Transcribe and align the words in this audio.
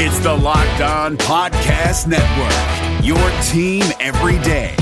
It's 0.00 0.20
the 0.20 0.32
Locked 0.32 0.80
On 0.80 1.16
Podcast 1.16 2.06
Network, 2.06 3.04
your 3.04 3.18
team 3.42 3.82
every 3.98 4.38
day. 4.44 4.76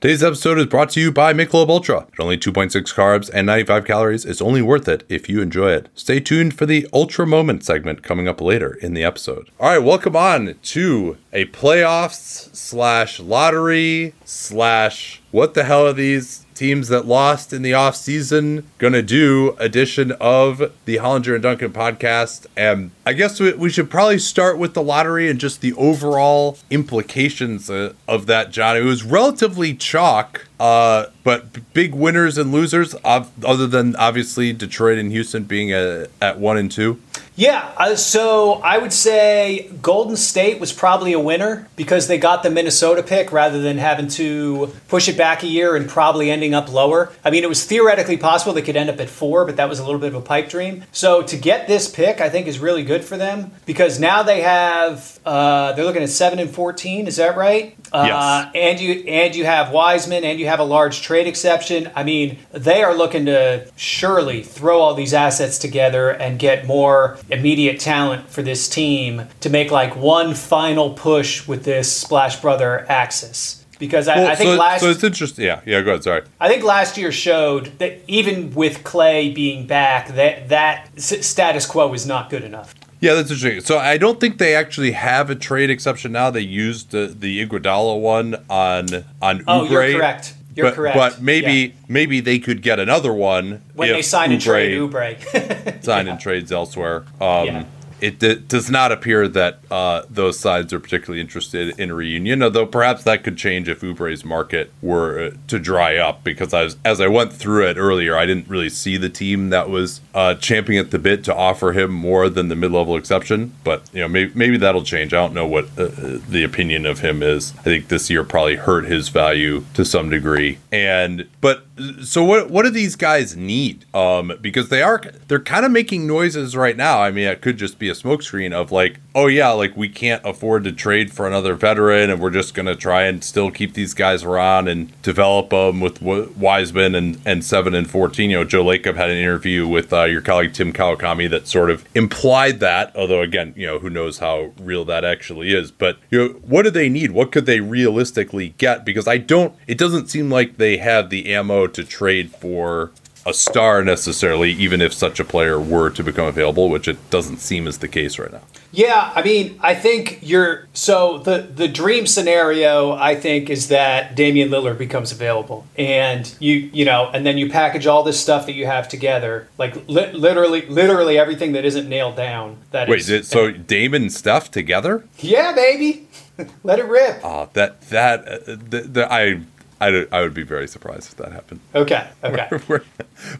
Today's 0.00 0.22
episode 0.22 0.58
is 0.58 0.66
brought 0.66 0.90
to 0.90 1.00
you 1.00 1.10
by 1.10 1.32
Michelob 1.32 1.68
Ultra. 1.70 2.02
At 2.02 2.20
only 2.20 2.38
2.6 2.38 2.70
carbs 2.94 3.30
and 3.34 3.48
95 3.48 3.84
calories, 3.84 4.24
it's 4.24 4.40
only 4.40 4.62
worth 4.62 4.86
it 4.86 5.02
if 5.08 5.28
you 5.28 5.42
enjoy 5.42 5.72
it. 5.72 5.88
Stay 5.96 6.20
tuned 6.20 6.56
for 6.56 6.66
the 6.66 6.86
Ultra 6.92 7.26
Moment 7.26 7.64
segment 7.64 8.04
coming 8.04 8.28
up 8.28 8.40
later 8.40 8.74
in 8.74 8.94
the 8.94 9.02
episode. 9.02 9.50
All 9.58 9.70
right, 9.70 9.78
welcome 9.78 10.14
on 10.14 10.54
to 10.62 11.18
a 11.32 11.46
playoffs 11.46 12.54
slash 12.54 13.18
lottery 13.18 14.14
slash 14.24 15.20
what 15.32 15.54
the 15.54 15.64
hell 15.64 15.84
are 15.84 15.92
these 15.92 16.43
teams 16.54 16.88
that 16.88 17.06
lost 17.06 17.52
in 17.52 17.62
the 17.62 17.72
offseason 17.72 18.64
gonna 18.78 19.02
do 19.02 19.56
edition 19.58 20.12
of 20.20 20.72
the 20.84 20.96
Hollinger 20.96 21.34
and 21.34 21.42
Duncan 21.42 21.72
podcast. 21.72 22.46
And 22.56 22.90
I 23.04 23.12
guess 23.12 23.40
we, 23.40 23.52
we 23.52 23.70
should 23.70 23.90
probably 23.90 24.18
start 24.18 24.58
with 24.58 24.74
the 24.74 24.82
lottery 24.82 25.28
and 25.28 25.38
just 25.38 25.60
the 25.60 25.72
overall 25.74 26.58
implications 26.70 27.68
uh, 27.70 27.94
of 28.06 28.26
that, 28.26 28.50
John. 28.50 28.76
It 28.76 28.84
was 28.84 29.02
relatively 29.02 29.74
chalk, 29.74 30.46
uh, 30.60 31.06
but 31.22 31.72
big 31.72 31.94
winners 31.94 32.38
and 32.38 32.52
losers, 32.52 32.94
other 33.04 33.66
than 33.66 33.96
obviously 33.96 34.52
Detroit 34.52 34.98
and 34.98 35.10
Houston 35.12 35.44
being 35.44 35.72
a, 35.72 36.06
at 36.20 36.38
one 36.38 36.56
and 36.56 36.70
two. 36.70 37.00
Yeah, 37.36 37.72
uh, 37.76 37.96
so 37.96 38.54
I 38.54 38.78
would 38.78 38.92
say 38.92 39.68
Golden 39.82 40.16
State 40.16 40.60
was 40.60 40.72
probably 40.72 41.12
a 41.12 41.18
winner 41.18 41.66
because 41.74 42.06
they 42.06 42.16
got 42.16 42.44
the 42.44 42.50
Minnesota 42.50 43.02
pick 43.02 43.32
rather 43.32 43.60
than 43.60 43.78
having 43.78 44.06
to 44.08 44.72
push 44.86 45.08
it 45.08 45.16
back 45.16 45.42
a 45.42 45.48
year 45.48 45.74
and 45.74 45.88
probably 45.88 46.30
ending 46.30 46.54
up 46.54 46.72
lower. 46.72 47.12
I 47.24 47.30
mean, 47.30 47.42
it 47.42 47.48
was 47.48 47.64
theoretically 47.64 48.18
possible 48.18 48.52
they 48.52 48.62
could 48.62 48.76
end 48.76 48.88
up 48.88 49.00
at 49.00 49.10
four, 49.10 49.44
but 49.44 49.56
that 49.56 49.68
was 49.68 49.80
a 49.80 49.84
little 49.84 49.98
bit 49.98 50.14
of 50.14 50.14
a 50.14 50.20
pipe 50.20 50.48
dream. 50.48 50.84
So 50.92 51.22
to 51.22 51.36
get 51.36 51.66
this 51.66 51.90
pick, 51.90 52.20
I 52.20 52.30
think 52.30 52.46
is 52.46 52.60
really 52.60 52.84
good 52.84 53.04
for 53.04 53.16
them 53.16 53.50
because 53.66 53.98
now 53.98 54.22
they 54.22 54.42
have 54.42 55.18
uh, 55.26 55.72
they're 55.72 55.84
looking 55.84 56.04
at 56.04 56.10
seven 56.10 56.38
and 56.38 56.50
fourteen. 56.50 57.08
Is 57.08 57.16
that 57.16 57.36
right? 57.36 57.76
Uh, 57.94 58.06
yes. 58.06 58.50
And 58.56 58.80
you 58.80 59.04
and 59.06 59.36
you 59.36 59.44
have 59.44 59.70
Wiseman 59.70 60.24
and 60.24 60.40
you 60.40 60.46
have 60.46 60.58
a 60.58 60.64
large 60.64 61.02
trade 61.02 61.28
exception. 61.28 61.90
I 61.94 62.02
mean, 62.02 62.38
they 62.50 62.82
are 62.82 62.94
looking 62.94 63.26
to 63.26 63.70
surely 63.76 64.42
throw 64.42 64.80
all 64.80 64.94
these 64.94 65.14
assets 65.14 65.58
together 65.58 66.10
and 66.10 66.38
get 66.38 66.66
more 66.66 67.18
immediate 67.30 67.78
talent 67.78 68.28
for 68.28 68.42
this 68.42 68.68
team 68.68 69.28
to 69.40 69.48
make 69.48 69.70
like 69.70 69.94
one 69.94 70.34
final 70.34 70.90
push 70.94 71.46
with 71.46 71.64
this 71.64 71.90
Splash 71.90 72.40
Brother 72.40 72.84
axis 72.88 73.64
because 73.78 74.08
I, 74.08 74.16
well, 74.16 74.28
I 74.28 74.34
think 74.34 74.50
so, 74.50 74.56
last 74.56 74.80
so 74.80 74.90
it's 74.90 75.04
interesting. 75.04 75.44
Yeah, 75.44 75.60
yeah. 75.64 75.80
Go 75.82 75.90
ahead. 75.90 76.02
Sorry. 76.04 76.22
I 76.40 76.48
think 76.48 76.64
last 76.64 76.96
year 76.96 77.12
showed 77.12 77.78
that 77.78 78.00
even 78.08 78.54
with 78.54 78.82
Clay 78.82 79.30
being 79.30 79.66
back, 79.66 80.08
that 80.14 80.48
that 80.48 81.00
status 81.00 81.66
quo 81.66 81.92
is 81.94 82.06
not 82.06 82.30
good 82.30 82.42
enough. 82.42 82.74
Yeah, 83.04 83.14
that's 83.14 83.30
interesting. 83.30 83.60
So 83.60 83.78
I 83.78 83.98
don't 83.98 84.18
think 84.18 84.38
they 84.38 84.54
actually 84.54 84.92
have 84.92 85.28
a 85.28 85.34
trade 85.34 85.68
exception 85.68 86.12
now. 86.12 86.30
They 86.30 86.40
used 86.40 86.90
the 86.90 87.06
the 87.06 87.46
Iguodala 87.46 88.00
one 88.00 88.36
on 88.48 88.86
on 89.20 89.40
Oubre. 89.40 89.44
Oh, 89.46 89.64
you're 89.64 89.98
correct. 89.98 90.34
You're 90.56 90.66
but, 90.68 90.74
correct. 90.74 90.96
But 90.96 91.20
maybe 91.20 91.52
yeah. 91.52 91.72
maybe 91.86 92.20
they 92.20 92.38
could 92.38 92.62
get 92.62 92.80
another 92.80 93.12
one 93.12 93.60
when 93.74 93.92
they 93.92 94.00
sign 94.00 94.32
and 94.32 94.40
trade 94.40 94.78
Oubre. 94.78 95.20
sign 95.84 96.06
yeah. 96.06 96.12
and 96.12 96.20
trades 96.20 96.50
elsewhere. 96.50 97.04
Um, 97.20 97.46
yeah 97.46 97.64
it 98.00 98.18
d- 98.18 98.36
does 98.36 98.70
not 98.70 98.92
appear 98.92 99.28
that 99.28 99.60
uh, 99.70 100.02
those 100.10 100.38
sides 100.38 100.72
are 100.72 100.80
particularly 100.80 101.20
interested 101.20 101.78
in 101.78 101.90
a 101.90 101.94
reunion, 101.94 102.42
although 102.42 102.66
perhaps 102.66 103.04
that 103.04 103.24
could 103.24 103.36
change 103.36 103.68
if 103.68 103.82
Oubre's 103.82 104.24
market 104.24 104.72
were 104.82 105.18
uh, 105.18 105.30
to 105.48 105.58
dry 105.58 105.96
up. 105.96 106.24
Because 106.24 106.52
I 106.52 106.64
was, 106.64 106.76
as 106.84 107.00
I 107.00 107.08
went 107.08 107.32
through 107.32 107.66
it 107.68 107.76
earlier, 107.76 108.16
I 108.16 108.26
didn't 108.26 108.48
really 108.48 108.70
see 108.70 108.96
the 108.96 109.08
team 109.08 109.50
that 109.50 109.68
was 109.70 110.00
uh, 110.14 110.34
champing 110.34 110.78
at 110.78 110.90
the 110.90 110.98
bit 110.98 111.24
to 111.24 111.34
offer 111.34 111.72
him 111.72 111.92
more 111.92 112.28
than 112.28 112.48
the 112.48 112.56
mid-level 112.56 112.96
exception. 112.96 113.54
But 113.64 113.88
you 113.92 114.00
know, 114.00 114.08
maybe, 114.08 114.32
maybe 114.34 114.56
that'll 114.56 114.84
change. 114.84 115.12
I 115.12 115.18
don't 115.18 115.34
know 115.34 115.46
what 115.46 115.66
uh, 115.78 115.88
the 116.28 116.42
opinion 116.44 116.86
of 116.86 117.00
him 117.00 117.22
is. 117.22 117.52
I 117.58 117.62
think 117.62 117.88
this 117.88 118.10
year 118.10 118.24
probably 118.24 118.56
hurt 118.56 118.84
his 118.84 119.08
value 119.08 119.64
to 119.74 119.84
some 119.84 120.10
degree. 120.10 120.58
And 120.70 121.28
but 121.40 121.63
so 122.02 122.22
what? 122.24 122.50
What 122.50 122.64
do 122.64 122.70
these 122.70 122.96
guys 122.96 123.36
need? 123.36 123.84
Um, 123.94 124.32
because 124.40 124.68
they 124.68 124.82
are 124.82 125.02
they're 125.28 125.40
kind 125.40 125.66
of 125.66 125.72
making 125.72 126.06
noises 126.06 126.56
right 126.56 126.76
now. 126.76 127.00
I 127.00 127.10
mean, 127.10 127.26
it 127.26 127.40
could 127.42 127.56
just 127.56 127.78
be 127.78 127.88
a 127.88 127.94
smokescreen 127.94 128.52
of 128.52 128.70
like, 128.70 129.00
oh 129.14 129.26
yeah, 129.26 129.50
like 129.50 129.76
we 129.76 129.88
can't 129.88 130.24
afford 130.24 130.64
to 130.64 130.72
trade 130.72 131.12
for 131.12 131.26
another 131.26 131.54
veteran, 131.54 132.10
and 132.10 132.20
we're 132.20 132.30
just 132.30 132.54
gonna 132.54 132.74
try 132.74 133.02
and 133.04 133.22
still 133.22 133.50
keep 133.50 133.74
these 133.74 133.94
guys 133.94 134.24
around 134.24 134.68
and 134.68 135.00
develop 135.02 135.50
them 135.50 135.80
with 135.80 136.02
Wiseman 136.02 136.94
and 136.94 137.20
and 137.24 137.44
seven 137.44 137.74
and 137.74 137.88
fourteen. 137.88 138.30
You 138.30 138.38
know, 138.38 138.44
Joe 138.44 138.64
Lacob 138.64 138.96
had 138.96 139.10
an 139.10 139.16
interview 139.16 139.66
with 139.66 139.92
uh, 139.92 140.04
your 140.04 140.20
colleague 140.20 140.54
Tim 140.54 140.72
Kawakami 140.72 141.30
that 141.30 141.46
sort 141.46 141.70
of 141.70 141.84
implied 141.94 142.60
that. 142.60 142.94
Although 142.96 143.22
again, 143.22 143.54
you 143.56 143.66
know, 143.66 143.78
who 143.78 143.90
knows 143.90 144.18
how 144.18 144.52
real 144.58 144.84
that 144.86 145.04
actually 145.04 145.54
is? 145.54 145.70
But 145.70 145.98
you 146.10 146.18
know, 146.18 146.28
what 146.42 146.62
do 146.62 146.70
they 146.70 146.88
need? 146.88 147.12
What 147.12 147.32
could 147.32 147.46
they 147.46 147.60
realistically 147.60 148.54
get? 148.58 148.84
Because 148.84 149.06
I 149.06 149.18
don't. 149.18 149.54
It 149.66 149.78
doesn't 149.78 150.08
seem 150.08 150.30
like 150.30 150.56
they 150.56 150.78
have 150.78 151.10
the 151.10 151.32
ammo 151.32 151.66
to 151.68 151.84
trade 151.84 152.30
for 152.30 152.90
a 153.26 153.32
star 153.32 153.82
necessarily, 153.82 154.52
even 154.52 154.80
if 154.80 154.92
such 154.92 155.18
a 155.18 155.24
player 155.24 155.58
were 155.58 155.90
to 155.90 156.02
become 156.02 156.26
available, 156.26 156.68
which 156.68 156.88
it 156.88 157.10
doesn't 157.10 157.38
seem 157.38 157.66
is 157.66 157.78
the 157.78 157.88
case 157.88 158.18
right 158.18 158.32
now. 158.32 158.42
Yeah, 158.70 159.12
I 159.14 159.22
mean, 159.22 159.58
I 159.62 159.74
think 159.74 160.18
you're 160.20 160.66
so 160.72 161.18
the 161.18 161.38
the 161.38 161.68
dream 161.68 162.06
scenario 162.06 162.92
I 162.92 163.14
think 163.14 163.48
is 163.48 163.68
that 163.68 164.16
Damian 164.16 164.50
Lillard 164.50 164.78
becomes 164.78 165.12
available, 165.12 165.64
and 165.78 166.34
you 166.40 166.54
you 166.72 166.84
know, 166.84 167.08
and 167.14 167.24
then 167.24 167.38
you 167.38 167.48
package 167.48 167.86
all 167.86 168.02
this 168.02 168.20
stuff 168.20 168.46
that 168.46 168.54
you 168.54 168.66
have 168.66 168.88
together, 168.88 169.48
like 169.58 169.76
li- 169.88 170.12
literally 170.12 170.66
literally 170.66 171.18
everything 171.18 171.52
that 171.52 171.64
isn't 171.64 171.88
nailed 171.88 172.16
down. 172.16 172.58
That 172.72 172.88
wait, 172.88 173.08
is, 173.08 173.28
so 173.28 173.52
Damon 173.52 174.10
stuff 174.10 174.50
together? 174.50 175.04
Yeah, 175.18 175.52
baby. 175.52 176.08
Let 176.64 176.80
it 176.80 176.86
rip. 176.86 177.20
Oh, 177.22 177.48
that 177.52 177.80
that 177.90 178.26
uh, 178.26 178.38
the, 178.46 178.80
the, 178.80 179.12
I 179.12 179.40
I, 179.84 180.06
I 180.12 180.22
would 180.22 180.34
be 180.34 180.42
very 180.42 180.66
surprised 180.66 181.10
if 181.10 181.16
that 181.16 181.32
happened. 181.32 181.60
Okay. 181.74 182.08
Okay. 182.24 182.48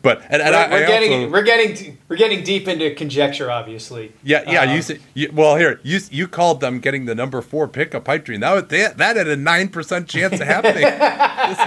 but 0.02 0.22
and, 0.28 0.42
and 0.42 0.54
we're, 0.54 0.58
I, 0.58 0.70
we're 0.70 0.84
I 0.84 0.86
getting 0.86 1.12
also, 1.12 1.30
we're 1.32 1.42
getting 1.42 1.98
we're 2.08 2.16
getting 2.16 2.44
deep 2.44 2.68
into 2.68 2.94
conjecture, 2.94 3.50
obviously. 3.50 4.12
Yeah. 4.22 4.48
Yeah. 4.50 4.62
Um, 4.62 4.76
you, 4.76 4.82
say, 4.82 4.98
you 5.14 5.30
well 5.32 5.56
here 5.56 5.80
you 5.82 6.00
you 6.10 6.28
called 6.28 6.60
them 6.60 6.80
getting 6.80 7.06
the 7.06 7.14
number 7.14 7.40
four 7.40 7.66
pick 7.66 7.94
a 7.94 8.00
pipe 8.00 8.24
dream. 8.24 8.40
That 8.40 8.68
that, 8.68 8.98
that 8.98 9.16
had 9.16 9.26
a 9.26 9.36
nine 9.36 9.68
percent 9.68 10.08
chance 10.08 10.34
of 10.40 10.46
happening. 10.46 10.84
is, 10.84 11.58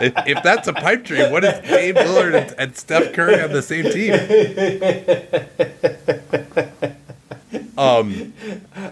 if, 0.00 0.26
if, 0.26 0.42
that's 0.42 0.66
a 0.66 0.72
pipe 0.72 1.04
dream, 1.04 1.30
what 1.30 1.44
is 1.44 1.60
Dame 1.68 1.94
Lillard 1.94 2.34
and, 2.34 2.54
and 2.58 2.76
Steph 2.76 3.12
Curry 3.12 3.40
on 3.42 3.52
the 3.52 3.62
same 3.62 3.84
team? 3.84 4.14
Um, 7.78 8.32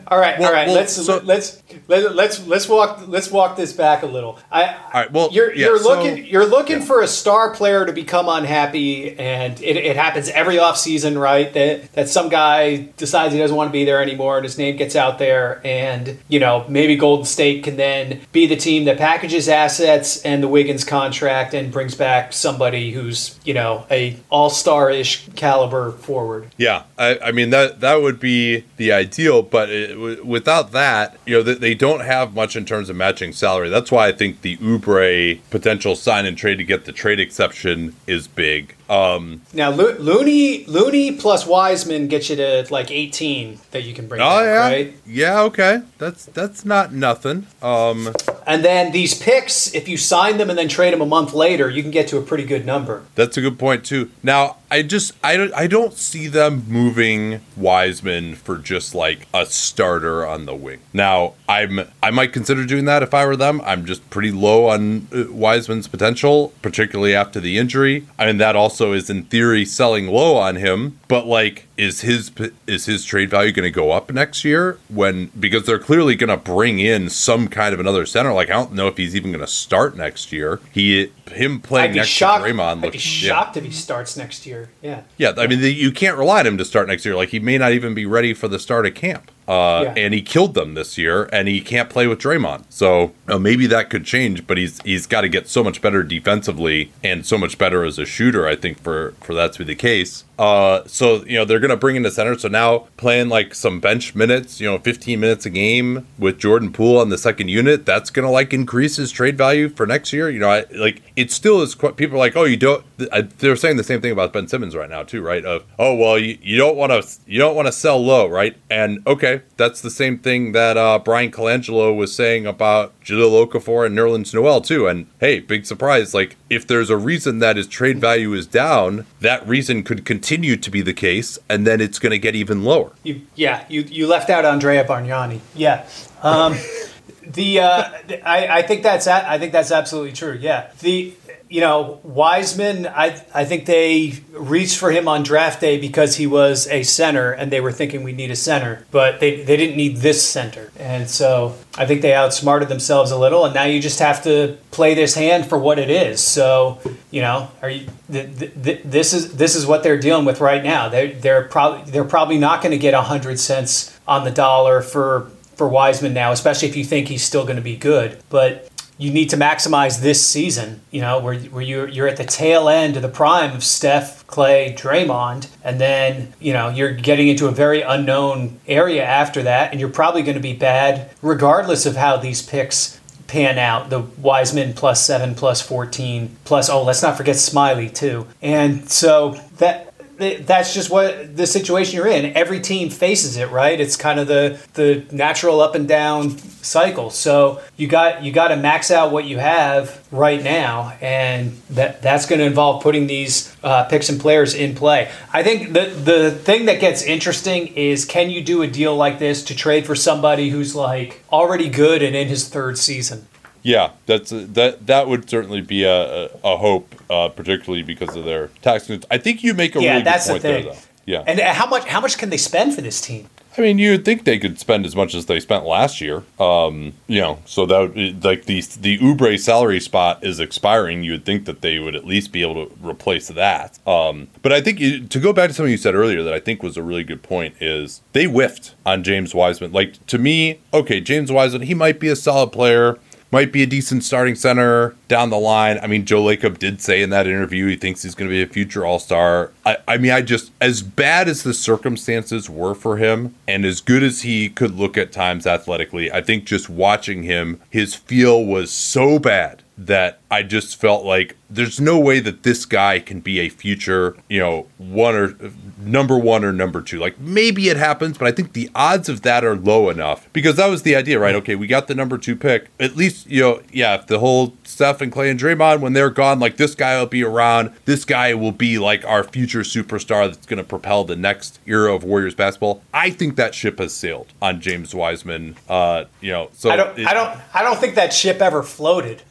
all 0.06 0.18
right, 0.18 0.38
well, 0.38 0.48
all 0.48 0.54
right. 0.54 0.68
Well, 0.68 0.76
let's 0.76 0.92
so, 0.92 1.20
let's 1.24 1.60
let, 1.88 2.14
let's 2.14 2.46
let's 2.46 2.68
walk 2.68 3.02
let's 3.06 3.30
walk 3.30 3.56
this 3.56 3.72
back 3.72 4.02
a 4.02 4.06
little. 4.06 4.38
I, 4.50 4.64
All 4.74 4.90
right, 4.94 5.12
well, 5.12 5.28
you're 5.32 5.54
yeah, 5.54 5.66
you're 5.66 5.78
so- 5.78 5.88
looking 5.88 6.26
you're 6.26 6.46
looking 6.46 6.80
for 6.82 7.02
a 7.02 7.06
star 7.08 7.54
player 7.54 7.86
to 7.86 7.92
become 7.92 8.28
unhappy, 8.28 9.16
and 9.18 9.60
it, 9.60 9.76
it 9.76 9.96
happens 9.96 10.28
every 10.30 10.56
offseason, 10.56 11.20
right? 11.20 11.52
That 11.52 11.92
that 11.92 12.08
some 12.08 12.28
guy 12.28 12.88
decides 12.96 13.32
he 13.32 13.38
doesn't 13.38 13.56
want 13.56 13.68
to 13.68 13.72
be 13.72 13.84
there 13.84 14.02
anymore, 14.02 14.36
and 14.38 14.44
his 14.44 14.58
name 14.58 14.76
gets 14.76 14.96
out 14.96 15.18
there, 15.18 15.60
and 15.64 16.18
you 16.28 16.40
know 16.40 16.64
maybe 16.68 16.96
Golden 16.96 17.24
State 17.26 17.64
can 17.64 17.76
then 17.76 18.20
be 18.32 18.46
the 18.46 18.56
team 18.56 18.84
that 18.86 18.98
packages 18.98 19.48
assets 19.48 20.22
and 20.22 20.42
the 20.42 20.48
Wiggins 20.48 20.84
contract 20.84 21.54
and 21.54 21.70
brings 21.72 21.94
back 21.94 22.32
somebody 22.32 22.92
who's 22.92 23.38
you 23.44 23.54
know 23.54 23.86
a 23.90 24.16
all 24.30 24.50
star 24.50 24.90
ish 24.90 25.28
caliber 25.36 25.92
forward. 25.92 26.48
Yeah, 26.56 26.84
I, 26.98 27.18
I 27.18 27.32
mean 27.32 27.50
that 27.50 27.80
that 27.80 28.02
would 28.02 28.18
be 28.18 28.64
the 28.76 28.92
ideal, 28.92 29.42
but 29.42 29.70
it, 29.70 29.88
w- 29.94 30.24
without 30.24 30.72
that, 30.72 31.16
you 31.26 31.36
know, 31.36 31.42
they, 31.42 31.54
they 31.54 31.74
don't 31.76 32.00
have 32.00 32.34
much 32.34 32.56
in 32.56 32.64
terms 32.64 32.90
of 32.90 32.96
matching 32.96 33.32
salary. 33.32 33.68
That's 33.68 33.92
why 33.92 34.08
I 34.08 34.12
think 34.12 34.40
the 34.40 34.56
Oubre 34.56 35.40
potential 35.50 35.94
sign 35.94 36.26
and 36.26 36.36
trade 36.36 36.56
to 36.56 36.64
get 36.64 36.84
the 36.84 36.92
trade 36.92 37.20
exception 37.20 37.94
is 38.06 38.26
big. 38.26 38.74
Um, 38.88 39.42
Now 39.52 39.70
Lo- 39.70 39.96
Looney 39.98 40.64
Looney 40.66 41.12
plus 41.12 41.46
Wiseman 41.46 42.06
gets 42.08 42.30
you 42.30 42.36
to 42.36 42.66
like 42.70 42.90
18 42.90 43.58
that 43.72 43.82
you 43.82 43.92
can 43.94 44.06
bring 44.06 44.20
oh 44.20 44.24
back, 44.24 44.44
yeah, 44.44 44.58
right? 44.68 44.94
yeah, 45.06 45.40
okay, 45.42 45.82
that's 45.98 46.26
that's 46.26 46.64
not 46.64 46.92
nothing. 46.92 47.46
Um, 47.62 48.12
And 48.46 48.64
then 48.64 48.92
these 48.92 49.12
picks, 49.20 49.74
if 49.74 49.88
you 49.88 49.96
sign 49.96 50.38
them 50.38 50.48
and 50.50 50.58
then 50.58 50.68
trade 50.68 50.92
them 50.92 51.00
a 51.00 51.06
month 51.06 51.32
later, 51.34 51.68
you 51.68 51.82
can 51.82 51.90
get 51.90 52.06
to 52.08 52.18
a 52.18 52.22
pretty 52.22 52.44
good 52.44 52.64
number. 52.64 53.02
That's 53.16 53.36
a 53.36 53.40
good 53.40 53.58
point 53.58 53.84
too. 53.84 54.10
Now, 54.22 54.58
I 54.70 54.82
just 54.82 55.12
I 55.24 55.36
don't 55.36 55.52
I 55.54 55.66
don't 55.66 55.94
see 55.94 56.28
them 56.28 56.64
moving 56.68 57.40
Wiseman 57.56 58.34
for 58.36 58.58
just 58.58 58.94
like 58.94 59.26
a 59.34 59.46
starter 59.46 60.24
on 60.26 60.46
the 60.46 60.54
wing. 60.54 60.78
Now, 60.92 61.34
I'm 61.48 61.80
I 62.02 62.10
might 62.10 62.32
consider 62.32 62.64
doing 62.64 62.84
that 62.84 63.02
if 63.02 63.12
I 63.14 63.26
were 63.26 63.36
them. 63.36 63.60
I'm 63.64 63.84
just 63.84 64.08
pretty 64.10 64.30
low 64.30 64.66
on 64.68 65.08
uh, 65.12 65.24
Wiseman's 65.32 65.88
potential, 65.88 66.52
particularly 66.62 67.14
after 67.16 67.40
the 67.40 67.58
injury. 67.58 68.06
I 68.18 68.26
mean, 68.26 68.38
that 68.38 68.54
also 68.54 68.75
is 68.80 69.10
in 69.10 69.24
theory 69.24 69.64
selling 69.64 70.06
low 70.06 70.36
on 70.36 70.56
him, 70.56 70.98
but 71.08 71.26
like 71.26 71.68
is 71.76 72.00
his 72.02 72.30
is 72.66 72.86
his 72.86 73.04
trade 73.04 73.30
value 73.30 73.52
going 73.52 73.64
to 73.64 73.70
go 73.70 73.90
up 73.90 74.10
next 74.10 74.44
year 74.44 74.78
when 74.88 75.26
because 75.38 75.66
they're 75.66 75.78
clearly 75.78 76.14
going 76.14 76.30
to 76.30 76.36
bring 76.36 76.78
in 76.78 77.08
some 77.10 77.48
kind 77.48 77.74
of 77.74 77.80
another 77.80 78.06
center 78.06 78.32
like 78.32 78.48
I 78.50 78.54
don't 78.54 78.72
know 78.72 78.88
if 78.88 78.96
he's 78.96 79.14
even 79.14 79.32
going 79.32 79.44
to 79.44 79.50
start 79.50 79.96
next 79.96 80.32
year. 80.32 80.60
He 80.72 81.10
him 81.30 81.60
playing 81.60 81.94
next 81.94 82.08
shocked. 82.08 82.44
to 82.44 82.52
Draymond 82.52 82.60
I'd 82.60 82.80
be 82.80 82.86
looks 82.88 83.22
yeah. 83.22 83.28
shocked 83.28 83.56
if 83.56 83.64
he 83.64 83.70
starts 83.70 84.16
next 84.16 84.46
year. 84.46 84.70
Yeah. 84.82 85.02
Yeah, 85.16 85.32
I 85.36 85.46
mean, 85.46 85.60
the, 85.60 85.72
you 85.72 85.92
can't 85.92 86.16
rely 86.16 86.40
on 86.40 86.46
him 86.46 86.58
to 86.58 86.64
start 86.64 86.88
next 86.88 87.04
year. 87.04 87.14
Like, 87.14 87.30
he 87.30 87.40
may 87.40 87.58
not 87.58 87.72
even 87.72 87.94
be 87.94 88.06
ready 88.06 88.34
for 88.34 88.48
the 88.48 88.58
start 88.58 88.86
of 88.86 88.94
camp. 88.94 89.30
Uh, 89.48 89.82
Yeah. 89.84 89.94
And 89.96 90.14
he 90.14 90.22
killed 90.22 90.54
them 90.54 90.74
this 90.74 90.98
year, 90.98 91.28
and 91.32 91.46
he 91.48 91.60
can't 91.60 91.88
play 91.88 92.06
with 92.06 92.18
Draymond. 92.18 92.64
So 92.68 93.12
uh, 93.28 93.38
maybe 93.38 93.66
that 93.68 93.90
could 93.90 94.04
change, 94.04 94.46
but 94.46 94.58
he's 94.58 94.80
he's 94.82 95.06
got 95.06 95.20
to 95.22 95.28
get 95.28 95.48
so 95.48 95.62
much 95.62 95.80
better 95.80 96.02
defensively 96.02 96.92
and 97.04 97.24
so 97.24 97.38
much 97.38 97.56
better 97.58 97.84
as 97.84 97.98
a 97.98 98.04
shooter. 98.06 98.46
I 98.46 98.56
think 98.56 98.80
for 98.82 99.14
for 99.20 99.34
that 99.34 99.52
to 99.54 99.58
be 99.60 99.64
the 99.64 99.74
case. 99.74 100.24
Uh, 100.38 100.82
so 100.86 101.24
you 101.24 101.34
know 101.38 101.44
they're 101.46 101.60
gonna 101.60 101.76
bring 101.76 101.96
in 101.96 102.02
the 102.02 102.10
center. 102.10 102.36
So 102.38 102.48
now 102.48 102.88
playing 102.96 103.28
like 103.28 103.54
some 103.54 103.80
bench 103.80 104.14
minutes, 104.14 104.60
you 104.60 104.66
know, 104.70 104.78
15 104.78 105.18
minutes 105.18 105.46
a 105.46 105.50
game 105.50 106.06
with 106.18 106.38
Jordan 106.38 106.72
Poole 106.72 106.98
on 106.98 107.08
the 107.08 107.16
second 107.16 107.48
unit, 107.48 107.86
that's 107.86 108.10
gonna 108.10 108.30
like 108.30 108.52
increase 108.52 108.96
his 108.96 109.10
trade 109.12 109.38
value 109.38 109.68
for 109.70 109.86
next 109.86 110.12
year. 110.12 110.28
You 110.28 110.40
know, 110.40 110.50
I 110.50 110.64
like 110.74 111.02
it 111.16 111.30
still 111.30 111.62
is. 111.62 111.74
Quite, 111.74 111.96
people 111.96 112.16
are 112.16 112.18
like, 112.18 112.36
oh, 112.36 112.44
you 112.44 112.56
don't. 112.58 112.84
I, 113.12 113.22
they're 113.22 113.56
saying 113.56 113.76
the 113.78 113.84
same 113.84 114.00
thing 114.02 114.12
about 114.12 114.32
Ben 114.34 114.46
Simmons 114.48 114.74
right 114.76 114.90
now 114.90 115.04
too, 115.04 115.22
right? 115.22 115.44
Of 115.44 115.64
oh 115.78 115.94
well, 115.94 116.18
you, 116.18 116.36
you 116.42 116.58
don't 116.58 116.76
want 116.76 116.92
to 116.92 117.08
you 117.26 117.38
don't 117.38 117.54
want 117.56 117.66
to 117.66 117.72
sell 117.72 117.98
low, 118.04 118.26
right? 118.28 118.56
And 118.68 119.06
okay, 119.06 119.35
that's 119.56 119.80
the 119.80 119.90
same 119.90 120.18
thing 120.18 120.52
that 120.52 120.76
uh, 120.76 120.98
Bryan 120.98 121.30
Colangelo 121.30 121.94
was 121.94 122.14
saying 122.14 122.46
about 122.46 122.98
Jahlil 123.00 123.46
Okafor 123.46 123.86
and 123.86 123.96
Nerlens 123.96 124.34
Noel 124.34 124.60
too. 124.60 124.86
And 124.86 125.06
hey, 125.20 125.40
big 125.40 125.66
surprise! 125.66 126.14
Like 126.14 126.36
if 126.50 126.66
there's 126.66 126.90
a 126.90 126.96
reason 126.96 127.38
that 127.40 127.56
his 127.56 127.66
trade 127.66 128.00
value 128.00 128.32
is 128.32 128.46
down, 128.46 129.06
that 129.20 129.46
reason 129.46 129.82
could 129.82 130.04
continue 130.04 130.56
to 130.56 130.70
be 130.70 130.82
the 130.82 130.94
case, 130.94 131.38
and 131.48 131.66
then 131.66 131.80
it's 131.80 131.98
going 131.98 132.12
to 132.12 132.18
get 132.18 132.34
even 132.34 132.64
lower. 132.64 132.92
You, 133.02 133.22
yeah, 133.34 133.64
you, 133.68 133.82
you 133.82 134.06
left 134.06 134.30
out 134.30 134.44
Andrea 134.44 134.84
Bargnani. 134.84 135.40
Yeah. 135.54 135.86
Um, 136.22 136.56
the 137.26 137.60
uh, 137.60 137.90
I, 138.24 138.48
I 138.58 138.62
think 138.62 138.82
that's 138.82 139.06
I 139.06 139.38
think 139.38 139.52
that's 139.52 139.72
absolutely 139.72 140.12
true. 140.12 140.38
Yeah. 140.40 140.70
The 140.80 141.14
you 141.48 141.60
know 141.60 142.00
Wiseman, 142.02 142.86
I 142.86 143.22
I 143.34 143.44
think 143.44 143.66
they 143.66 144.14
reached 144.32 144.78
for 144.78 144.90
him 144.90 145.06
on 145.08 145.22
draft 145.22 145.60
day 145.60 145.78
because 145.78 146.16
he 146.16 146.26
was 146.26 146.66
a 146.68 146.82
center, 146.82 147.32
and 147.32 147.50
they 147.52 147.60
were 147.60 147.72
thinking 147.72 148.02
we 148.02 148.12
need 148.12 148.30
a 148.30 148.36
center, 148.36 148.84
but 148.90 149.20
they 149.20 149.42
they 149.42 149.56
didn't 149.56 149.76
need 149.76 149.98
this 149.98 150.26
center, 150.26 150.72
and 150.78 151.08
so 151.08 151.56
I 151.78 151.86
think 151.86 152.02
they 152.02 152.14
outsmarted 152.14 152.68
themselves 152.68 153.10
a 153.10 153.18
little, 153.18 153.44
and 153.44 153.54
now 153.54 153.64
you 153.64 153.80
just 153.80 154.00
have 154.00 154.24
to 154.24 154.58
play 154.70 154.94
this 154.94 155.14
hand 155.14 155.46
for 155.46 155.58
what 155.58 155.78
it 155.78 155.90
is. 155.90 156.20
So 156.20 156.80
you 157.10 157.22
know, 157.22 157.50
are 157.62 157.70
you? 157.70 157.86
Th- 158.10 158.38
th- 158.38 158.52
th- 158.62 158.82
this 158.84 159.12
is 159.12 159.36
this 159.36 159.54
is 159.54 159.66
what 159.66 159.82
they're 159.82 160.00
dealing 160.00 160.24
with 160.24 160.40
right 160.40 160.62
now. 160.62 160.88
They 160.88 161.12
they're 161.12 161.44
probably 161.44 161.90
they're 161.90 162.04
probably 162.04 162.38
not 162.38 162.60
going 162.62 162.72
to 162.72 162.78
get 162.78 162.94
a 162.94 163.02
hundred 163.02 163.38
cents 163.38 163.96
on 164.08 164.24
the 164.24 164.30
dollar 164.30 164.82
for 164.82 165.30
for 165.54 165.68
Wiseman 165.68 166.12
now, 166.12 166.32
especially 166.32 166.68
if 166.68 166.76
you 166.76 166.84
think 166.84 167.08
he's 167.08 167.22
still 167.24 167.44
going 167.44 167.56
to 167.56 167.62
be 167.62 167.76
good. 167.76 168.18
But 168.28 168.68
you 168.98 169.12
need 169.12 169.28
to 169.30 169.36
maximize 169.36 170.00
this 170.00 170.24
season, 170.24 170.80
you 170.90 171.00
know, 171.00 171.18
where, 171.18 171.34
where 171.34 171.62
you're, 171.62 171.88
you're 171.88 172.08
at 172.08 172.16
the 172.16 172.24
tail 172.24 172.68
end 172.68 172.96
of 172.96 173.02
the 173.02 173.08
prime 173.08 173.54
of 173.54 173.62
Steph, 173.62 174.26
Clay, 174.26 174.74
Draymond, 174.76 175.48
and 175.62 175.78
then, 175.78 176.32
you 176.40 176.52
know, 176.52 176.68
you're 176.70 176.94
getting 176.94 177.28
into 177.28 177.46
a 177.46 177.50
very 177.50 177.82
unknown 177.82 178.58
area 178.66 179.04
after 179.04 179.42
that, 179.42 179.70
and 179.70 179.80
you're 179.80 179.90
probably 179.90 180.22
going 180.22 180.36
to 180.36 180.40
be 180.40 180.54
bad 180.54 181.10
regardless 181.20 181.84
of 181.84 181.96
how 181.96 182.16
these 182.16 182.40
picks 182.40 182.98
pan 183.26 183.58
out. 183.58 183.90
The 183.90 184.00
Wiseman 184.00 184.72
plus 184.72 185.04
seven, 185.04 185.34
plus 185.34 185.60
14, 185.60 186.36
plus, 186.44 186.70
oh, 186.70 186.82
let's 186.82 187.02
not 187.02 187.16
forget 187.16 187.36
Smiley 187.36 187.90
too. 187.90 188.26
And 188.40 188.90
so 188.90 189.40
that 189.58 189.92
that's 190.18 190.72
just 190.74 190.90
what 190.90 191.36
the 191.36 191.46
situation 191.46 191.96
you're 191.96 192.06
in. 192.06 192.36
Every 192.36 192.60
team 192.60 192.90
faces 192.90 193.36
it, 193.36 193.50
right? 193.50 193.78
It's 193.78 193.96
kind 193.96 194.18
of 194.18 194.26
the 194.26 194.58
the 194.74 195.04
natural 195.14 195.60
up 195.60 195.74
and 195.74 195.86
down 195.86 196.38
cycle. 196.38 197.10
So 197.10 197.60
you 197.76 197.86
got 197.86 198.22
you 198.22 198.32
got 198.32 198.48
to 198.48 198.56
max 198.56 198.90
out 198.90 199.12
what 199.12 199.24
you 199.24 199.38
have 199.38 200.04
right 200.10 200.42
now, 200.42 200.96
and 201.00 201.52
that 201.70 202.02
that's 202.02 202.26
going 202.26 202.38
to 202.38 202.46
involve 202.46 202.82
putting 202.82 203.06
these 203.06 203.54
uh, 203.62 203.84
picks 203.84 204.08
and 204.08 204.20
players 204.20 204.54
in 204.54 204.74
play. 204.74 205.10
I 205.32 205.42
think 205.42 205.72
the 205.72 205.86
the 205.86 206.30
thing 206.30 206.66
that 206.66 206.80
gets 206.80 207.02
interesting 207.02 207.68
is 207.68 208.04
can 208.04 208.30
you 208.30 208.42
do 208.42 208.62
a 208.62 208.66
deal 208.66 208.96
like 208.96 209.18
this 209.18 209.44
to 209.44 209.54
trade 209.54 209.86
for 209.86 209.94
somebody 209.94 210.50
who's 210.50 210.74
like 210.74 211.22
already 211.30 211.68
good 211.68 212.02
and 212.02 212.16
in 212.16 212.28
his 212.28 212.48
third 212.48 212.78
season? 212.78 213.26
Yeah, 213.66 213.90
that's 214.06 214.30
that. 214.30 214.86
That 214.86 215.08
would 215.08 215.28
certainly 215.28 215.60
be 215.60 215.82
a, 215.82 216.26
a, 216.26 216.30
a 216.44 216.56
hope, 216.56 216.94
uh, 217.10 217.30
particularly 217.30 217.82
because 217.82 218.14
of 218.14 218.24
their 218.24 218.46
tax. 218.62 218.88
I 219.10 219.18
think 219.18 219.42
you 219.42 219.54
make 219.54 219.74
a 219.74 219.82
Yeah, 219.82 219.94
really 219.94 220.04
good 220.04 220.20
the 220.20 220.28
point 220.28 220.42
there, 220.42 220.62
though. 220.62 220.76
Yeah, 221.04 221.24
And 221.26 221.40
uh, 221.40 221.52
how 221.52 221.66
much 221.66 221.84
how 221.84 222.00
much 222.00 222.16
can 222.16 222.30
they 222.30 222.36
spend 222.36 222.74
for 222.74 222.80
this 222.80 223.00
team? 223.00 223.28
I 223.58 223.62
mean, 223.62 223.78
you'd 223.78 224.04
think 224.04 224.24
they 224.24 224.38
could 224.38 224.60
spend 224.60 224.84
as 224.84 224.94
much 224.94 225.14
as 225.14 225.26
they 225.26 225.40
spent 225.40 225.64
last 225.64 226.00
year. 226.00 226.22
Um, 226.38 226.92
you 227.06 227.20
know, 227.20 227.38
so 227.46 227.64
that 227.66 227.94
would, 227.94 228.24
like 228.24 228.44
the 228.44 228.60
the 228.80 228.98
Oubre 228.98 229.36
salary 229.38 229.80
spot 229.80 230.22
is 230.22 230.38
expiring. 230.38 231.02
You 231.02 231.12
would 231.12 231.24
think 231.24 231.46
that 231.46 231.62
they 231.62 231.78
would 231.78 231.96
at 231.96 232.04
least 232.04 232.32
be 232.32 232.42
able 232.42 232.66
to 232.66 232.72
replace 232.86 233.28
that. 233.28 233.78
Um, 233.86 234.28
but 234.42 234.52
I 234.52 234.60
think 234.60 234.78
you, 234.78 235.06
to 235.06 235.18
go 235.18 235.32
back 235.32 235.48
to 235.48 235.54
something 235.54 235.72
you 235.72 235.78
said 235.78 235.94
earlier 235.94 236.22
that 236.22 236.34
I 236.34 236.38
think 236.38 236.62
was 236.62 236.76
a 236.76 236.82
really 236.82 237.04
good 237.04 237.22
point 237.22 237.56
is 237.60 238.02
they 238.12 238.26
whiffed 238.26 238.74
on 238.84 239.02
James 239.02 239.34
Wiseman. 239.34 239.72
Like 239.72 240.04
to 240.06 240.18
me, 240.18 240.60
okay, 240.72 241.00
James 241.00 241.32
Wiseman, 241.32 241.62
he 241.62 241.74
might 241.74 241.98
be 241.98 242.08
a 242.08 242.16
solid 242.16 242.52
player. 242.52 242.98
Might 243.32 243.52
be 243.52 243.62
a 243.62 243.66
decent 243.66 244.04
starting 244.04 244.36
center 244.36 244.94
down 245.08 245.30
the 245.30 245.38
line. 245.38 245.78
I 245.82 245.88
mean, 245.88 246.04
Joe 246.04 246.22
Lacob 246.22 246.58
did 246.58 246.80
say 246.80 247.02
in 247.02 247.10
that 247.10 247.26
interview 247.26 247.66
he 247.66 247.76
thinks 247.76 248.02
he's 248.02 248.14
going 248.14 248.30
to 248.30 248.34
be 248.34 248.42
a 248.42 248.46
future 248.46 248.86
All 248.86 249.00
Star. 249.00 249.50
I, 249.64 249.78
I 249.88 249.98
mean, 249.98 250.12
I 250.12 250.22
just 250.22 250.52
as 250.60 250.82
bad 250.82 251.28
as 251.28 251.42
the 251.42 251.52
circumstances 251.52 252.48
were 252.48 252.74
for 252.74 252.98
him, 252.98 253.34
and 253.48 253.64
as 253.64 253.80
good 253.80 254.02
as 254.02 254.22
he 254.22 254.48
could 254.48 254.76
look 254.76 254.96
at 254.96 255.10
times 255.10 255.46
athletically, 255.46 256.10
I 256.12 256.22
think 256.22 256.44
just 256.44 256.70
watching 256.70 257.24
him, 257.24 257.60
his 257.68 257.94
feel 257.94 258.44
was 258.44 258.70
so 258.70 259.18
bad 259.18 259.62
that 259.78 260.20
I 260.30 260.42
just 260.42 260.80
felt 260.80 261.04
like 261.04 261.36
there's 261.50 261.78
no 261.80 261.98
way 261.98 262.18
that 262.20 262.42
this 262.42 262.64
guy 262.64 262.98
can 262.98 263.20
be 263.20 263.38
a 263.40 263.48
future, 263.50 264.16
you 264.28 264.40
know, 264.40 264.66
one 264.78 265.14
or 265.14 265.36
number 265.78 266.18
one 266.18 266.44
or 266.44 266.52
number 266.52 266.80
two. 266.80 266.98
Like 266.98 267.20
maybe 267.20 267.68
it 267.68 267.76
happens, 267.76 268.16
but 268.18 268.26
I 268.26 268.32
think 268.32 268.52
the 268.54 268.70
odds 268.74 269.08
of 269.08 269.20
that 269.22 269.44
are 269.44 269.54
low 269.54 269.90
enough 269.90 270.28
because 270.32 270.56
that 270.56 270.68
was 270.68 270.82
the 270.82 270.96
idea, 270.96 271.18
right? 271.20 271.34
Okay, 271.36 271.54
we 271.54 271.66
got 271.66 271.88
the 271.88 271.94
number 271.94 272.16
two 272.18 272.34
pick. 272.36 272.68
At 272.80 272.96
least, 272.96 273.26
you 273.30 273.42
know, 273.42 273.60
yeah, 273.70 273.94
if 273.96 274.06
the 274.06 274.18
whole 274.18 274.54
Steph 274.64 275.00
and 275.02 275.12
Clay 275.12 275.30
and 275.30 275.38
Draymond, 275.38 275.80
when 275.80 275.92
they're 275.92 276.10
gone, 276.10 276.40
like 276.40 276.56
this 276.56 276.74
guy 276.74 276.98
will 276.98 277.06
be 277.06 277.22
around. 277.22 277.70
This 277.84 278.04
guy 278.04 278.32
will 278.34 278.52
be 278.52 278.78
like 278.78 279.04
our 279.04 279.22
future 279.22 279.60
superstar 279.60 280.26
that's 280.26 280.46
going 280.46 280.58
to 280.58 280.64
propel 280.64 281.04
the 281.04 281.16
next 281.16 281.60
era 281.66 281.94
of 281.94 282.02
Warriors 282.02 282.34
basketball. 282.34 282.82
I 282.94 283.10
think 283.10 283.36
that 283.36 283.54
ship 283.54 283.78
has 283.78 283.92
sailed 283.92 284.32
on 284.40 284.60
James 284.60 284.94
Wiseman. 284.94 285.56
Uh, 285.68 286.04
you 286.20 286.32
know, 286.32 286.48
so 286.54 286.70
I 286.70 286.76
don't 286.76 286.98
it- 286.98 287.06
I 287.06 287.12
don't 287.14 287.38
I 287.54 287.62
don't 287.62 287.78
think 287.78 287.94
that 287.96 288.12
ship 288.14 288.40
ever 288.40 288.62
floated. 288.62 289.22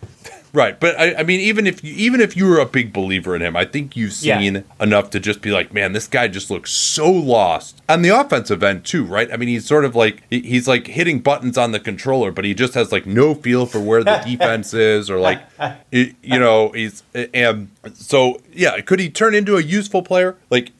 Right, 0.55 0.79
but 0.79 0.97
I, 0.97 1.15
I 1.15 1.23
mean, 1.23 1.41
even 1.41 1.67
if 1.67 1.83
you, 1.83 1.93
even 1.95 2.21
if 2.21 2.37
you 2.37 2.45
were 2.47 2.59
a 2.59 2.65
big 2.65 2.93
believer 2.93 3.35
in 3.35 3.41
him, 3.41 3.57
I 3.57 3.65
think 3.65 3.97
you've 3.97 4.15
Yeah. 4.21 4.39
seen 4.39 4.63
enough 4.79 5.09
to 5.09 5.19
just 5.19 5.41
be 5.41 5.51
like, 5.51 5.73
man, 5.73 5.91
this 5.91 6.07
guy 6.07 6.29
just 6.29 6.49
looks 6.49 6.71
so 6.71 7.11
lost 7.11 7.81
on 7.87 8.01
the 8.01 8.09
offensive 8.09 8.63
end 8.63 8.83
too, 8.85 9.03
right? 9.05 9.31
I 9.31 9.37
mean, 9.37 9.49
he's 9.49 9.65
sort 9.65 9.85
of 9.85 9.95
like 9.95 10.23
he's 10.29 10.67
like 10.67 10.87
hitting 10.87 11.19
buttons 11.19 11.57
on 11.57 11.71
the 11.71 11.79
controller, 11.79 12.31
but 12.31 12.45
he 12.45 12.53
just 12.53 12.73
has 12.73 12.91
like 12.91 13.05
no 13.05 13.33
feel 13.35 13.65
for 13.65 13.79
where 13.79 14.03
the 14.03 14.21
defense 14.25 14.73
is, 14.73 15.09
or 15.09 15.19
like 15.19 15.41
you 15.91 16.13
know, 16.23 16.69
he's 16.71 17.03
and 17.33 17.69
so 17.93 18.41
yeah, 18.53 18.79
could 18.81 18.99
he 18.99 19.09
turn 19.09 19.35
into 19.35 19.57
a 19.57 19.61
useful 19.61 20.01
player? 20.01 20.35
Like 20.49 20.71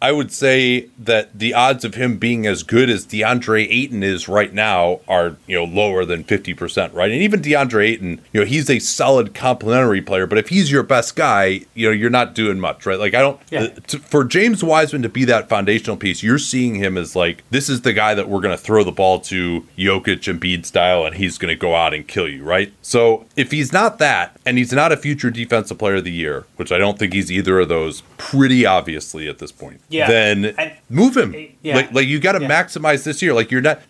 I 0.00 0.12
would 0.12 0.32
say 0.32 0.88
that 0.98 1.38
the 1.38 1.52
odds 1.54 1.84
of 1.84 1.94
him 1.94 2.16
being 2.18 2.46
as 2.46 2.62
good 2.62 2.88
as 2.88 3.06
DeAndre 3.06 3.66
Ayton 3.68 4.02
is 4.02 4.28
right 4.28 4.52
now 4.52 5.00
are 5.06 5.36
you 5.46 5.56
know 5.56 5.64
lower 5.64 6.04
than 6.04 6.24
fifty 6.24 6.54
percent, 6.54 6.94
right? 6.94 7.10
And 7.10 7.20
even 7.22 7.42
DeAndre 7.42 7.84
Ayton, 7.88 8.20
you 8.32 8.40
know, 8.40 8.46
he's 8.46 8.70
a 8.70 8.78
solid 8.78 9.34
complementary 9.34 10.00
player, 10.00 10.26
but 10.26 10.38
if 10.38 10.48
he's 10.48 10.70
your 10.72 10.82
best 10.82 11.14
guy, 11.16 11.60
you 11.74 11.86
know, 11.88 11.92
you're 11.92 12.10
not 12.10 12.34
doing 12.34 12.58
much, 12.58 12.86
right? 12.86 12.98
Like 12.98 13.14
I 13.14 13.20
don't 13.20 13.40
Yeah. 13.50 13.64
uh, 13.64 13.68
to, 13.88 13.98
for 13.98 14.24
James 14.24 14.64
Wiseman 14.64 15.02
to 15.02 15.08
be 15.08 15.24
that 15.26 15.48
foundational 15.48 15.96
piece, 15.96 16.22
you're 16.22 16.38
seeing 16.54 16.76
him 16.76 16.96
as 16.96 17.16
like 17.16 17.42
this 17.50 17.68
is 17.68 17.80
the 17.80 17.92
guy 17.92 18.14
that 18.14 18.28
we're 18.28 18.40
going 18.40 18.56
to 18.56 18.62
throw 18.62 18.84
the 18.84 18.92
ball 18.92 19.18
to 19.18 19.66
Jokic 19.76 20.28
and 20.30 20.40
Embiid 20.40 20.64
style, 20.64 21.04
and 21.04 21.16
he's 21.16 21.36
going 21.36 21.48
to 21.52 21.58
go 21.58 21.74
out 21.74 21.92
and 21.92 22.06
kill 22.06 22.28
you, 22.28 22.44
right? 22.44 22.72
So 22.80 23.26
if 23.34 23.50
he's 23.50 23.72
not 23.72 23.98
that, 23.98 24.36
and 24.46 24.56
he's 24.56 24.72
not 24.72 24.92
a 24.92 24.96
future 24.96 25.30
defensive 25.30 25.78
player 25.78 25.96
of 25.96 26.04
the 26.04 26.12
year, 26.12 26.44
which 26.54 26.70
I 26.70 26.78
don't 26.78 26.96
think 26.96 27.12
he's 27.12 27.32
either 27.32 27.58
of 27.58 27.68
those, 27.68 28.02
pretty 28.18 28.64
obviously 28.64 29.28
at 29.28 29.38
this 29.38 29.50
point, 29.50 29.80
Yeah. 29.88 30.06
then 30.06 30.54
And- 30.56 30.70
move 30.88 31.16
him. 31.16 31.34
Yeah. 31.62 31.74
Like, 31.74 31.92
like 31.92 32.06
you 32.06 32.20
got 32.20 32.32
to 32.38 32.42
Yeah. 32.42 32.48
maximize 32.62 33.02
this 33.02 33.20
year. 33.20 33.34
Like 33.34 33.50
you're 33.50 33.60
not 33.60 33.80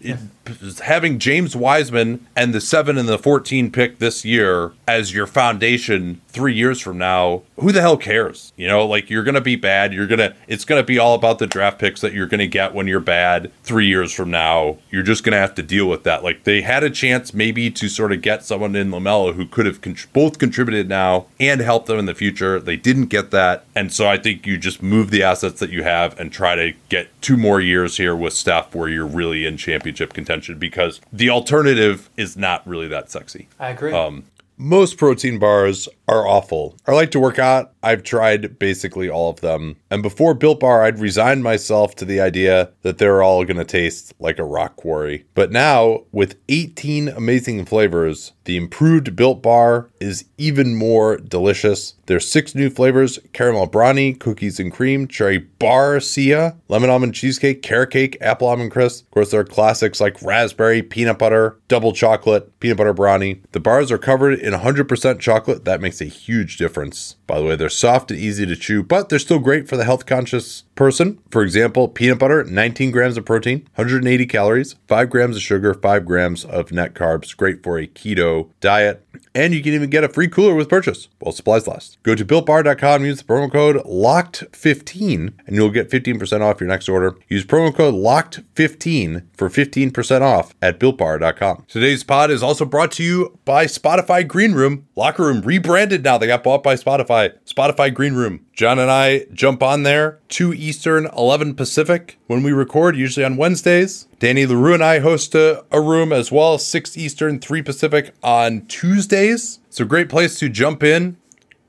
having 0.83 1.19
James 1.19 1.55
Wiseman 1.55 2.27
and 2.35 2.55
the 2.55 2.63
seven 2.63 2.97
and 2.97 3.07
the 3.09 3.19
fourteen 3.19 3.71
pick 3.71 3.99
this 3.99 4.25
year 4.25 4.73
as 4.89 5.13
your 5.13 5.27
foundation 5.27 6.23
three 6.35 6.55
years 6.55 6.81
from 6.81 6.99
now. 6.99 7.43
Who 7.59 7.73
the 7.73 7.81
hell 7.81 7.97
cares? 7.97 8.53
You 8.57 8.67
know, 8.67 8.85
like 8.85 9.09
you're 9.09 9.23
gonna 9.23 9.41
be 9.41 9.57
bad. 9.57 9.95
You're 9.95 10.09
gonna. 10.09 10.35
It's 10.49 10.65
gonna 10.65 10.83
be 10.83 10.99
all 10.99 11.15
about 11.15 11.39
the 11.39 11.47
draft 11.47 11.79
picks 11.79 12.01
that 12.03 12.13
you're 12.13 12.27
gonna 12.27 12.49
get 12.49 12.75
when 12.75 12.87
you're 12.87 13.01
bad 13.01 13.51
three 13.63 13.87
years 13.87 14.13
from 14.13 14.31
now. 14.31 14.79
You're 14.91 15.05
just 15.05 15.25
gonna 15.25 15.39
have 15.39 15.55
to 15.55 15.63
deal 15.63 15.89
with 15.89 16.03
that. 16.03 16.23
Like 16.23 16.45
they 16.45 16.61
had 16.61 16.83
a 16.83 16.91
chance 16.91 17.33
maybe 17.33 17.71
to 17.71 17.89
sort 17.89 18.13
of 18.13 18.21
get 18.21 18.45
someone 18.45 18.75
in 18.75 18.91
LaMelo 18.91 19.35
who 19.35 19.47
could 19.47 19.65
have 19.65 19.81
contr 19.81 20.07
both 20.13 20.39
contributed 20.39 20.89
now 20.89 21.27
and 21.41 21.61
helped 21.61 21.87
them 21.87 21.99
in 21.99 22.07
the 22.07 22.15
future. 22.15 22.59
They 22.59 22.77
didn't 22.77 23.07
get 23.07 23.31
that, 23.31 23.65
and 23.75 23.93
so 23.93 24.09
I 24.09 24.19
think 24.19 24.47
you 24.47 24.59
just 24.59 24.83
move 24.83 25.11
the 25.11 25.23
assets 25.23 25.61
that 25.61 25.71
you 25.71 25.85
have 25.85 26.19
and 26.19 26.33
try 26.33 26.57
to 26.57 26.73
get 26.89 27.09
two 27.23 27.37
more 27.37 27.61
years 27.61 27.97
here 27.97 28.17
with 28.17 28.33
Steph 28.35 28.75
where 28.75 28.89
you're 28.89 29.07
really 29.07 29.47
in 29.47 29.57
championship 29.57 30.13
contention 30.13 30.59
because 30.59 31.01
the 31.13 31.31
alternative 31.31 32.11
is 32.17 32.37
not 32.37 32.67
really 32.67 32.89
that 32.89 33.11
sexy. 33.11 33.49
I 33.61 33.71
agree. 33.71 33.93
Um, 33.93 34.25
Most 34.57 34.99
protein 34.99 35.41
bars 35.41 35.89
are 36.07 36.29
awful. 36.29 36.77
I 36.87 36.93
like 36.93 37.11
to 37.11 37.21
work 37.21 37.41
out. 37.41 37.73
I've 37.83 38.05
tried 38.05 38.59
basically 38.59 39.09
all 39.09 39.31
of 39.31 39.41
them. 39.41 39.77
And 39.95 40.03
before 40.03 40.35
Built 40.35 40.59
Bar, 40.59 40.83
I'd 40.83 40.99
resigned 40.99 41.45
myself 41.45 41.95
to 41.95 42.05
the 42.05 42.21
idea 42.21 42.73
that 42.83 42.99
they're 42.99 43.23
all 43.23 43.45
going 43.45 43.59
to 43.59 43.65
taste 43.65 44.13
like 44.19 44.41
a 44.41 44.45
rock 44.45 44.75
quarry. 44.75 45.25
But 45.35 45.53
now, 45.53 46.03
with 46.11 46.35
18 46.49 47.11
amazing 47.11 47.65
flavors, 47.65 48.33
the 48.45 48.57
improved 48.57 49.15
Built 49.15 49.41
Bar 49.41 49.91
is 50.01 50.25
even 50.37 50.75
more 50.75 51.17
delicious. 51.17 51.95
There's 52.07 52.31
six 52.31 52.55
new 52.55 52.71
flavors 52.71 53.19
caramel 53.33 53.67
brownie, 53.67 54.15
cookies 54.15 54.61
and 54.61 54.73
cream, 54.73 55.09
cherry 55.09 55.49
barcia, 55.59 56.57
lemon 56.69 56.91
almond 56.91 57.15
cheesecake, 57.15 57.63
carrot 57.63 57.91
cake, 57.91 58.19
apple 58.21 58.49
almond 58.49 58.71
crisp. 58.71 59.07
Of 59.07 59.11
course, 59.13 59.31
there 59.31 59.41
are 59.41 59.45
classics 59.45 60.01
like 60.01 60.21
raspberry, 60.23 60.83
peanut 60.83 61.19
butter, 61.19 61.59
double 61.69 61.93
chocolate, 61.93 62.59
peanut 62.61 62.77
butter 62.77 62.93
brownie. 62.93 63.41
The 63.53 63.61
bars 63.61 63.91
are 63.91 63.99
covered 63.99 64.39
in 64.39 64.53
100% 64.53 65.21
chocolate. 65.21 65.65
That 65.65 65.81
makes 65.81 66.01
a 66.01 66.07
huge 66.07 66.59
difference. 66.59 67.17
By 67.27 67.39
the 67.39 67.47
way, 67.47 67.57
they're 67.57 67.71
soft 67.71 68.11
and 68.11 68.21
easy 68.21 68.45
to 68.45 68.57
chew, 68.57 68.83
but 68.83 69.09
they're 69.09 69.19
still 69.19 69.39
great 69.39 69.69
for 69.69 69.79
the 69.79 69.84
health 69.85 70.07
conscious 70.07 70.63
person. 70.75 71.19
For 71.31 71.43
example, 71.43 71.89
peanut 71.89 72.19
butter, 72.19 72.45
19 72.45 72.91
grams 72.91 73.17
of 73.17 73.25
protein, 73.25 73.61
180 73.75 74.27
calories, 74.27 74.77
5 74.89 75.11
grams 75.11 75.37
of 75.37 75.43
sugar, 75.43 75.75
5 75.75 76.05
grams 76.05 76.45
of 76.45 76.73
net 76.73 76.95
carbs. 76.95 77.37
Great 77.37 77.63
for 77.63 77.79
a 77.79 77.87
keto 77.87 78.51
diet. 78.61 79.07
And 79.35 79.53
you 79.53 79.63
can 79.63 79.73
even 79.73 79.91
get 79.91 80.05
a 80.05 80.09
free 80.09 80.29
cooler 80.29 80.55
with 80.55 80.69
purchase 80.69 81.09
while 81.19 81.33
supplies 81.33 81.67
last. 81.67 81.99
Go 82.05 82.15
to 82.15 82.25
builtbar.com, 82.25 83.05
use 83.05 83.19
the 83.19 83.25
promo 83.25 83.51
code 83.51 83.77
LOCKED15, 83.85 85.33
and 85.47 85.57
you'll 85.57 85.71
get 85.71 85.91
15% 85.91 86.41
off 86.41 86.61
your 86.61 86.69
next 86.69 86.89
order. 86.89 87.17
Use 87.29 87.45
promo 87.45 87.75
code 87.75 87.95
LOCKED15 87.95 89.25
for 89.37 89.49
15% 89.49 90.21
off 90.21 90.55
at 90.63 90.79
builtbar.com. 90.79 91.65
Today's 91.67 92.05
pod 92.05 92.31
is 92.31 92.43
also 92.43 92.65
brought 92.65 92.93
to 92.93 93.03
you 93.03 93.39
by 93.45 93.67
Spotify 93.67 94.27
Green 94.27 94.53
Room. 94.53 94.87
Locker 94.95 95.25
Room 95.25 95.41
rebranded 95.41 96.05
now. 96.05 96.17
They 96.17 96.29
got 96.29 96.45
bought 96.45 96.63
by 96.63 96.77
Spotify. 96.77 97.33
Spotify 97.45 97.93
Green 97.93 98.15
Room. 98.15 98.47
John 98.53 98.79
and 98.79 98.91
I 98.91 99.27
jump 99.33 99.63
on 99.65 99.74
there, 99.83 100.21
2 100.29 100.55
Eastern, 100.55 101.07
11 101.07 101.55
Pacific, 101.55 102.19
when 102.27 102.43
we 102.43 102.53
record, 102.53 102.97
usually 102.97 103.25
on 103.25 103.37
Wednesdays. 103.37 104.07
Danny 104.19 104.47
Leroux 104.47 104.75
and 104.75 104.85
I 104.85 105.01
host 105.01 105.35
a, 105.35 105.65
a 105.71 105.81
room 105.81 106.13
as 106.13 106.33
well, 106.33 106.59
6 106.59 106.97
Eastern, 106.97 107.39
3 107.41 107.63
Pacific 107.63 108.15
on 108.23 108.67
Tuesdays. 108.67 109.59
It's 109.67 109.81
a 109.81 109.85
great 109.85 110.09
place 110.09 110.39
to 110.39 110.49
jump 110.49 110.83
in, 110.83 111.17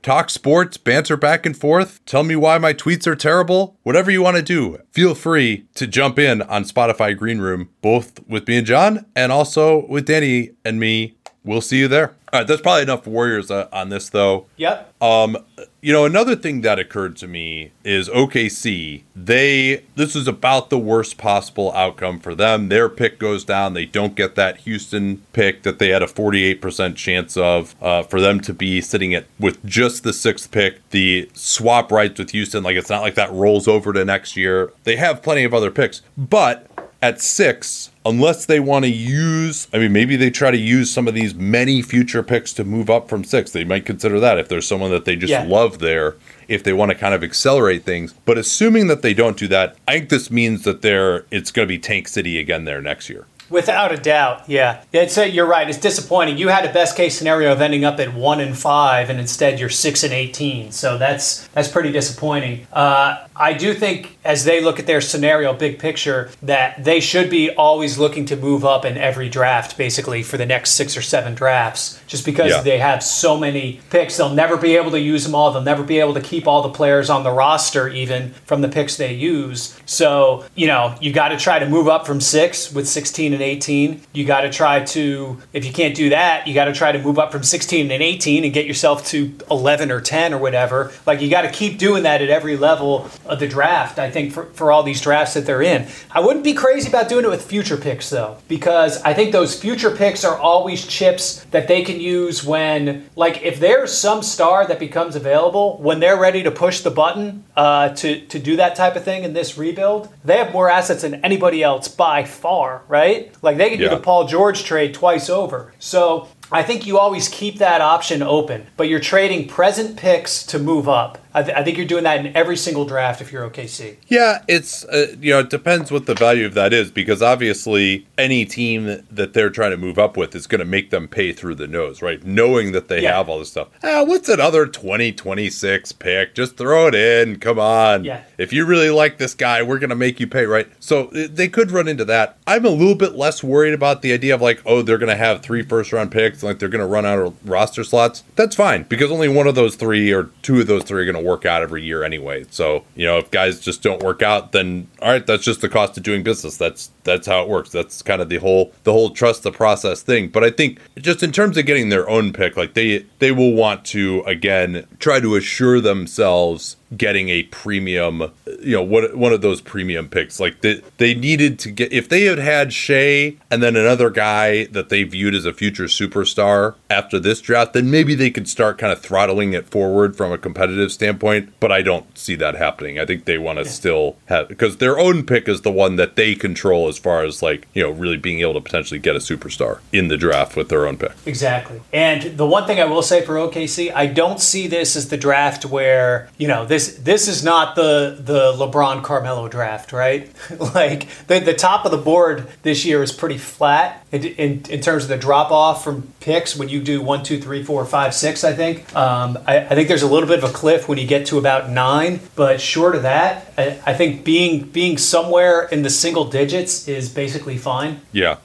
talk 0.02 0.30
sports, 0.30 0.76
banter 0.76 1.16
back 1.16 1.44
and 1.44 1.56
forth, 1.56 2.00
tell 2.06 2.22
me 2.22 2.36
why 2.36 2.58
my 2.58 2.72
tweets 2.72 3.08
are 3.08 3.16
terrible, 3.16 3.76
whatever 3.82 4.10
you 4.10 4.22
want 4.22 4.36
to 4.36 4.42
do. 4.42 4.78
Feel 4.92 5.16
free 5.16 5.66
to 5.74 5.86
jump 5.86 6.18
in 6.18 6.42
on 6.42 6.62
Spotify 6.62 7.16
Green 7.16 7.40
Room, 7.40 7.70
both 7.82 8.24
with 8.28 8.46
me 8.46 8.58
and 8.58 8.66
John, 8.66 9.04
and 9.16 9.32
also 9.32 9.84
with 9.88 10.06
Danny 10.06 10.50
and 10.64 10.78
me. 10.78 11.16
We'll 11.44 11.60
see 11.60 11.78
you 11.78 11.88
there. 11.88 12.14
All 12.36 12.40
right, 12.40 12.46
that's 12.46 12.60
probably 12.60 12.82
enough 12.82 13.06
Warriors 13.06 13.50
uh, 13.50 13.66
on 13.72 13.88
this, 13.88 14.10
though. 14.10 14.44
yep. 14.58 14.92
Um, 15.00 15.38
you 15.80 15.90
know, 15.90 16.04
another 16.04 16.36
thing 16.36 16.60
that 16.60 16.78
occurred 16.78 17.16
to 17.16 17.26
me 17.26 17.72
is 17.82 18.10
OKC. 18.10 19.04
They 19.14 19.84
this 19.94 20.14
is 20.14 20.28
about 20.28 20.68
the 20.68 20.78
worst 20.78 21.16
possible 21.16 21.72
outcome 21.72 22.20
for 22.20 22.34
them. 22.34 22.68
Their 22.68 22.90
pick 22.90 23.18
goes 23.18 23.42
down. 23.42 23.72
They 23.72 23.86
don't 23.86 24.14
get 24.14 24.34
that 24.34 24.58
Houston 24.58 25.22
pick 25.32 25.62
that 25.62 25.78
they 25.78 25.88
had 25.88 26.02
a 26.02 26.06
48% 26.06 26.94
chance 26.96 27.38
of. 27.38 27.74
Uh, 27.80 28.02
for 28.02 28.20
them 28.20 28.40
to 28.40 28.52
be 28.52 28.82
sitting 28.82 29.14
at 29.14 29.24
with 29.40 29.64
just 29.64 30.02
the 30.02 30.12
sixth 30.12 30.50
pick, 30.50 30.86
the 30.90 31.30
swap 31.32 31.90
rights 31.90 32.18
with 32.18 32.32
Houston. 32.32 32.62
Like 32.62 32.76
it's 32.76 32.90
not 32.90 33.00
like 33.00 33.14
that 33.14 33.32
rolls 33.32 33.66
over 33.66 33.94
to 33.94 34.04
next 34.04 34.36
year. 34.36 34.74
They 34.84 34.96
have 34.96 35.22
plenty 35.22 35.44
of 35.44 35.54
other 35.54 35.70
picks, 35.70 36.02
but 36.18 36.66
at 37.00 37.22
six, 37.22 37.92
unless 38.08 38.46
they 38.46 38.60
want 38.60 38.84
to 38.84 38.90
use, 38.90 39.68
I 39.72 39.78
mean, 39.78 39.92
maybe 39.92 40.16
they 40.16 40.30
try 40.30 40.50
to 40.50 40.56
use 40.56 40.90
some 40.90 41.08
of 41.08 41.14
these 41.14 41.34
many 41.34 41.82
future 41.82 42.22
picks 42.22 42.52
to 42.54 42.64
move 42.64 42.88
up 42.88 43.08
from 43.08 43.24
six. 43.24 43.50
They 43.50 43.64
might 43.64 43.84
consider 43.84 44.20
that 44.20 44.38
if 44.38 44.48
there's 44.48 44.66
someone 44.66 44.90
that 44.92 45.04
they 45.04 45.16
just 45.16 45.30
Yeah. 45.30 45.44
love 45.44 45.80
there, 45.80 46.14
if 46.48 46.62
they 46.62 46.72
want 46.72 46.90
to 46.90 46.94
kind 46.94 47.14
of 47.14 47.24
accelerate 47.24 47.84
things. 47.84 48.14
But 48.24 48.38
assuming 48.38 48.86
that 48.86 49.02
they 49.02 49.14
don't 49.14 49.36
do 49.36 49.48
that, 49.48 49.76
I 49.88 49.92
think 49.98 50.08
this 50.10 50.30
means 50.30 50.62
that 50.62 50.82
they're 50.82 51.24
it's 51.30 51.50
going 51.50 51.66
to 51.66 51.68
be 51.68 51.78
Tank 51.78 52.08
City 52.08 52.38
again 52.38 52.64
there 52.64 52.80
next 52.80 53.10
year. 53.10 53.26
Without 53.48 53.92
a 53.92 53.96
doubt, 53.96 54.42
yeah. 54.48 54.82
It's 54.92 55.16
uh, 55.16 55.22
you're 55.22 55.46
right. 55.46 55.68
It's 55.68 55.78
disappointing. 55.78 56.36
You 56.38 56.48
had 56.48 56.64
a 56.64 56.72
best 56.72 56.96
case 56.96 57.16
scenario 57.16 57.52
of 57.52 57.60
ending 57.60 57.84
up 57.84 58.00
at 58.00 58.12
one 58.14 58.40
and 58.40 58.56
five, 58.58 59.08
and 59.10 59.20
instead 59.20 59.60
you're 59.60 59.68
six 59.68 60.02
and 60.02 60.12
eighteen. 60.12 60.72
So 60.72 60.98
that's 60.98 61.46
that's 61.48 61.68
pretty 61.68 61.92
disappointing. 61.92 62.66
Uh, 62.72 63.24
I 63.38 63.52
do 63.52 63.74
think 63.74 64.16
as 64.24 64.44
they 64.44 64.60
look 64.60 64.78
at 64.80 64.86
their 64.86 65.00
scenario, 65.00 65.52
big 65.52 65.78
picture, 65.78 66.30
that 66.42 66.82
they 66.82 66.98
should 67.00 67.30
be 67.30 67.50
always 67.50 67.98
looking 67.98 68.24
to 68.26 68.36
move 68.36 68.64
up 68.64 68.84
in 68.84 68.96
every 68.96 69.28
draft, 69.28 69.76
basically 69.76 70.22
for 70.22 70.36
the 70.38 70.46
next 70.46 70.70
six 70.70 70.96
or 70.96 71.02
seven 71.02 71.34
drafts, 71.34 72.00
just 72.06 72.24
because 72.24 72.50
Yeah. 72.50 72.62
they 72.62 72.78
have 72.78 73.02
so 73.02 73.36
many 73.38 73.80
picks. 73.90 74.16
They'll 74.16 74.30
never 74.30 74.56
be 74.56 74.76
able 74.76 74.90
to 74.92 74.98
use 75.00 75.22
them 75.24 75.34
all. 75.34 75.52
They'll 75.52 75.62
never 75.62 75.82
be 75.84 76.00
able 76.00 76.14
to 76.14 76.20
keep 76.20 76.48
all 76.48 76.62
the 76.62 76.70
players 76.70 77.10
on 77.10 77.22
the 77.24 77.30
roster, 77.30 77.88
even 77.88 78.32
from 78.46 78.62
the 78.62 78.68
picks 78.68 78.96
they 78.96 79.12
use. 79.12 79.78
So, 79.84 80.44
you 80.54 80.66
know, 80.66 80.94
you 81.00 81.12
got 81.12 81.28
to 81.28 81.36
try 81.36 81.58
to 81.58 81.68
move 81.68 81.86
up 81.86 82.06
from 82.06 82.20
six 82.20 82.72
with 82.72 82.88
16 82.88 83.34
and 83.36 83.42
18. 83.42 84.00
You 84.12 84.24
got 84.24 84.42
to 84.42 84.50
try 84.50 84.84
to, 84.84 85.40
if 85.52 85.64
you 85.64 85.72
can't 85.72 85.94
do 85.94 86.10
that, 86.10 86.46
you 86.46 86.54
got 86.54 86.66
to 86.66 86.72
try 86.72 86.92
to 86.92 86.98
move 86.98 87.18
up 87.18 87.32
from 87.32 87.42
16 87.42 87.90
and 87.90 88.02
18 88.02 88.44
and 88.44 88.52
get 88.52 88.66
yourself 88.66 89.06
to 89.08 89.32
11 89.50 89.90
or 89.90 90.00
10 90.00 90.34
or 90.34 90.38
whatever. 90.38 90.92
Like, 91.06 91.20
you 91.20 91.30
got 91.30 91.42
to 91.42 91.50
keep 91.50 91.78
doing 91.78 92.02
that 92.02 92.22
at 92.22 92.28
every 92.28 92.56
level 92.56 93.08
of 93.24 93.40
the 93.40 93.48
draft, 93.48 93.98
I 93.98 94.10
think, 94.10 94.32
for, 94.32 94.46
for 94.46 94.72
all 94.72 94.82
these 94.82 95.00
drafts 95.00 95.34
that 95.34 95.46
they're 95.46 95.62
in. 95.62 95.86
I 96.10 96.20
wouldn't 96.20 96.44
be 96.44 96.54
crazy 96.54 96.88
about 96.88 97.08
doing 97.08 97.24
it 97.24 97.30
with 97.30 97.44
future 97.44 97.76
picks, 97.76 98.10
though, 98.10 98.38
because 98.48 99.00
I 99.02 99.14
think 99.14 99.32
those 99.32 99.60
future 99.60 99.90
picks 99.90 100.24
are 100.24 100.36
always 100.36 100.86
chips 100.86 101.44
that 101.50 101.68
they 101.68 101.82
can 101.82 102.00
use 102.00 102.44
when, 102.44 103.08
like, 103.16 103.42
if 103.42 103.60
there's 103.60 103.92
some 103.96 104.22
star 104.22 104.66
that 104.66 104.78
becomes 104.78 105.16
available, 105.16 105.78
when 105.78 106.00
they're 106.00 106.18
ready 106.18 106.42
to 106.42 106.50
push 106.50 106.80
the 106.80 106.90
button 106.90 107.44
uh, 107.56 107.90
to, 107.90 108.20
to 108.26 108.38
do 108.38 108.56
that 108.56 108.76
type 108.76 108.96
of 108.96 109.04
thing 109.04 109.24
in 109.24 109.32
this 109.32 109.58
rebuild, 109.58 110.08
they 110.24 110.38
have 110.38 110.52
more 110.52 110.68
assets 110.68 111.02
than 111.02 111.16
anybody 111.24 111.62
else 111.62 111.88
by 111.88 112.24
far, 112.24 112.82
right? 112.88 113.25
Like, 113.42 113.56
they 113.56 113.70
can 113.70 113.78
do 113.78 113.88
the 113.88 113.98
Paul 113.98 114.26
George 114.26 114.64
trade 114.64 114.94
twice 114.94 115.28
over. 115.30 115.72
So 115.78 116.28
I 116.50 116.62
think 116.62 116.86
you 116.86 116.98
always 116.98 117.28
keep 117.28 117.58
that 117.58 117.80
option 117.80 118.22
open, 118.22 118.66
but 118.76 118.88
you're 118.88 119.00
trading 119.00 119.48
present 119.48 119.96
picks 119.96 120.44
to 120.46 120.58
move 120.58 120.88
up. 120.88 121.18
I, 121.36 121.42
th- 121.42 121.56
I 121.56 121.62
think 121.62 121.76
you're 121.76 121.86
doing 121.86 122.04
that 122.04 122.24
in 122.24 122.34
every 122.36 122.56
single 122.56 122.84
draft 122.86 123.20
if 123.20 123.30
you're 123.30 123.48
OKC. 123.48 123.96
Yeah, 124.08 124.42
it's 124.48 124.84
uh, 124.86 125.14
you 125.20 125.32
know 125.34 125.40
it 125.40 125.50
depends 125.50 125.92
what 125.92 126.06
the 126.06 126.14
value 126.14 126.46
of 126.46 126.54
that 126.54 126.72
is 126.72 126.90
because 126.90 127.22
obviously 127.22 128.06
any 128.18 128.44
team 128.44 128.86
that, 128.86 129.14
that 129.14 129.32
they're 129.34 129.50
trying 129.50 129.70
to 129.72 129.76
move 129.76 129.98
up 129.98 130.16
with 130.16 130.34
is 130.34 130.46
going 130.46 130.58
to 130.60 130.64
make 130.64 130.90
them 130.90 131.06
pay 131.06 131.32
through 131.32 131.54
the 131.56 131.66
nose, 131.66 132.00
right? 132.02 132.24
Knowing 132.24 132.72
that 132.72 132.88
they 132.88 133.02
Yeah. 133.02 133.16
have 133.18 133.28
all 133.28 133.38
this 133.38 133.50
stuff. 133.50 133.68
Ah, 133.84 134.02
what's 134.02 134.28
another 134.28 134.66
2026 134.66 135.92
pick? 135.92 136.34
Just 136.34 136.56
throw 136.56 136.86
it 136.88 136.94
in. 136.94 137.38
Come 137.38 137.58
on. 137.58 138.04
Yeah. 138.04 138.22
If 138.38 138.52
you 138.52 138.64
really 138.64 138.90
like 138.90 139.18
this 139.18 139.34
guy, 139.34 139.62
we're 139.62 139.78
going 139.78 139.90
to 139.90 139.96
make 139.96 140.20
you 140.20 140.26
pay, 140.26 140.46
right? 140.46 140.68
So 140.80 141.08
uh, 141.08 141.26
they 141.30 141.48
could 141.48 141.70
run 141.70 141.88
into 141.88 142.04
that. 142.06 142.38
I'm 142.46 142.64
a 142.64 142.68
little 142.70 142.94
bit 142.94 143.14
less 143.14 143.42
worried 143.42 143.74
about 143.74 144.02
the 144.02 144.12
idea 144.12 144.34
of 144.34 144.40
like, 144.42 144.62
oh, 144.64 144.82
they're 144.82 144.98
going 144.98 145.10
to 145.10 145.16
have 145.16 145.42
three 145.42 145.62
first 145.62 145.92
round 145.92 146.10
picks, 146.12 146.42
like 146.42 146.58
they're 146.58 146.68
going 146.68 146.80
to 146.80 146.86
run 146.86 147.04
out 147.06 147.18
of 147.18 147.48
roster 147.48 147.84
slots. 147.84 148.22
That's 148.36 148.56
fine 148.56 148.84
because 148.84 149.10
only 149.10 149.28
one 149.28 149.46
of 149.46 149.54
those 149.54 149.76
three 149.76 150.12
or 150.12 150.30
two 150.42 150.60
of 150.60 150.66
those 150.66 150.84
three 150.84 151.02
are 151.02 151.10
going 151.12 151.22
to 151.22 151.25
work 151.26 151.44
out 151.44 151.62
every 151.62 151.82
year 151.82 152.02
anyway. 152.04 152.46
So, 152.50 152.84
you 152.94 153.04
know, 153.04 153.18
if 153.18 153.30
guys 153.30 153.60
just 153.60 153.82
don't 153.82 154.02
work 154.02 154.22
out, 154.22 154.52
then 154.52 154.88
all 155.02 155.10
right, 155.10 155.26
that's 155.26 155.44
just 155.44 155.60
the 155.60 155.68
cost 155.68 155.96
of 155.96 156.02
doing 156.02 156.22
business. 156.22 156.56
That's 156.56 156.90
that's 157.04 157.26
how 157.26 157.42
it 157.42 157.48
works. 157.48 157.70
That's 157.70 158.02
kind 158.02 158.22
of 158.22 158.28
the 158.28 158.38
whole 158.38 158.72
the 158.84 158.92
whole 158.92 159.10
trust 159.10 159.42
the 159.42 159.52
process 159.52 160.02
thing. 160.02 160.28
But 160.28 160.44
I 160.44 160.50
think 160.50 160.78
just 160.96 161.22
in 161.22 161.32
terms 161.32 161.56
of 161.56 161.66
getting 161.66 161.88
their 161.88 162.08
own 162.08 162.32
pick, 162.32 162.56
like 162.56 162.74
they 162.74 163.04
they 163.18 163.32
will 163.32 163.52
want 163.52 163.84
to 163.86 164.22
again 164.26 164.86
try 164.98 165.20
to 165.20 165.36
assure 165.36 165.80
themselves 165.80 166.76
getting 166.96 167.28
a 167.28 167.42
premium, 167.44 168.32
you 168.60 168.76
know, 168.76 168.82
one, 168.82 169.18
one 169.18 169.32
of 169.32 169.40
those 169.40 169.60
premium 169.60 170.08
picks. 170.08 170.38
Like 170.38 170.60
they, 170.60 170.82
they 170.98 171.14
needed 171.14 171.58
to 171.60 171.70
get, 171.70 171.92
if 171.92 172.08
they 172.08 172.24
had 172.24 172.38
had 172.38 172.72
Shai 172.72 173.36
and 173.50 173.62
then 173.62 173.76
another 173.76 174.10
guy 174.10 174.66
that 174.66 174.88
they 174.88 175.02
viewed 175.02 175.34
as 175.34 175.46
a 175.46 175.52
future 175.52 175.84
superstar 175.84 176.74
after 176.88 177.18
this 177.18 177.40
draft, 177.40 177.72
then 177.72 177.90
maybe 177.90 178.14
they 178.14 178.30
could 178.30 178.48
start 178.48 178.78
kind 178.78 178.92
of 178.92 179.00
throttling 179.00 179.52
it 179.52 179.68
forward 179.68 180.16
from 180.16 180.32
a 180.32 180.38
competitive 180.38 180.92
standpoint. 180.92 181.52
But 181.58 181.72
I 181.72 181.82
don't 181.82 182.16
see 182.16 182.36
that 182.36 182.54
happening. 182.54 182.98
I 182.98 183.06
think 183.06 183.24
they 183.24 183.38
want 183.38 183.58
to 183.58 183.64
still 183.64 184.16
have, 184.26 184.48
because 184.48 184.76
their 184.76 184.98
own 184.98 185.24
pick 185.24 185.48
is 185.48 185.62
the 185.62 185.72
one 185.72 185.96
that 185.96 186.16
they 186.16 186.34
control 186.34 186.88
as 186.88 186.98
far 186.98 187.24
as 187.24 187.42
like, 187.42 187.66
you 187.74 187.82
know, 187.82 187.90
really 187.90 188.16
being 188.16 188.40
able 188.40 188.54
to 188.54 188.60
potentially 188.60 189.00
get 189.00 189.16
a 189.16 189.20
superstar 189.20 189.80
in 189.92 190.08
the 190.08 190.16
draft 190.16 190.56
with 190.56 190.68
their 190.68 190.86
own 190.86 190.96
pick. 190.98 191.12
Exactly. 191.26 191.80
And 191.92 192.36
the 192.36 192.46
one 192.46 192.66
thing 192.66 192.80
I 192.80 192.84
will 192.84 193.02
say 193.02 193.24
for 193.24 193.34
OKC, 193.34 193.92
I 193.94 194.06
don't 194.06 194.40
see 194.40 194.66
this 194.66 194.96
as 194.96 195.08
the 195.08 195.16
draft 195.16 195.64
where, 195.64 196.28
you 196.38 196.46
know, 196.46 196.64
this 196.64 196.85
this 196.86 197.28
is 197.28 197.44
not 197.44 197.76
the 197.76 198.16
the 198.18 198.52
LeBron 198.52 199.02
Carmelo 199.02 199.48
draft, 199.48 199.92
right? 199.92 200.30
like 200.74 201.08
the, 201.26 201.40
the 201.40 201.54
top 201.54 201.84
of 201.84 201.90
the 201.90 201.98
board 201.98 202.46
this 202.62 202.84
year 202.84 203.02
is 203.02 203.12
pretty 203.12 203.38
flat 203.38 204.04
in, 204.12 204.24
in, 204.24 204.62
in 204.68 204.80
terms 204.80 205.04
of 205.04 205.08
the 205.08 205.16
drop 205.16 205.50
off 205.50 205.84
from 205.84 206.12
picks 206.20 206.56
when 206.56 206.68
you 206.68 206.82
do 206.82 207.02
one, 207.02 207.22
two, 207.22 207.40
three, 207.40 207.62
four, 207.62 207.84
five, 207.84 208.14
six, 208.14 208.44
I 208.44 208.52
think. 208.52 208.94
Um, 208.94 209.38
I, 209.46 209.58
I 209.58 209.74
think 209.74 209.88
there's 209.88 210.02
a 210.02 210.08
little 210.08 210.28
bit 210.28 210.42
of 210.42 210.50
a 210.50 210.52
cliff 210.52 210.88
when 210.88 210.98
you 210.98 211.06
get 211.06 211.26
to 211.26 211.38
about 211.38 211.70
nine, 211.70 212.20
but 212.34 212.60
short 212.60 212.94
of 212.94 213.02
that, 213.02 213.52
I, 213.58 213.78
I 213.86 213.94
think 213.94 214.24
being 214.24 214.64
being 214.64 214.98
somewhere 214.98 215.64
in 215.68 215.82
the 215.82 215.90
single 215.90 216.24
digits 216.24 216.88
is 216.88 217.08
basically 217.08 217.58
fine. 217.58 218.00
Yeah. 218.12 218.36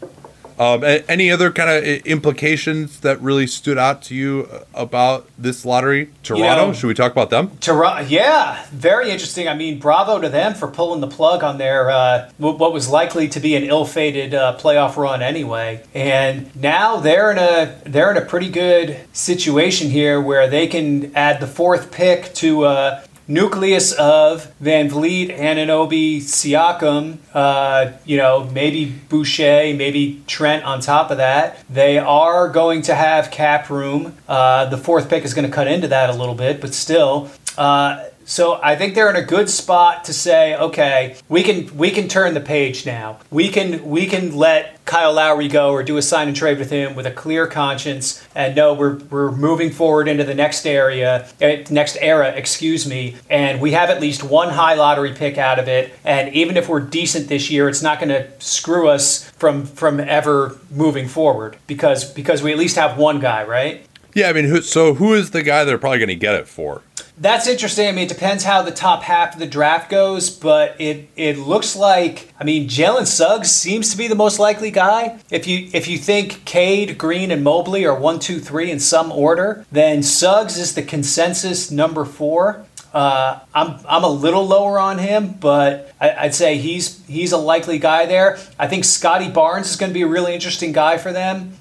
Um, 0.61 0.83
any 0.83 1.31
other 1.31 1.51
kind 1.51 1.71
of 1.71 2.05
implications 2.05 2.99
that 2.99 3.19
really 3.19 3.47
stood 3.47 3.79
out 3.79 4.03
to 4.03 4.15
you 4.15 4.47
uh, 4.51 4.63
about 4.75 5.27
this 5.35 5.65
lottery? 5.65 6.11
Toronto, 6.21 6.67
know- 6.67 6.73
should 6.73 6.85
we 6.85 6.93
talk 6.93 7.11
about 7.11 7.31
them? 7.31 7.57
Toronto, 7.61 8.07
yeah, 8.07 8.63
very 8.71 9.09
interesting. 9.09 9.47
I 9.47 9.55
mean, 9.55 9.79
bravo 9.79 10.21
to 10.21 10.29
them 10.29 10.53
for 10.53 10.67
pulling 10.67 11.01
the 11.01 11.07
plug 11.07 11.43
on 11.43 11.57
their 11.57 11.89
uh, 11.89 12.29
what 12.37 12.71
was 12.71 12.87
likely 12.87 13.27
to 13.29 13.39
be 13.39 13.55
an 13.55 13.63
ill-fated 13.63 14.35
uh, 14.35 14.55
playoff 14.59 14.97
run 14.97 15.23
anyway. 15.23 15.83
And 15.95 16.55
now 16.55 16.97
they're 16.97 17.31
in 17.31 17.39
a 17.39 17.81
they're 17.89 18.11
in 18.11 18.17
a 18.17 18.25
pretty 18.25 18.49
good 18.49 18.99
situation 19.13 19.89
here 19.89 20.21
where 20.21 20.47
they 20.47 20.67
can 20.67 21.15
add 21.15 21.39
the 21.39 21.47
fourth 21.47 21.91
pick 21.91 22.35
to. 22.35 22.65
Uh, 22.65 23.03
Nucleus 23.31 23.93
of 23.93 24.51
Van 24.59 24.89
Vliet, 24.89 25.29
Anunoby, 25.29 26.17
Siakam, 26.17 27.17
uh, 27.33 27.93
you 28.03 28.17
know, 28.17 28.43
maybe 28.51 28.85
Boucher, 28.85 29.73
maybe 29.73 30.21
Trent 30.27 30.65
on 30.65 30.81
top 30.81 31.11
of 31.11 31.17
that. 31.17 31.63
They 31.69 31.97
are 31.97 32.49
going 32.49 32.81
to 32.83 32.95
have 32.95 33.31
cap 33.31 33.69
room. 33.69 34.17
Uh, 34.27 34.65
the 34.65 34.77
fourth 34.77 35.09
pick 35.09 35.23
is 35.23 35.33
going 35.33 35.47
to 35.47 35.53
cut 35.53 35.69
into 35.69 35.87
that 35.87 36.09
a 36.09 36.13
little 36.13 36.35
bit, 36.35 36.59
but 36.59 36.73
still. 36.73 37.31
Uh, 37.57 38.03
so 38.25 38.59
I 38.61 38.75
think 38.75 38.95
they're 38.95 39.09
in 39.09 39.15
a 39.15 39.25
good 39.25 39.49
spot 39.49 40.05
to 40.05 40.13
say, 40.13 40.55
okay, 40.55 41.15
we 41.29 41.43
can 41.43 41.75
we 41.77 41.91
can 41.91 42.07
turn 42.07 42.33
the 42.33 42.41
page 42.41 42.85
now. 42.85 43.19
We 43.29 43.49
can 43.49 43.85
we 43.89 44.05
can 44.07 44.35
let 44.35 44.83
Kyle 44.85 45.13
Lowry 45.13 45.47
go 45.47 45.71
or 45.71 45.83
do 45.83 45.97
a 45.97 46.01
sign 46.01 46.27
and 46.27 46.35
trade 46.35 46.59
with 46.59 46.69
him 46.69 46.95
with 46.95 47.05
a 47.05 47.11
clear 47.11 47.47
conscience 47.47 48.25
and 48.35 48.55
know 48.55 48.73
we're 48.73 48.95
we're 49.09 49.31
moving 49.31 49.71
forward 49.71 50.07
into 50.07 50.23
the 50.23 50.33
next 50.33 50.65
area, 50.65 51.27
eh, 51.39 51.63
next 51.69 51.97
era, 52.01 52.29
excuse 52.29 52.87
me, 52.87 53.15
and 53.29 53.61
we 53.61 53.71
have 53.71 53.89
at 53.89 54.01
least 54.01 54.23
one 54.23 54.49
high 54.49 54.75
lottery 54.75 55.13
pick 55.13 55.37
out 55.37 55.59
of 55.59 55.67
it. 55.67 55.93
And 56.03 56.33
even 56.33 56.57
if 56.57 56.67
we're 56.67 56.79
decent 56.79 57.27
this 57.27 57.49
year, 57.49 57.69
it's 57.69 57.81
not 57.81 57.99
going 57.99 58.09
to 58.09 58.27
screw 58.39 58.89
us 58.89 59.29
from 59.31 59.65
from 59.65 59.99
ever 59.99 60.57
moving 60.69 61.07
forward 61.07 61.57
because 61.67 62.11
because 62.11 62.43
we 62.43 62.51
at 62.51 62.57
least 62.57 62.75
have 62.75 62.97
one 62.97 63.19
guy, 63.19 63.43
right? 63.43 63.85
Yeah, 64.13 64.29
I 64.29 64.33
mean, 64.33 64.45
who, 64.45 64.61
so 64.61 64.93
who 64.93 65.13
is 65.13 65.31
the 65.31 65.43
guy 65.43 65.63
they're 65.63 65.77
probably 65.77 65.99
going 65.99 66.09
to 66.09 66.15
get 66.15 66.35
it 66.35 66.47
for? 66.47 66.81
That's 67.17 67.45
interesting. 67.47 67.87
I 67.87 67.91
mean, 67.91 68.05
it 68.05 68.09
depends 68.09 68.45
how 68.45 68.63
the 68.63 68.71
top 68.71 69.03
half 69.03 69.33
of 69.33 69.39
the 69.39 69.45
draft 69.45 69.91
goes, 69.91 70.31
but 70.31 70.75
it 70.79 71.07
it 71.15 71.37
looks 71.37 71.75
like 71.75 72.33
I 72.39 72.43
mean 72.43 72.67
Jalen 72.67 73.05
Suggs 73.05 73.51
seems 73.51 73.91
to 73.91 73.97
be 73.97 74.07
the 74.07 74.15
most 74.15 74.39
likely 74.39 74.71
guy. 74.71 75.19
If 75.29 75.45
you 75.45 75.69
if 75.71 75.87
you 75.87 75.99
think 75.99 76.43
Cade, 76.45 76.97
Green, 76.97 77.29
and 77.29 77.43
Mobley 77.43 77.85
are 77.85 77.93
one, 77.93 78.17
two, 78.17 78.39
three 78.39 78.71
in 78.71 78.79
some 78.79 79.11
order, 79.11 79.65
then 79.71 80.01
Suggs 80.01 80.57
is 80.57 80.73
the 80.73 80.81
consensus 80.81 81.69
number 81.69 82.05
four. 82.05 82.65
Uh, 82.93 83.39
I'm 83.53 83.79
I'm 83.87 84.03
a 84.03 84.09
little 84.09 84.45
lower 84.45 84.79
on 84.79 84.97
him, 84.97 85.33
but 85.39 85.93
I, 86.01 86.11
I'd 86.11 86.35
say 86.35 86.57
he's 86.57 87.05
he's 87.05 87.31
a 87.31 87.37
likely 87.37 87.77
guy 87.77 88.05
there. 88.05 88.39
I 88.57 88.67
think 88.67 88.83
Scotty 88.83 89.29
Barnes 89.29 89.69
is 89.69 89.75
going 89.75 89.91
to 89.91 89.93
be 89.93 90.01
a 90.01 90.07
really 90.07 90.33
interesting 90.33 90.71
guy 90.71 90.97
for 90.97 91.13
them. 91.13 91.53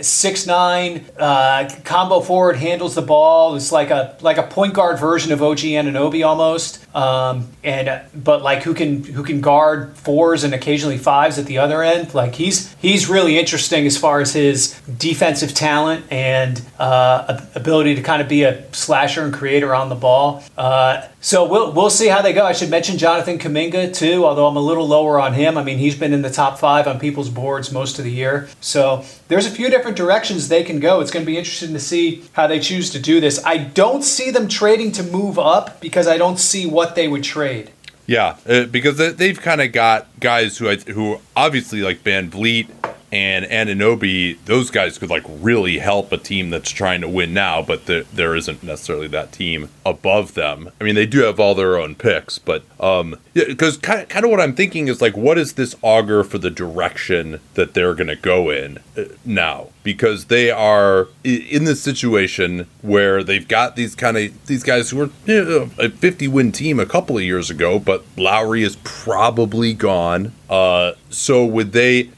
Six 0.00 0.46
nine 0.46 1.04
uh, 1.18 1.68
combo 1.84 2.20
forward 2.20 2.56
handles 2.56 2.94
the 2.94 3.02
ball. 3.02 3.56
It's 3.56 3.72
like 3.72 3.90
a 3.90 4.16
like 4.20 4.38
a 4.38 4.44
point 4.44 4.74
guard 4.74 5.00
version 5.00 5.32
of 5.32 5.42
OG 5.42 5.58
Anunoby 5.58 6.24
almost. 6.24 6.78
Um, 6.94 7.48
and 7.62 7.88
uh, 7.88 8.00
but 8.14 8.42
like 8.42 8.62
who 8.62 8.74
can 8.74 9.04
who 9.04 9.22
can 9.22 9.40
guard 9.40 9.96
fours 9.96 10.44
and 10.44 10.54
occasionally 10.54 10.98
fives 10.98 11.38
at 11.38 11.46
the 11.46 11.58
other 11.58 11.82
end. 11.82 12.14
Like 12.14 12.34
he's 12.34 12.72
he's 12.74 13.08
really 13.08 13.38
interesting 13.38 13.86
as 13.86 13.96
far 13.96 14.20
as 14.20 14.32
his 14.32 14.80
defensive 14.98 15.54
talent 15.54 16.04
and 16.10 16.60
uh, 16.78 17.40
ability 17.54 17.94
to 17.96 18.02
kind 18.02 18.22
of 18.22 18.28
be 18.28 18.42
a 18.42 18.72
slasher 18.72 19.22
and 19.22 19.32
creator 19.32 19.74
on 19.74 19.88
the 19.88 19.94
ball. 19.94 20.42
Uh, 20.56 21.06
so 21.20 21.44
we'll 21.44 21.72
we'll 21.72 21.90
see 21.90 22.08
how 22.08 22.22
they 22.22 22.32
go. 22.32 22.44
I 22.44 22.52
should 22.52 22.70
mention 22.70 22.98
Jonathan 22.98 23.38
Kuminga 23.38 23.94
too, 23.94 24.24
although 24.24 24.46
I'm 24.46 24.56
a 24.56 24.60
little 24.60 24.88
lower 24.88 25.20
on 25.20 25.34
him. 25.34 25.58
I 25.58 25.62
mean, 25.62 25.78
he's 25.78 25.94
been 25.94 26.12
in 26.12 26.22
the 26.22 26.30
top 26.30 26.58
five 26.58 26.88
on 26.88 26.98
people's 26.98 27.28
boards 27.28 27.70
most 27.70 27.98
of 27.98 28.04
the 28.04 28.10
year. 28.10 28.48
So 28.60 29.04
there's 29.28 29.39
a 29.46 29.50
few 29.50 29.70
different 29.70 29.96
directions 29.96 30.48
they 30.48 30.62
can 30.62 30.80
go. 30.80 31.00
It's 31.00 31.10
going 31.10 31.24
to 31.24 31.30
be 31.30 31.38
interesting 31.38 31.72
to 31.72 31.80
see 31.80 32.24
how 32.32 32.46
they 32.46 32.58
choose 32.60 32.90
to 32.90 32.98
do 33.00 33.20
this. 33.20 33.44
I 33.44 33.58
don't 33.58 34.02
see 34.02 34.30
them 34.30 34.48
trading 34.48 34.92
to 34.92 35.02
move 35.02 35.38
up 35.38 35.80
because 35.80 36.06
I 36.06 36.16
don't 36.18 36.38
see 36.38 36.66
what 36.66 36.94
they 36.94 37.08
would 37.08 37.22
trade. 37.24 37.70
Yeah, 38.06 38.36
uh, 38.48 38.64
because 38.64 38.96
they- 38.96 39.12
they've 39.12 39.40
kind 39.40 39.60
of 39.60 39.70
got 39.72 40.08
guys 40.18 40.58
who 40.58 40.68
who 40.92 41.20
obviously 41.36 41.80
like 41.80 42.02
VanVleet 42.02 42.66
and 43.12 43.44
Anunoby. 43.46 44.38
Those 44.44 44.70
guys 44.70 44.98
could 44.98 45.10
like 45.10 45.24
really 45.28 45.78
help 45.78 46.12
a 46.12 46.16
team 46.16 46.50
that's 46.50 46.70
trying 46.70 47.00
to 47.00 47.08
win 47.08 47.34
now, 47.34 47.62
but 47.62 47.86
there 47.86 48.04
there 48.04 48.36
isn't 48.36 48.62
necessarily 48.62 49.08
that 49.08 49.32
team 49.32 49.68
above 49.84 50.34
them. 50.34 50.70
I 50.80 50.84
mean, 50.84 50.94
they 50.94 51.06
do 51.06 51.20
have 51.20 51.40
all 51.40 51.54
their 51.54 51.76
own 51.76 51.94
picks, 51.94 52.38
but 52.38 52.64
um, 52.78 53.16
yeah, 53.34 53.44
because 53.46 53.76
kind 53.76 54.02
of, 54.02 54.08
kind 54.08 54.24
of 54.24 54.30
what 54.30 54.40
I'm 54.40 54.54
thinking 54.54 54.88
is 54.88 55.00
like, 55.00 55.16
what 55.16 55.38
is 55.38 55.54
this 55.54 55.74
augur 55.82 56.24
for 56.24 56.38
the 56.38 56.50
direction 56.50 57.40
that 57.54 57.74
they're 57.74 57.94
going 57.94 58.08
to 58.08 58.16
go 58.16 58.50
in 58.50 58.78
uh, 58.96 59.04
now? 59.24 59.68
Because 59.82 60.26
they 60.26 60.50
are 60.50 61.08
in 61.24 61.64
this 61.64 61.82
situation 61.82 62.66
where 62.82 63.24
they've 63.24 63.46
got 63.46 63.76
these 63.76 63.94
kind 63.94 64.16
of 64.16 64.46
these 64.46 64.62
guys 64.62 64.90
who 64.90 64.98
were 64.98 65.10
you 65.26 65.44
know, 65.44 65.70
a 65.78 65.88
50 65.88 66.28
win 66.28 66.52
team 66.52 66.78
a 66.78 66.86
couple 66.86 67.16
of 67.16 67.22
years 67.24 67.50
ago, 67.50 67.78
but 67.78 68.04
Lowry 68.16 68.62
is 68.62 68.76
probably 68.84 69.72
gone. 69.72 70.32
Uh, 70.48 70.92
so 71.10 71.44
would 71.44 71.72
they? 71.72 72.10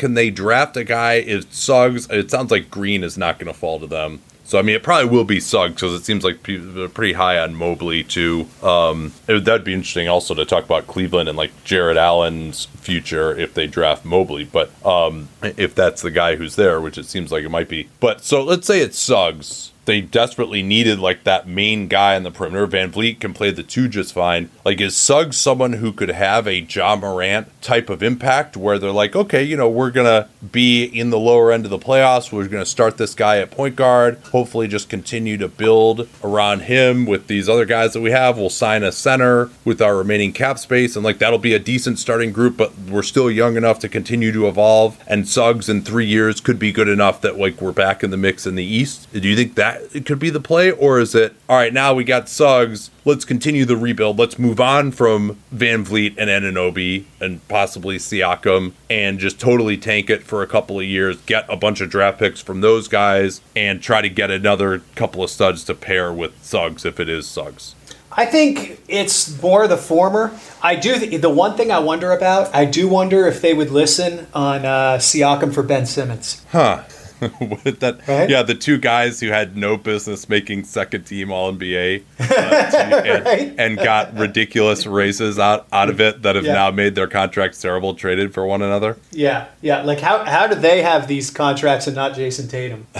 Can 0.00 0.14
they 0.14 0.30
draft 0.30 0.78
a 0.78 0.84
guy? 0.84 1.16
If 1.16 1.52
Suggs, 1.52 2.08
it 2.08 2.30
sounds 2.30 2.50
like 2.50 2.70
Green 2.70 3.04
is 3.04 3.18
not 3.18 3.38
going 3.38 3.52
to 3.52 3.58
fall 3.58 3.78
to 3.80 3.86
them. 3.86 4.22
So 4.44 4.58
I 4.58 4.62
mean, 4.62 4.74
it 4.74 4.82
probably 4.82 5.10
will 5.10 5.24
be 5.24 5.40
Suggs 5.40 5.74
because 5.74 5.92
it 5.92 6.06
seems 6.06 6.24
like 6.24 6.36
are 6.48 6.88
pretty 6.88 7.12
high 7.12 7.38
on 7.38 7.54
Mobley 7.54 8.02
too. 8.02 8.46
Um, 8.62 9.12
it, 9.28 9.44
that'd 9.44 9.62
be 9.62 9.74
interesting 9.74 10.08
also 10.08 10.32
to 10.32 10.46
talk 10.46 10.64
about 10.64 10.86
Cleveland 10.86 11.28
and 11.28 11.36
like 11.36 11.52
Jarrett 11.64 11.98
Allen's 11.98 12.64
future 12.64 13.38
if 13.38 13.52
they 13.52 13.66
draft 13.66 14.06
Mobley. 14.06 14.44
But 14.44 14.70
um, 14.86 15.28
if 15.42 15.74
that's 15.74 16.00
the 16.00 16.10
guy 16.10 16.36
who's 16.36 16.56
there, 16.56 16.80
which 16.80 16.96
it 16.96 17.04
seems 17.04 17.30
like 17.30 17.44
it 17.44 17.50
might 17.50 17.68
be. 17.68 17.90
But 18.00 18.24
so 18.24 18.42
let's 18.42 18.66
say 18.66 18.80
it's 18.80 18.98
Suggs. 18.98 19.72
They 19.90 20.00
desperately 20.00 20.62
needed 20.62 21.00
like 21.00 21.24
that 21.24 21.48
main 21.48 21.88
guy 21.88 22.14
on 22.14 22.22
the 22.22 22.30
perimeter. 22.30 22.64
VanVleet 22.68 23.18
can 23.18 23.34
play 23.34 23.50
the 23.50 23.64
two 23.64 23.88
just 23.88 24.12
fine. 24.12 24.48
Like, 24.64 24.80
is 24.80 24.96
Suggs 24.96 25.36
someone 25.36 25.72
who 25.72 25.92
could 25.92 26.10
have 26.10 26.46
a 26.46 26.60
Ja 26.60 26.94
Morant 26.94 27.48
type 27.60 27.90
of 27.90 28.00
impact 28.00 28.56
where 28.56 28.78
they're 28.78 28.92
like, 28.92 29.16
okay, 29.16 29.42
you 29.42 29.56
know, 29.56 29.68
we're 29.68 29.90
gonna 29.90 30.28
be 30.52 30.84
in 30.84 31.10
the 31.10 31.18
lower 31.18 31.50
end 31.50 31.64
of 31.64 31.72
the 31.72 31.78
playoffs. 31.78 32.30
We're 32.30 32.46
gonna 32.46 32.64
start 32.64 32.98
this 32.98 33.16
guy 33.16 33.38
at 33.38 33.50
point 33.50 33.74
guard. 33.74 34.18
Hopefully, 34.30 34.68
just 34.68 34.88
continue 34.88 35.36
to 35.38 35.48
build 35.48 36.08
around 36.22 36.60
him 36.60 37.04
with 37.04 37.26
these 37.26 37.48
other 37.48 37.64
guys 37.64 37.92
that 37.94 38.00
we 38.00 38.12
have. 38.12 38.38
We'll 38.38 38.48
sign 38.48 38.84
a 38.84 38.92
center 38.92 39.50
with 39.64 39.82
our 39.82 39.96
remaining 39.96 40.32
cap 40.32 40.60
space, 40.60 40.94
and 40.94 41.04
like 41.04 41.18
that'll 41.18 41.40
be 41.40 41.54
a 41.54 41.58
decent 41.58 41.98
starting 41.98 42.30
group. 42.30 42.56
But 42.56 42.78
we're 42.78 43.02
still 43.02 43.28
young 43.28 43.56
enough 43.56 43.80
to 43.80 43.88
continue 43.88 44.30
to 44.30 44.46
evolve. 44.46 45.02
And 45.08 45.26
Suggs 45.26 45.68
in 45.68 45.82
three 45.82 46.06
years 46.06 46.40
could 46.40 46.60
be 46.60 46.70
good 46.70 46.88
enough 46.88 47.20
that 47.22 47.40
like 47.40 47.60
we're 47.60 47.72
back 47.72 48.04
in 48.04 48.10
the 48.10 48.16
mix 48.16 48.46
in 48.46 48.54
the 48.54 48.64
East. 48.64 49.08
Do 49.12 49.28
you 49.28 49.34
think 49.34 49.56
that 49.56 49.79
it 49.92 50.06
could 50.06 50.18
be 50.18 50.30
the 50.30 50.40
play, 50.40 50.70
or 50.70 51.00
is 51.00 51.14
it 51.14 51.34
all 51.48 51.56
right? 51.56 51.72
Now 51.72 51.94
we 51.94 52.04
got 52.04 52.28
Suggs. 52.28 52.90
Let's 53.04 53.24
continue 53.24 53.64
the 53.64 53.76
rebuild. 53.76 54.18
Let's 54.18 54.38
move 54.38 54.60
on 54.60 54.92
from 54.92 55.38
VanVleet 55.54 56.14
and 56.18 56.30
Anunoby 56.30 57.04
and 57.20 57.46
possibly 57.48 57.96
Siakam 57.96 58.72
and 58.88 59.18
just 59.18 59.40
totally 59.40 59.76
tank 59.76 60.10
it 60.10 60.22
for 60.22 60.42
a 60.42 60.46
couple 60.46 60.78
of 60.78 60.86
years. 60.86 61.16
Get 61.22 61.44
a 61.48 61.56
bunch 61.56 61.80
of 61.80 61.90
draft 61.90 62.18
picks 62.18 62.40
from 62.40 62.60
those 62.60 62.88
guys 62.88 63.40
and 63.56 63.82
try 63.82 64.00
to 64.00 64.08
get 64.08 64.30
another 64.30 64.82
couple 64.94 65.22
of 65.22 65.30
studs 65.30 65.64
to 65.64 65.74
pair 65.74 66.12
with 66.12 66.44
Suggs 66.44 66.84
if 66.84 67.00
it 67.00 67.08
is 67.08 67.26
Suggs. 67.26 67.74
I 68.12 68.26
think 68.26 68.80
it's 68.88 69.40
more 69.40 69.68
the 69.68 69.76
former. 69.76 70.32
I 70.62 70.74
do. 70.74 71.18
The 71.18 71.30
one 71.30 71.56
thing 71.56 71.70
I 71.70 71.78
wonder 71.78 72.10
about, 72.10 72.54
I 72.54 72.64
do 72.64 72.88
wonder 72.88 73.28
if 73.28 73.40
they 73.40 73.54
would 73.54 73.70
listen 73.70 74.26
on 74.34 74.64
uh, 74.64 74.98
Siakam 74.98 75.54
for 75.54 75.62
Ben 75.62 75.86
Simmons. 75.86 76.44
Huh. 76.50 76.82
that, 77.80 78.00
Right? 78.08 78.28
Yeah, 78.30 78.42
the 78.42 78.54
two 78.54 78.78
guys 78.78 79.20
who 79.20 79.28
had 79.28 79.56
no 79.56 79.76
business 79.76 80.28
making 80.28 80.64
second 80.64 81.04
team 81.04 81.30
All 81.30 81.52
NBA 81.52 82.02
uh, 82.18 82.24
and, 83.06 83.24
Right. 83.24 83.54
and 83.58 83.76
got 83.76 84.16
ridiculous 84.16 84.86
raises 84.86 85.38
out, 85.38 85.66
out 85.72 85.88
of 85.90 86.00
it 86.00 86.22
that 86.22 86.36
have 86.36 86.44
Yeah. 86.44 86.54
now 86.54 86.70
made 86.70 86.94
their 86.94 87.06
contracts 87.08 87.60
terrible, 87.60 87.94
traded 87.94 88.32
for 88.34 88.46
one 88.46 88.62
another. 88.62 88.96
Yeah, 89.12 89.46
yeah. 89.60 89.82
Like 89.82 90.00
how 90.00 90.24
how 90.24 90.46
do 90.46 90.54
they 90.54 90.82
have 90.82 91.06
these 91.08 91.30
contracts 91.30 91.86
and 91.86 91.94
not 91.96 92.14
Jayson 92.14 92.48
Tatum? 92.48 92.86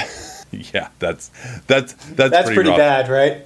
Yeah, 0.75 0.89
that's 0.99 1.31
that's 1.69 1.93
that's, 1.93 2.31
That's 2.31 2.51
pretty, 2.51 2.71
rough. 2.71 2.79
bad, 2.79 3.09
right? 3.09 3.43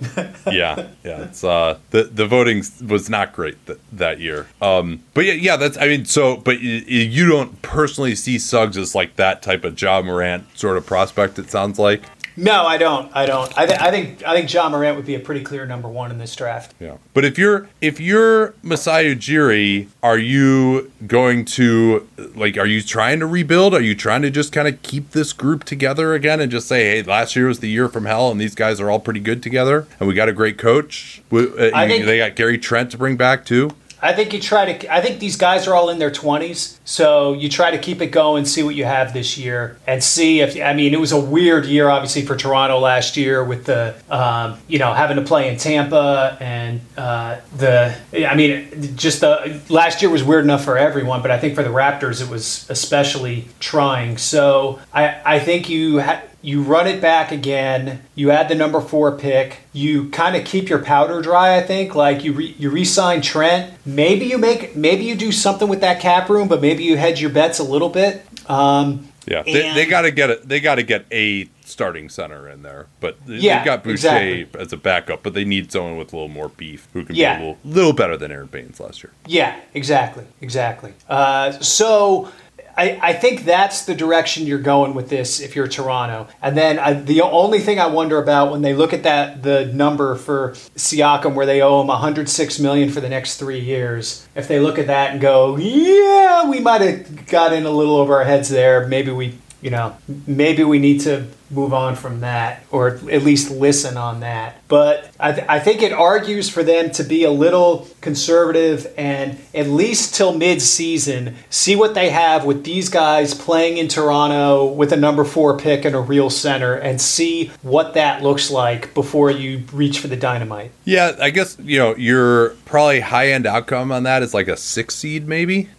yeah, 0.52 0.88
yeah. 1.04 1.22
It's 1.24 1.44
uh 1.44 1.78
the 1.90 2.04
the 2.04 2.26
voting 2.26 2.64
was 2.88 3.10
not 3.10 3.32
great 3.34 3.64
th- 3.66 3.78
that 3.92 4.20
year. 4.20 4.46
Um, 4.62 5.02
but 5.12 5.24
yeah, 5.26 5.34
yeah. 5.34 5.56
That's 5.56 5.76
I 5.76 5.86
mean, 5.86 6.06
so 6.06 6.36
but 6.38 6.60
you, 6.60 6.76
you 6.78 7.28
don't 7.28 7.60
personally 7.62 8.14
see 8.14 8.38
Suggs 8.38 8.78
as 8.78 8.94
like 8.94 9.16
that 9.16 9.42
type 9.42 9.64
of 9.64 9.80
Ja 9.80 10.00
Morant 10.00 10.46
sort 10.58 10.76
of 10.78 10.86
prospect. 10.86 11.38
It 11.38 11.50
sounds 11.50 11.78
like. 11.78 12.04
No, 12.36 12.64
I 12.66 12.78
don't. 12.78 13.10
I 13.14 13.26
don't. 13.26 13.56
I, 13.56 13.66
th- 13.66 13.78
I 13.80 13.90
think 13.90 14.22
I 14.26 14.34
think 14.34 14.52
Ja 14.52 14.68
Morant 14.68 14.96
would 14.96 15.06
be 15.06 15.14
a 15.14 15.20
pretty 15.20 15.42
clear 15.44 15.66
number 15.66 15.88
one 15.88 16.10
in 16.10 16.18
this 16.18 16.34
draft. 16.34 16.74
Yeah. 16.80 16.96
But 17.12 17.24
if 17.24 17.38
you're 17.38 17.68
if 17.80 18.00
you're 18.00 18.54
Masai 18.62 19.14
Ujiri, 19.14 19.88
are 20.02 20.18
you 20.18 20.90
going 21.06 21.44
to 21.46 22.08
like 22.34 22.56
are 22.58 22.66
you 22.66 22.82
trying 22.82 23.20
to 23.20 23.26
rebuild? 23.26 23.72
Are 23.74 23.80
you 23.80 23.94
trying 23.94 24.22
to 24.22 24.30
just 24.30 24.52
kind 24.52 24.66
of 24.66 24.82
keep 24.82 25.12
this 25.12 25.32
group 25.32 25.62
together 25.64 26.12
again 26.14 26.40
and 26.40 26.50
just 26.50 26.66
say, 26.66 26.84
hey, 26.86 27.02
last 27.02 27.36
year 27.36 27.46
was 27.46 27.60
the 27.60 27.68
year 27.68 27.88
from 27.88 28.06
hell 28.06 28.30
and 28.30 28.40
these 28.40 28.54
guys 28.56 28.80
are 28.80 28.90
all 28.90 29.00
pretty 29.00 29.20
good 29.20 29.42
together 29.42 29.86
and 30.00 30.08
we 30.08 30.14
got 30.14 30.28
a 30.28 30.32
great 30.32 30.58
coach. 30.58 31.22
We- 31.30 31.46
uh, 31.46 31.70
I 31.74 31.86
think- 31.86 32.04
they 32.04 32.18
got 32.18 32.34
Gary 32.34 32.58
Trent 32.58 32.90
to 32.90 32.98
bring 32.98 33.16
back 33.16 33.44
too. 33.44 33.70
I 34.04 34.12
think 34.12 34.34
you 34.34 34.40
try 34.40 34.70
to. 34.70 34.94
I 34.94 35.00
think 35.00 35.18
these 35.18 35.36
guys 35.36 35.66
are 35.66 35.74
all 35.74 35.88
in 35.88 35.98
their 35.98 36.10
twenties, 36.10 36.78
so 36.84 37.32
you 37.32 37.48
try 37.48 37.70
to 37.70 37.78
keep 37.78 38.02
it 38.02 38.08
going, 38.08 38.44
see 38.44 38.62
what 38.62 38.74
you 38.74 38.84
have 38.84 39.14
this 39.14 39.38
year, 39.38 39.78
and 39.86 40.04
see 40.04 40.40
if. 40.40 40.60
I 40.60 40.74
mean, 40.74 40.92
it 40.92 41.00
was 41.00 41.12
a 41.12 41.18
weird 41.18 41.64
year, 41.64 41.88
obviously, 41.88 42.20
for 42.20 42.36
Toronto 42.36 42.78
last 42.78 43.16
year 43.16 43.42
with 43.42 43.64
the, 43.64 43.94
um, 44.10 44.58
you 44.68 44.78
know, 44.78 44.92
having 44.92 45.16
to 45.16 45.22
play 45.22 45.48
in 45.48 45.56
Tampa 45.56 46.36
and 46.38 46.82
uh, 46.98 47.40
the. 47.56 47.96
I 48.12 48.34
mean, 48.34 48.94
just 48.94 49.22
the 49.22 49.58
last 49.70 50.02
year 50.02 50.10
was 50.10 50.22
weird 50.22 50.44
enough 50.44 50.64
for 50.64 50.76
everyone, 50.76 51.22
but 51.22 51.30
I 51.30 51.38
think 51.38 51.54
for 51.54 51.62
the 51.62 51.70
Raptors 51.70 52.20
it 52.20 52.28
was 52.28 52.66
especially 52.68 53.48
trying. 53.58 54.18
So 54.18 54.80
I, 54.92 55.20
I 55.24 55.38
think 55.38 55.70
you. 55.70 56.02
Ha- 56.02 56.22
you 56.44 56.62
run 56.62 56.86
it 56.86 57.00
back 57.00 57.32
again. 57.32 58.02
You 58.14 58.30
add 58.30 58.48
the 58.48 58.54
number 58.54 58.80
four 58.80 59.10
pick. 59.16 59.60
You 59.72 60.10
kind 60.10 60.36
of 60.36 60.44
keep 60.44 60.68
your 60.68 60.78
powder 60.78 61.22
dry. 61.22 61.56
I 61.56 61.62
think, 61.62 61.94
like 61.94 62.22
you 62.22 62.32
re- 62.34 62.54
you 62.58 62.70
re-sign 62.70 63.22
Trent. 63.22 63.74
Maybe 63.86 64.26
you 64.26 64.36
make 64.38 64.76
maybe 64.76 65.04
you 65.04 65.14
do 65.16 65.32
something 65.32 65.68
with 65.68 65.80
that 65.80 66.00
cap 66.00 66.28
room, 66.28 66.46
but 66.48 66.60
maybe 66.60 66.84
you 66.84 66.96
hedge 66.96 67.20
your 67.20 67.30
bets 67.30 67.58
a 67.58 67.64
little 67.64 67.88
bit. 67.88 68.22
Um, 68.50 69.08
Yeah. 69.26 69.42
They, 69.42 69.72
they 69.74 69.86
got 69.86 70.02
to 70.02 70.10
get 70.10 70.28
it. 70.30 70.46
They 70.48 70.60
got 70.60 70.74
to 70.74 70.82
get 70.82 71.06
a 71.10 71.48
starting 71.64 72.10
center 72.10 72.46
in 72.50 72.62
there. 72.62 72.86
But 73.00 73.16
Yeah, 73.26 73.56
they've 73.56 73.64
got 73.64 73.82
Boucher 73.82 73.92
exactly. 73.94 74.46
as 74.60 74.70
a 74.74 74.76
backup, 74.76 75.22
but 75.22 75.32
they 75.32 75.46
need 75.46 75.72
someone 75.72 75.96
with 75.96 76.12
a 76.12 76.16
little 76.16 76.28
more 76.28 76.50
beef 76.50 76.88
who 76.92 77.06
can 77.06 77.16
Yeah. 77.16 77.38
be 77.38 77.42
a 77.42 77.46
little, 77.46 77.58
little 77.64 77.92
better 77.94 78.18
than 78.18 78.30
Aron 78.30 78.48
Baynes 78.48 78.80
last 78.80 79.02
year. 79.02 79.12
yeah, 79.26 79.56
exactly, 79.72 80.24
exactly. 80.42 80.92
Uh, 81.08 81.52
so. 81.52 82.28
I, 82.76 82.98
I 83.02 83.12
think 83.12 83.44
that's 83.44 83.84
the 83.84 83.94
direction 83.94 84.46
you're 84.46 84.58
going 84.58 84.94
with 84.94 85.08
this 85.08 85.40
if 85.40 85.54
you're 85.54 85.68
Toronto. 85.68 86.28
And 86.42 86.56
then 86.56 86.78
I, 86.78 86.94
the 86.94 87.22
only 87.22 87.60
thing 87.60 87.78
I 87.78 87.86
wonder 87.86 88.18
about 88.18 88.50
when 88.50 88.62
they 88.62 88.74
look 88.74 88.92
at 88.92 89.02
that 89.04 89.42
the 89.42 89.66
number 89.66 90.14
for 90.16 90.52
Siakam 90.76 91.34
where 91.34 91.46
they 91.46 91.60
owe 91.60 91.80
him 91.80 91.86
106 91.88 92.60
million 92.60 92.90
for 92.90 93.00
the 93.00 93.08
next 93.08 93.38
3 93.38 93.58
years, 93.60 94.26
if 94.34 94.48
they 94.48 94.60
look 94.60 94.78
at 94.78 94.86
that 94.88 95.12
and 95.12 95.20
go, 95.20 95.56
"Yeah, 95.56 96.48
we 96.48 96.60
might 96.60 96.80
have 96.80 97.26
got 97.26 97.52
in 97.52 97.64
a 97.64 97.70
little 97.70 97.96
over 97.96 98.16
our 98.16 98.24
heads 98.24 98.48
there. 98.48 98.86
Maybe 98.86 99.10
we, 99.10 99.38
you 99.64 99.70
know, 99.70 99.96
maybe 100.26 100.62
we 100.62 100.78
need 100.78 101.00
to 101.00 101.26
move 101.50 101.72
on 101.72 101.96
from 101.96 102.20
that 102.20 102.64
or 102.70 103.00
at 103.10 103.22
least 103.22 103.50
listen 103.50 103.96
on 103.96 104.20
that." 104.20 104.60
But 104.68 105.10
I, 105.18 105.32
th- 105.32 105.46
I 105.48 105.58
think 105.58 105.80
it 105.80 105.92
argues 105.92 106.50
for 106.50 106.62
them 106.62 106.90
to 106.92 107.02
be 107.02 107.24
a 107.24 107.30
little 107.30 107.88
conservative 108.02 108.92
and 108.98 109.38
at 109.54 109.68
least 109.68 110.14
till 110.14 110.36
mid-season 110.36 111.36
see 111.48 111.76
what 111.76 111.94
they 111.94 112.10
have 112.10 112.44
with 112.44 112.64
these 112.64 112.90
guys 112.90 113.32
playing 113.32 113.78
in 113.78 113.88
Toronto 113.88 114.66
with 114.66 114.92
a 114.92 114.96
number 114.96 115.24
4 115.24 115.56
pick 115.58 115.86
and 115.86 115.94
a 115.94 116.00
real 116.00 116.28
center 116.28 116.74
and 116.74 117.00
see 117.00 117.50
what 117.62 117.94
that 117.94 118.22
looks 118.22 118.50
like 118.50 118.92
before 118.92 119.30
you 119.30 119.62
reach 119.72 119.98
for 119.98 120.08
the 120.08 120.16
dynamite. 120.16 120.72
Yeah, 120.84 121.16
I 121.20 121.30
guess 121.30 121.56
you 121.58 121.78
know 121.78 121.96
your 121.96 122.50
probably 122.66 123.00
high 123.00 123.28
end 123.28 123.46
outcome 123.46 123.90
on 123.92 124.02
that 124.02 124.22
is 124.22 124.34
like 124.34 124.48
a 124.48 124.56
six 124.56 124.94
seed, 124.94 125.26
maybe. 125.26 125.70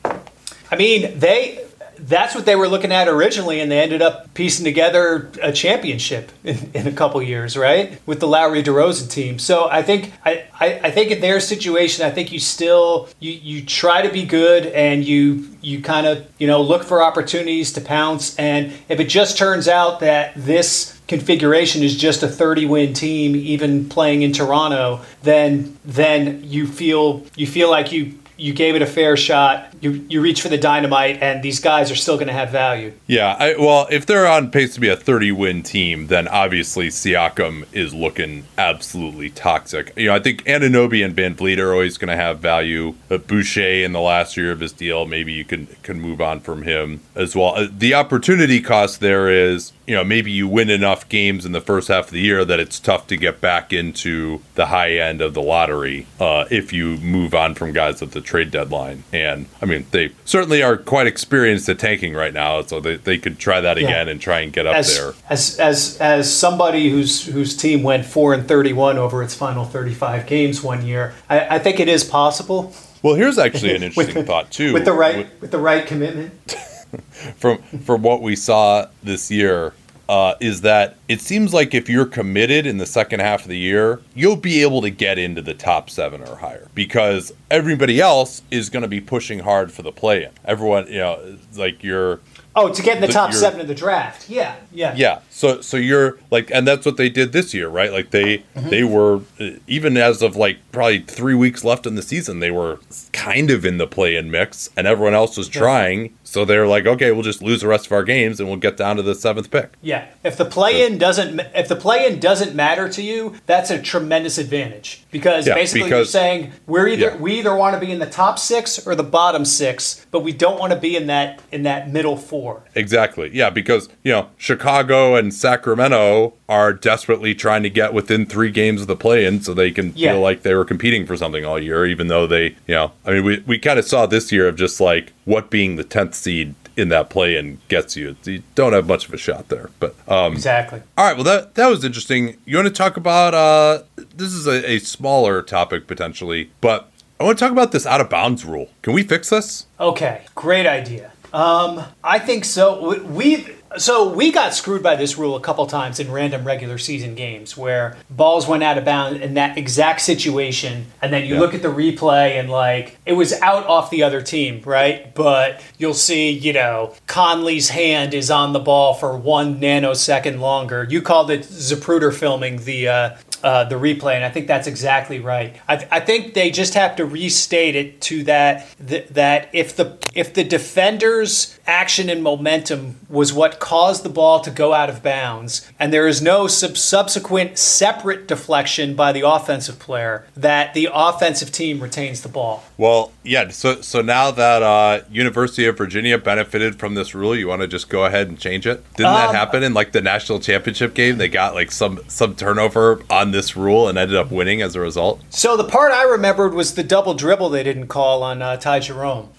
I 0.72 0.76
mean, 0.78 1.20
they 1.20 1.65
that's 2.08 2.36
what 2.36 2.46
they 2.46 2.56
were 2.56 2.68
looking 2.68 2.92
at 2.92 3.08
originally, 3.08 3.60
and 3.60 3.72
they 3.72 3.80
ended 3.80 4.02
up 4.02 4.32
piecing 4.36 4.64
together 4.64 5.32
a 5.42 5.52
championship 5.52 6.32
in, 6.44 6.72
in 6.74 6.88
a 6.88 6.92
couple 6.92 7.22
years, 7.22 7.58
right? 7.58 8.00
With 8.06 8.20
the 8.20 8.28
Lowry 8.28 8.62
DeRozan 8.62 9.10
team. 9.10 9.40
So 9.40 9.68
I 9.70 9.82
think 9.82 10.14
I, 10.24 10.46
I, 10.60 10.80
I 10.84 10.92
think 10.92 11.12
in 11.12 11.20
their 11.20 11.40
situation, 11.40 12.06
I 12.06 12.12
think 12.12 12.32
you 12.32 12.40
still 12.40 13.10
you, 13.20 13.32
you 13.32 13.66
try 13.66 14.04
to 14.04 14.12
be 14.12 14.24
good 14.24 14.68
and 14.68 15.04
you 15.04 15.50
you 15.62 15.82
kind 15.82 16.06
of 16.06 16.28
you 16.38 16.46
know 16.46 16.62
look 16.62 16.84
for 16.84 17.02
opportunities 17.02 17.74
to 17.74 17.82
pounce. 17.82 18.36
And 18.38 18.74
if 18.88 19.00
it 19.00 19.10
just 19.10 19.38
turns 19.38 19.68
out 19.68 20.00
that 20.02 20.34
this 20.36 21.00
configuration 21.08 21.84
is 21.84 21.96
just 21.96 22.24
a 22.24 22.28
30 22.28 22.66
win 22.66 22.94
team 22.94 23.36
even 23.36 23.88
playing 23.88 24.24
in 24.24 24.34
Toronto 24.34 25.02
then 25.22 25.78
then 25.86 26.44
you 26.44 26.66
feel 26.66 27.24
you 27.36 27.46
feel 27.46 27.70
like 27.70 27.92
you 27.92 28.18
you 28.38 28.54
gave 28.54 28.76
it 28.76 28.82
a 28.82 28.86
fair 28.86 29.16
shot. 29.16 29.74
You 29.86 30.04
you 30.10 30.20
reach 30.20 30.42
for 30.42 30.50
the 30.50 30.58
dynamite, 30.58 31.22
and 31.22 31.44
these 31.44 31.60
guys 31.60 31.92
are 31.92 31.96
still 31.96 32.16
going 32.16 32.28
to 32.28 32.34
have 32.34 32.50
value. 32.50 32.92
Yeah, 33.06 33.36
I, 33.40 33.56
well, 33.56 33.88
if 33.92 34.08
they're 34.08 34.26
on 34.26 34.50
pace 34.50 34.74
to 34.74 34.80
be 34.80 34.90
a 34.90 34.96
30 34.96 35.32
win 35.32 35.62
team, 35.62 36.08
then 36.08 36.28
obviously 36.28 36.88
Siakam 36.88 37.66
is 37.72 37.94
looking 37.94 38.46
absolutely 38.58 39.30
toxic. 39.30 39.94
You 39.96 40.08
know, 40.08 40.16
I 40.16 40.20
think 40.20 40.44
Anunoby 40.46 41.06
and 41.06 41.16
VanVleet 41.16 41.60
are 41.60 41.72
always 41.72 42.00
going 42.00 42.10
to 42.10 42.16
have 42.16 42.40
value. 42.40 42.96
But 43.10 43.28
Boucher 43.28 43.84
in 43.86 43.92
the 43.94 44.00
last 44.02 44.36
year 44.36 44.52
of 44.52 44.60
his 44.60 44.74
deal, 44.74 45.06
maybe 45.06 45.34
you 45.34 45.46
can 45.46 45.68
can 45.84 46.02
move 46.02 46.20
on 46.20 46.40
from 46.40 46.64
him 46.64 47.02
as 47.14 47.36
well. 47.36 47.54
Uh, 47.56 47.68
The 47.72 47.94
opportunity 47.94 48.62
cost 48.62 49.02
there 49.02 49.30
is, 49.30 49.72
you 49.86 49.94
know, 49.94 50.04
maybe 50.04 50.32
you 50.32 50.48
win 50.48 50.72
enough 50.72 51.08
games 51.10 51.46
in 51.46 51.52
the 51.52 51.62
first 51.62 51.90
half 51.90 52.06
of 52.06 52.12
the 52.12 52.22
year 52.22 52.44
that 52.44 52.60
it's 52.60 52.80
tough 52.80 53.06
to 53.08 53.18
get 53.18 53.40
back 53.40 53.72
into 53.72 54.42
the 54.56 54.68
high 54.68 54.94
end 54.98 55.22
of 55.22 55.36
the 55.36 55.42
lottery 55.44 56.08
uh, 56.20 56.46
if 56.50 56.74
you 56.74 56.98
move 56.98 57.36
on 57.36 57.54
from 57.54 57.72
guys 57.72 58.02
at 58.02 58.12
the 58.12 58.22
trade 58.22 58.50
deadline. 58.50 59.04
And 59.14 59.46
I 59.62 59.66
mean, 59.66 59.75
they 59.92 60.12
certainly 60.26 60.62
are 60.64 60.78
quite 60.78 61.08
experienced 61.08 61.68
at 61.70 61.80
tanking 61.80 62.14
right 62.14 62.34
now, 62.34 62.62
so 62.62 62.80
they, 62.80 62.96
they 62.98 63.18
could 63.18 63.38
try 63.40 63.60
that 63.62 63.78
Yeah. 63.78 63.88
again 63.88 64.08
and 64.08 64.22
try 64.22 64.40
and 64.42 64.54
get 64.54 64.66
up 64.66 64.76
As 64.76 64.98
there. 64.98 65.14
as 65.30 65.60
as 65.60 65.98
as 66.00 66.34
somebody 66.34 66.90
whose 66.90 67.26
whose 67.26 67.56
team 67.58 67.84
went 67.84 68.06
four 68.06 68.34
and 68.34 68.48
thirty 68.48 68.74
one 68.74 68.98
over 68.98 69.22
its 69.24 69.36
final 69.36 69.66
thirty 69.66 69.94
five 69.94 70.28
games 70.28 70.62
one 70.64 70.86
year, 70.86 71.14
I, 71.30 71.56
I 71.56 71.60
think 71.60 71.80
it 71.80 71.90
is 71.90 72.04
possible 72.04 72.74
Well, 73.02 73.16
here's 73.16 73.38
actually 73.38 73.76
an 73.76 73.84
interesting 73.88 74.26
thought 74.26 74.52
too. 74.52 74.74
with 74.74 74.86
the 74.86 74.94
right 74.94 75.28
with 75.42 75.52
the 75.52 75.60
right 75.60 75.86
commitment. 75.86 76.32
from 77.38 77.58
from 77.84 78.02
what 78.04 78.22
we 78.22 78.36
saw 78.36 78.88
this 79.04 79.30
year 79.30 79.74
uh, 80.08 80.36
is 80.40 80.62
that 80.62 80.98
it 81.08 81.22
seems 81.22 81.54
like 81.54 81.74
if 81.74 81.90
you're 81.90 82.06
committed 82.06 82.66
in 82.66 82.78
the 82.78 82.86
second 82.86 83.20
half 83.22 83.42
of 83.44 83.48
the 83.50 83.58
year, 83.58 84.02
you'll 84.14 84.36
be 84.36 84.62
able 84.62 84.82
to 84.82 84.90
get 84.90 85.18
into 85.18 85.42
the 85.42 85.54
top 85.54 85.90
seven 85.90 86.22
or 86.22 86.36
higher 86.36 86.68
because 86.76 87.32
everybody 87.50 88.00
else 88.00 88.42
is 88.52 88.70
going 88.70 88.82
to 88.84 88.88
be 88.88 89.02
pushing 89.02 89.40
hard 89.40 89.72
for 89.72 89.82
the 89.82 89.92
play-in. 89.92 90.32
Everyone, 90.46 90.88
you 90.88 91.00
know, 91.00 91.38
like 91.56 91.84
you're 91.84 92.20
Oh, 92.58 92.72
to 92.72 92.82
get 92.82 92.96
in 92.96 93.02
the 93.02 93.08
But 93.08 93.14
top 93.14 93.34
seven 93.34 93.60
of 93.60 93.68
the 93.68 93.76
draft. 93.76 94.30
Yeah, 94.30 94.56
yeah. 94.72 94.94
Yeah. 94.96 95.20
So 95.30 95.60
so 95.60 95.76
you're 95.76 96.18
like, 96.32 96.50
and 96.52 96.66
that's 96.66 96.86
what 96.86 96.96
they 96.96 97.10
did 97.10 97.34
this 97.34 97.54
year, 97.54 97.68
right? 97.68 97.92
Like 97.92 98.12
they 98.12 98.44
Mm-hmm. 98.56 98.70
they 98.70 98.84
were 98.86 99.20
uh, 99.42 99.50
even 99.68 99.98
as 99.98 100.22
of 100.22 100.38
like 100.38 100.60
probably 100.72 101.00
three 101.00 101.36
weeks 101.36 101.66
left 101.66 101.86
in 101.86 101.96
the 101.96 102.02
season, 102.02 102.40
they 102.40 102.52
were 102.52 102.80
kind 103.12 103.52
of 103.52 103.66
in 103.66 103.78
the 103.78 103.88
play-in 103.88 104.32
mix, 104.32 104.70
and 104.78 104.88
everyone 104.88 105.14
else 105.14 105.36
was 105.36 105.50
trying. 105.50 106.16
So 106.36 106.44
they're 106.44 106.68
like, 106.68 106.86
okay, 106.86 107.14
we'll 107.14 107.24
just 107.24 107.42
lose 107.42 107.62
the 107.62 107.68
rest 107.70 107.86
of 107.86 107.94
our 107.94 108.04
games, 108.04 108.42
and 108.42 108.50
we'll 108.50 108.58
get 108.58 108.76
down 108.76 108.98
to 108.98 109.02
the 109.02 109.16
seventh 109.16 109.50
pick. 109.50 109.72
Yeah, 109.82 110.10
if 110.22 110.36
the 110.36 110.44
play-in 110.44 110.98
doesn't 110.98 111.40
if 111.56 111.70
the 111.70 111.78
play-in 111.78 112.20
doesn't 112.20 112.54
matter 112.54 112.90
to 112.90 113.02
you, 113.02 113.36
that's 113.46 113.72
a 113.72 113.82
tremendous 113.82 114.38
advantage 114.38 115.06
because 115.12 115.48
Yeah, 115.48 115.54
basically 115.54 115.88
you're 115.88 116.04
saying 116.04 116.52
we're 116.68 116.90
either 116.90 117.12
Yeah. 117.12 117.16
we 117.16 117.40
either 117.40 117.56
want 117.56 117.74
to 117.76 117.80
be 117.80 117.90
in 117.90 118.00
the 118.00 118.06
top 118.06 118.38
six 118.38 118.86
or 118.86 118.96
the 118.96 119.04
bottom 119.04 119.46
six, 119.46 120.06
but 120.12 120.24
we 120.26 120.34
don't 120.34 120.60
want 120.60 120.74
to 120.74 120.78
be 120.78 120.98
in 120.98 121.08
that 121.08 121.42
in 121.54 121.64
that 121.64 121.90
middle 121.90 122.18
four. 122.18 122.64
Exactly. 122.76 123.30
Yeah, 123.34 123.50
because 123.50 123.88
you 124.04 124.12
know 124.12 124.28
Chicago 124.36 125.16
and 125.16 125.34
Sacramento 125.34 126.34
are 126.48 126.72
desperately 126.74 127.34
trying 127.34 127.64
to 127.64 127.70
get 127.70 127.94
within 127.94 128.26
three 128.26 128.52
games 128.52 128.82
of 128.82 128.88
the 128.88 128.96
play-in, 128.96 129.42
so 129.42 129.54
they 129.54 129.72
can 129.72 129.92
Yeah. 129.96 130.12
feel 130.12 130.22
like 130.22 130.44
they 130.44 130.54
were 130.54 130.66
competing 130.66 131.06
for 131.08 131.18
something 131.18 131.44
all 131.44 131.60
year, 131.60 131.86
even 131.86 132.08
though 132.08 132.28
they, 132.28 132.56
you 132.68 132.76
know, 132.76 132.92
I 133.06 133.12
mean, 133.14 133.24
we 133.24 133.44
we 133.48 133.58
kind 133.58 133.80
of 133.80 133.86
saw 133.86 134.06
this 134.06 134.32
year 134.32 134.48
of 134.48 134.56
just 134.56 134.80
like 134.80 135.12
what 135.26 135.50
being 135.50 135.76
the 135.76 135.84
tenth 135.84 136.14
seed 136.14 136.54
in 136.78 136.90
that 136.90 137.10
play-in 137.10 137.58
gets 137.70 137.96
you. 137.96 138.16
You 138.26 138.44
don't 138.54 138.74
have 138.74 138.86
much 138.86 139.08
of 139.08 139.14
a 139.14 139.18
shot 139.18 139.48
there, 139.48 139.70
but 139.80 139.96
um, 140.10 140.34
Exactly. 140.34 140.82
all 140.98 141.06
right, 141.08 141.16
well 141.16 141.24
that 141.24 141.56
that 141.56 141.68
was 141.68 141.84
interesting. 141.84 142.38
You 142.46 142.58
want 142.58 142.68
to 142.68 142.74
talk 142.74 142.96
about 142.98 143.34
uh 143.34 143.84
this 144.16 144.32
is 144.34 144.46
a, 144.46 144.70
a 144.70 144.80
smaller 144.80 145.42
topic 145.42 145.88
potentially, 145.88 146.52
but 146.62 146.92
I 147.20 147.24
want 147.24 147.40
to 147.40 147.44
talk 147.46 147.52
about 147.54 147.72
this 147.72 147.86
out 147.88 148.02
of 148.02 148.10
bounds 148.10 148.44
rule. 148.46 148.70
Can 148.84 148.94
we 148.94 149.02
fix 149.04 149.30
this? 149.30 149.66
Okay, 149.80 150.26
great 150.36 150.68
idea. 150.68 151.12
Um, 151.34 151.84
I 152.04 152.20
think 152.20 152.46
so. 152.46 153.02
We 153.04 153.48
so 153.78 154.10
we 154.10 154.32
got 154.32 154.54
screwed 154.54 154.82
by 154.84 154.96
this 154.96 155.18
rule 155.18 155.36
a 155.36 155.40
couple 155.40 155.66
times 155.68 156.00
in 156.00 156.12
random 156.12 156.46
regular 156.46 156.78
season 156.78 157.16
games 157.16 157.56
where 157.58 157.98
balls 158.10 158.48
went 158.48 158.64
out 158.64 158.78
of 158.78 158.86
bounds 158.86 159.22
in 159.22 159.34
that 159.36 159.58
exact 159.58 160.02
situation, 160.02 160.86
and 161.02 161.12
then 161.14 161.26
you 161.26 161.36
Yeah. 161.36 161.40
look 161.42 161.54
at 161.54 161.62
the 161.62 161.68
replay 161.68 162.40
and 162.40 162.50
like 162.50 162.98
it 163.06 163.14
was 163.14 163.34
out 163.42 163.66
off 163.68 163.90
the 163.90 164.04
other 164.04 164.22
team, 164.22 164.62
right? 164.66 165.14
But 165.14 165.62
you'll 165.78 165.94
see, 165.94 166.30
you 166.32 166.54
know, 166.54 166.94
Conley's 167.08 167.70
hand 167.70 168.14
is 168.14 168.30
on 168.32 168.54
the 168.54 168.60
ball 168.60 168.94
for 168.94 169.16
one 169.18 169.60
nanosecond 169.60 170.40
longer. 170.40 170.86
You 170.90 171.02
called 171.02 171.32
it 171.32 171.42
Zapruder 171.42 172.14
filming 172.14 172.64
the. 172.66 172.88
Uh, 172.88 173.10
uh, 173.44 173.64
the 173.64 173.76
replay, 173.76 174.16
and 174.16 174.26
I 174.26 174.30
think 174.30 174.48
that's 174.48 174.66
exactly 174.66 175.20
right. 175.20 175.56
I, 175.68 175.88
I 175.92 176.00
think 176.00 176.34
they 176.34 176.50
just 176.50 176.74
have 176.74 176.96
to 176.96 177.06
restate 177.06 177.76
it 177.76 178.02
to 178.02 178.24
that 178.24 178.66
th- 178.88 179.08
that 179.10 179.50
if 179.54 179.76
the 179.76 180.00
if 180.16 180.34
the 180.34 180.44
defender's 180.44 181.55
action 181.68 182.10
and 182.10 182.22
momentum 182.22 182.96
was 183.10 183.34
what 183.34 183.60
caused 183.60 184.04
the 184.04 184.10
ball 184.10 184.40
to 184.42 184.52
go 184.52 184.74
out 184.74 184.90
of 184.90 185.02
bounds, 185.02 185.70
and 185.80 185.92
there 185.92 186.08
is 186.08 186.22
no 186.22 186.48
sub- 186.48 186.78
subsequent 186.78 187.58
separate 187.58 188.28
deflection 188.28 188.96
by 188.96 189.12
the 189.12 189.22
offensive 189.22 189.80
player, 189.80 190.26
that 190.36 190.74
the 190.74 190.88
offensive 190.94 191.52
team 191.52 191.80
retains 191.82 192.22
the 192.22 192.30
ball. 192.30 192.64
Well, 192.78 193.12
yeah. 193.24 193.50
So 193.50 193.82
so 193.82 194.02
now 194.02 194.32
that 194.32 194.62
uh, 194.62 195.02
University 195.10 195.66
of 195.66 195.78
Virginia 195.78 196.18
benefited 196.18 196.78
from 196.78 196.94
this 196.96 197.16
rule, 197.16 197.36
you 197.36 197.48
want 197.48 197.62
to 197.62 197.68
just 197.68 197.90
go 197.90 198.06
ahead 198.06 198.28
and 198.28 198.38
change 198.40 198.68
it? 198.68 198.84
Didn't 198.96 199.14
that 199.14 199.30
Um, 199.30 199.36
happen 199.36 199.64
in 199.64 199.74
like 199.74 199.92
the 199.92 200.02
national 200.02 200.40
championship 200.40 200.94
game? 200.94 201.18
They 201.18 201.30
got 201.30 201.56
like 201.56 201.72
some 201.72 202.00
some 202.08 202.36
turnover 202.36 203.02
on 203.10 203.32
this 203.32 203.56
rule 203.56 203.88
and 203.88 203.98
ended 203.98 204.18
up 204.18 204.32
winning 204.32 204.62
as 204.62 204.76
a 204.76 204.80
result. 204.80 205.22
So 205.30 205.58
the 205.58 205.64
part 205.64 205.92
I 205.92 206.04
remembered 206.04 206.54
was 206.54 206.76
the 206.76 206.84
double 206.84 207.14
dribble 207.14 207.50
they 207.50 207.64
didn't 207.64 207.88
call 207.88 208.22
on 208.24 208.42
uh, 208.42 208.58
Ty 208.58 208.80
Jerome. 208.82 209.30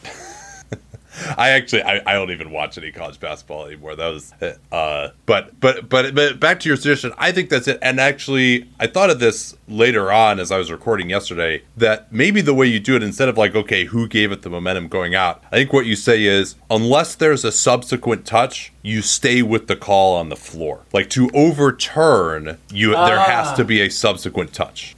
I 1.37 1.50
actually 1.50 1.83
I, 1.83 2.02
I 2.07 2.14
don't 2.14 2.31
even 2.31 2.50
watch 2.50 2.79
any 2.79 2.92
college 2.92 3.20
basketball 3.20 3.66
anymore. 3.66 3.96
That 3.96 4.09
was 4.09 4.33
uh 4.72 5.11
but 5.26 5.59
but 5.61 5.88
but 5.88 6.14
but 6.14 6.40
back 6.40 6.61
to 6.61 6.68
your 6.68 6.76
suggestion, 6.76 7.12
I 7.18 7.33
think 7.33 7.50
that's 7.50 7.68
it. 7.68 7.79
And 7.83 8.00
actually 8.00 8.68
I 8.79 8.87
thought 8.87 9.11
of 9.11 9.18
this 9.18 9.57
later 9.68 10.12
on 10.12 10.38
as 10.38 10.52
I 10.52 10.59
was 10.59 10.70
recording 10.70 11.11
yesterday 11.11 11.62
that 11.76 12.12
maybe 12.12 12.40
the 12.40 12.55
way 12.55 12.66
you 12.66 12.81
do 12.81 12.96
it 12.96 13.02
instead 13.02 13.29
of 13.29 13.37
like 13.37 13.55
okay, 13.55 13.85
who 13.85 14.09
gave 14.09 14.33
it 14.33 14.42
the 14.42 14.50
momentum 14.50 14.88
going 14.88 15.14
out, 15.14 15.42
I 15.50 15.57
think 15.57 15.72
what 15.72 15.87
you 15.87 15.96
say 15.96 16.24
is 16.24 16.57
unless 16.70 17.14
there's 17.14 17.44
a 17.44 17.52
subsequent 17.52 18.26
touch, 18.26 18.72
you 18.83 19.02
stay 19.02 19.42
with 19.42 19.66
the 19.66 19.76
call 19.76 20.16
on 20.16 20.29
the 20.29 20.37
floor. 20.37 20.83
Like 20.92 21.11
to 21.11 21.31
overturn, 21.35 22.59
you 22.70 22.92
there 22.92 23.20
has 23.20 23.52
to 23.55 23.64
be 23.64 23.81
a 23.81 23.88
subsequent 23.88 24.52
touch. 24.52 24.94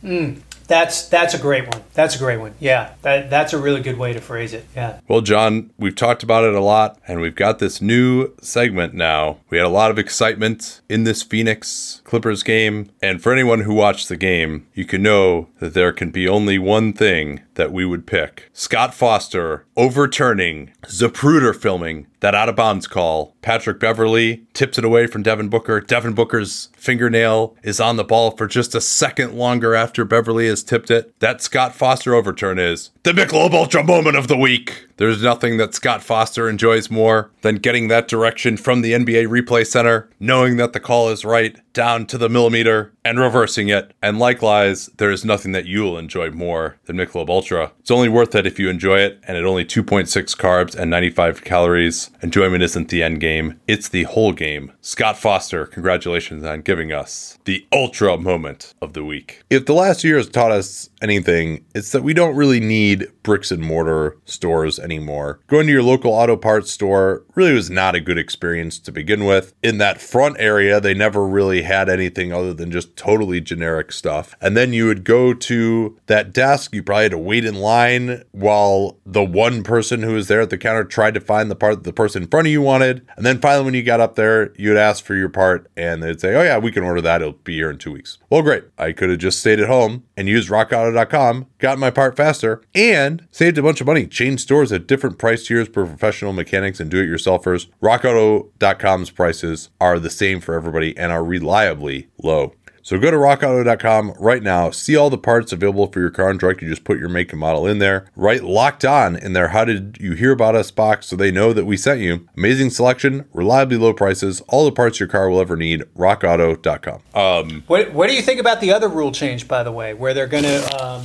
That's 0.69 1.09
that's 1.09 1.33
a 1.33 1.39
great 1.39 1.67
one. 1.67 1.83
That's 1.95 2.15
a 2.15 2.19
great 2.19 2.39
one. 2.39 2.55
Yeah, 2.61 2.93
that 3.03 3.31
that's 3.31 3.55
a 3.55 3.59
really 3.59 3.81
good 3.81 3.99
way 3.99 4.13
to 4.13 4.21
phrase 4.21 4.53
it. 4.53 4.67
Yeah. 4.77 5.01
Well, 5.09 5.23
John, 5.23 5.71
we've 5.79 5.97
talked 5.97 6.23
about 6.23 6.45
it 6.45 6.55
a 6.55 6.61
lot, 6.61 6.99
and 7.09 7.21
we've 7.21 7.35
got 7.35 7.59
this 7.59 7.81
new 7.81 8.35
segment 8.43 8.93
now. 8.93 9.39
We 9.49 9.57
had 9.57 9.67
a 9.67 9.71
lot 9.71 9.91
of 9.91 9.99
excitement 9.99 10.83
in 10.89 11.05
this 11.05 11.23
Phoenix 11.23 12.03
Clippers 12.05 12.43
game, 12.43 12.91
and 13.03 13.23
for 13.23 13.33
anyone 13.33 13.63
who 13.63 13.73
watched 13.75 14.11
the 14.11 14.17
game, 14.17 14.67
you 14.75 14.85
can 14.85 15.03
know 15.03 15.49
that 15.59 15.73
there 15.73 15.93
can 15.93 16.11
be 16.11 16.29
only 16.29 16.59
one 16.59 16.93
thing 16.93 17.41
that 17.55 17.73
we 17.73 17.85
would 17.85 18.07
pick 18.07 18.51
Scott 18.53 18.95
Foster 18.95 19.65
overturning 19.77 20.73
Zapruder 20.85 21.57
filming 21.57 22.07
that 22.21 22.35
out 22.35 22.49
of 22.49 22.57
bounds 22.57 22.87
call. 22.87 23.35
Patrick 23.43 23.79
Beverley 23.79 24.45
tips 24.53 24.79
it 24.79 24.85
away 24.85 25.07
from 25.07 25.23
Devin 25.23 25.49
Booker. 25.49 25.81
Devin 25.81 26.15
Booker's 26.15 26.69
fingernail 26.77 27.57
is 27.63 27.81
on 27.81 27.97
the 27.97 28.05
ball 28.05 28.33
for 28.33 28.47
just 28.47 28.75
a 28.75 28.81
second 28.81 29.35
longer 29.35 29.75
after 29.75 30.05
Beverley 30.05 30.47
has 30.59 30.65
tipped 30.65 30.91
it. 30.91 31.19
That 31.21 31.41
Scott 31.41 31.75
Foster 31.75 32.15
overturn 32.15 32.59
is 32.59 32.91
the 33.05 33.13
Michelob 33.13 33.53
Ultra 33.53 33.85
moment 33.85 34.17
of 34.17 34.29
the 34.29 34.37
week. 34.37 34.89
There's 34.97 35.23
nothing 35.23 35.57
that 35.59 35.75
Scott 35.75 36.03
Foster 36.03 36.49
enjoys 36.49 36.91
more 36.91 37.31
than 37.43 37.57
getting 37.57 37.89
that 37.89 38.09
direction 38.09 38.57
from 38.57 38.83
the 38.83 38.93
NBA 38.93 39.29
replay 39.29 39.67
center, 39.67 40.09
knowing 40.19 40.57
that 40.57 40.73
the 40.73 40.81
call 40.81 41.09
is 41.09 41.25
right, 41.25 41.57
down 41.79 42.05
to 42.05 42.19
the 42.19 42.29
millimeter, 42.29 42.93
and 43.05 43.21
reversing 43.21 43.69
it. 43.69 43.95
And 44.03 44.19
likewise, 44.19 44.87
there 44.97 45.13
is 45.13 45.25
nothing 45.25 45.53
that 45.53 45.67
you'll 45.67 45.97
enjoy 45.97 46.29
more 46.29 46.77
than 46.87 46.97
Michelob 46.97 47.29
Ultra. 47.29 47.71
It's 47.79 47.93
only 47.93 48.09
worth 48.09 48.35
it 48.35 48.47
if 48.47 48.59
you 48.59 48.69
enjoy 48.69 48.99
it, 48.99 49.21
and 49.29 49.37
at 49.37 49.45
only 49.45 49.65
2.6 49.65 50.09
carbs 50.37 50.75
and 50.75 50.91
95 50.91 51.45
calories. 51.45 52.11
Enjoyment 52.21 52.65
isn't 52.65 52.89
the 52.89 53.05
end 53.05 53.21
game, 53.21 53.61
it's 53.69 53.89
the 53.89 54.03
whole 54.03 54.33
game. 54.33 54.73
Scott 54.81 55.17
Foster, 55.19 55.67
congratulations 55.67 56.43
on 56.43 56.63
giving 56.63 56.93
us 56.93 57.39
the 57.45 57.65
ultra 57.73 58.19
moment 58.19 58.75
of 58.83 58.95
the 58.95 59.05
week. 59.05 59.45
If 59.49 59.67
the 59.67 59.73
last 59.73 60.03
year 60.03 60.17
has 60.17 60.29
taught 60.29 60.51
us 60.51 60.91
anything, 61.03 61.65
it's 61.75 61.93
that 61.93 62.03
we 62.03 62.15
don't 62.15 62.37
really 62.37 62.61
need 62.61 63.09
bricks 63.23 63.51
and 63.51 63.63
mortar 63.63 64.17
stores 64.25 64.79
anymore. 64.79 65.41
Going 65.47 65.67
to 65.67 65.73
your 65.73 65.83
local 65.83 66.13
auto 66.13 66.37
parts 66.37 66.71
store 66.71 67.25
really 67.35 67.53
was 67.53 67.71
not 67.71 67.95
a 67.95 68.01
good 68.01 68.19
experience 68.19 68.79
to 68.81 68.93
begin 68.93 69.25
with. 69.25 69.53
In 69.63 69.79
that 69.79 70.01
front 70.01 70.37
area, 70.39 70.81
they 70.81 70.95
never 70.95 71.27
really 71.27 71.63
had 71.63 71.89
anything 71.89 72.33
other 72.33 72.55
than 72.55 72.71
just 72.71 72.97
totally 72.97 73.41
generic 73.41 73.93
stuff. 73.93 74.35
And 74.41 74.57
then 74.57 74.73
you 74.73 74.87
would 74.87 75.05
go 75.05 75.35
to 75.35 75.99
that 76.07 76.33
desk, 76.33 76.75
you 76.75 76.83
probably 76.83 77.05
had 77.05 77.13
to 77.13 77.19
wait 77.19 77.45
in 77.45 77.57
line 77.57 78.23
while 78.33 78.99
the 79.05 79.25
one 79.25 79.63
person 79.63 80.03
who 80.03 80.15
was 80.15 80.29
there 80.29 80.41
at 80.41 80.51
the 80.51 80.59
counter 80.59 80.85
tried 80.85 81.15
to 81.15 81.21
find 81.21 81.51
the 81.51 81.57
part 81.57 81.75
that 81.75 81.85
the 81.85 81.93
person 81.93 82.23
in 82.23 82.29
front 82.29 82.47
of 82.47 82.53
you 82.53 82.63
wanted. 82.63 83.07
And 83.17 83.25
then 83.25 83.41
finally, 83.41 83.65
when 83.65 83.75
you 83.75 83.83
got 83.83 84.01
up 84.01 84.15
there, 84.15 84.53
you 84.57 84.71
would 84.71 84.79
ask 84.79 85.05
for 85.05 85.15
your 85.15 85.29
part 85.29 85.71
and 85.77 86.03
they'd 86.03 86.21
say, 86.21 86.35
Oh, 86.35 86.43
yeah, 86.43 86.59
we 86.59 86.73
can 86.73 86.83
order 86.83 87.01
that. 87.03 87.21
It'll 87.21 87.33
be 87.35 87.55
here 87.55 87.71
in 87.71 87.79
two 87.79 87.93
weeks. 87.93 88.19
Well, 88.31 88.43
great. 88.43 88.65
I 88.79 88.93
could 88.93 89.11
have 89.11 89.19
just 89.19 89.41
stayed 89.41 89.61
at 89.61 89.69
home 89.69 90.05
and 90.17 90.29
used 90.29 90.51
rockauto.com, 90.93 91.47
got 91.59 91.79
my 91.79 91.91
part 91.91 92.17
faster, 92.17 92.63
and 92.75 93.27
saved 93.31 93.59
a 93.59 93.63
bunch 93.63 93.81
of 93.81 93.87
money. 93.87 94.07
Changed 94.07 94.43
stores 94.43 94.73
at 94.73 94.87
different 94.87 95.19
price 95.19 95.47
tiers 95.47 95.69
for 95.69 95.87
professional 95.87 96.33
mechanics 96.33 96.81
and 96.81 96.91
do 96.91 97.01
it 97.01 97.07
yourselfers. 97.07 97.69
RockAuto.com's 97.83 99.11
prices 99.11 99.71
are 99.81 99.99
the 99.99 100.11
same 100.11 100.41
for 100.41 100.55
everybody 100.55 100.97
and 100.97 101.13
are 101.13 101.25
reliably 101.25 102.09
low. 102.23 102.53
So 102.89 102.99
go 102.99 103.11
to 103.11 103.19
rockauto.com 103.19 104.15
right 104.19 104.43
now, 104.43 104.71
see 104.71 104.97
all 104.97 105.11
the 105.11 105.19
parts 105.19 105.53
available 105.53 105.89
for 105.89 106.01
your 106.01 106.09
car 106.09 106.31
and 106.31 106.41
truck. 106.41 106.63
You 106.63 106.71
just 106.71 106.85
put 106.85 106.99
your 106.99 107.11
make 107.11 107.33
and 107.33 107.39
model 107.39 107.67
in 107.67 107.81
there, 107.81 108.07
right? 108.17 108.43
Locked 108.43 108.83
on 108.83 109.15
in 109.15 109.35
there. 109.35 109.49
How 109.49 109.67
did 109.67 109.99
you 110.01 110.15
hear 110.15 110.33
about 110.33 110.55
us 110.55 110.71
box 110.71 111.09
so 111.09 111.15
they 111.15 111.31
know 111.31 111.53
that 111.53 111.67
we 111.67 111.77
sent 111.77 112.01
you? 112.01 112.27
Amazing 112.35 112.71
selection, 112.71 113.27
reliably 113.35 113.77
low 113.77 113.93
prices, 113.93 114.41
all 114.49 114.65
the 114.65 114.73
parts 114.73 114.99
your 115.01 115.07
car 115.07 115.29
will 115.29 115.39
ever 115.39 115.55
need. 115.55 115.83
rockauto.com. 115.99 117.03
Um, 117.13 117.63
What 117.67 117.93
What 117.93 118.09
do 118.09 118.17
you 118.17 118.23
think 118.23 118.41
about 118.41 118.63
the 118.63 118.73
other 118.73 118.89
rule 118.89 119.13
change, 119.13 119.47
by 119.47 119.63
the 119.63 119.73
way, 119.73 119.93
where 119.93 120.15
they're 120.15 120.27
going 120.27 120.45
to? 120.45 120.83
Um, 120.83 121.03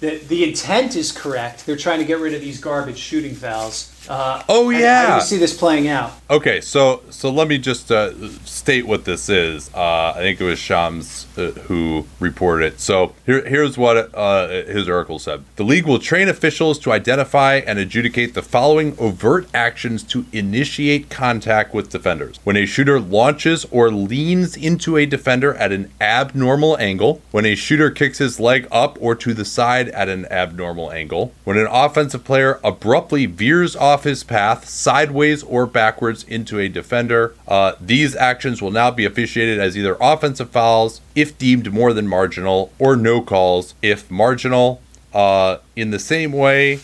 the 0.00 0.16
the 0.16 0.44
intent 0.44 0.96
is 0.96 1.12
correct. 1.12 1.66
They're 1.66 1.76
trying 1.76 1.98
to 1.98 2.06
get 2.06 2.20
rid 2.20 2.32
of 2.32 2.40
these 2.40 2.58
garbage 2.58 2.96
shooting 2.96 3.34
fouls. 3.34 3.92
Uh, 4.08 4.42
Oh, 4.48 4.70
yeah. 4.70 5.16
you 5.16 5.20
see 5.22 5.36
this 5.38 5.56
playing 5.56 5.88
out? 5.88 6.12
Okay, 6.28 6.60
so 6.60 7.02
so 7.10 7.30
let 7.30 7.46
me 7.48 7.56
just 7.58 7.90
uh, 7.92 8.12
state 8.44 8.86
what 8.86 9.04
this 9.04 9.28
is. 9.28 9.70
Uh, 9.74 10.12
I 10.16 10.18
think 10.20 10.40
it 10.40 10.44
was 10.44 10.58
Shams 10.58 11.26
uh, 11.38 11.52
who 11.68 12.06
reported 12.18 12.64
it. 12.66 12.80
So 12.80 13.14
here, 13.26 13.44
here's 13.46 13.78
what 13.78 14.12
uh, 14.14 14.48
his 14.48 14.88
article 14.88 15.18
said: 15.20 15.44
The 15.54 15.62
league 15.64 15.86
will 15.86 16.00
train 16.00 16.28
officials 16.28 16.78
to 16.80 16.92
identify 16.92 17.56
and 17.56 17.78
adjudicate 17.78 18.34
the 18.34 18.42
following 18.42 18.96
overt 18.98 19.46
actions 19.54 20.02
to 20.04 20.26
initiate 20.32 21.10
contact 21.10 21.72
with 21.74 21.90
defenders. 21.90 22.40
When 22.42 22.56
a 22.56 22.66
shooter 22.66 22.98
launches 22.98 23.64
or 23.70 23.90
leans 23.90 24.56
into 24.56 24.96
a 24.96 25.06
defender 25.06 25.54
at 25.54 25.70
an 25.70 25.92
abnormal 26.00 26.76
angle, 26.78 27.22
when 27.30 27.46
a 27.46 27.54
shooter 27.54 27.90
kicks 27.90 28.18
his 28.18 28.40
leg 28.40 28.66
up 28.72 28.98
or 29.00 29.14
to 29.14 29.32
the 29.32 29.44
side 29.44 29.88
at 29.90 30.08
an 30.08 30.26
abnormal 30.26 30.90
angle, 30.90 31.32
when 31.44 31.56
an 31.56 31.68
offensive 31.70 32.24
player 32.24 32.58
abruptly 32.64 33.26
veers 33.26 33.76
off 33.76 33.95
off 33.96 34.04
his 34.04 34.22
path, 34.22 34.68
sideways 34.68 35.42
or 35.42 35.64
backwards 35.64 36.22
into 36.24 36.58
a 36.58 36.68
defender. 36.68 37.34
Uh, 37.48 37.72
these 37.80 38.14
actions 38.14 38.60
will 38.60 38.70
now 38.70 38.90
be 38.90 39.06
officiated 39.06 39.58
as 39.58 39.74
either 39.74 39.96
offensive 40.02 40.50
fouls 40.50 41.00
if 41.14 41.38
deemed 41.38 41.72
more 41.72 41.94
than 41.94 42.06
marginal, 42.06 42.70
or 42.78 42.94
no 42.94 43.22
calls 43.22 43.74
if 43.80 44.10
marginal. 44.10 44.82
Uh, 45.14 45.56
in 45.76 45.92
the 45.92 45.98
same 45.98 46.30
way, 46.30 46.78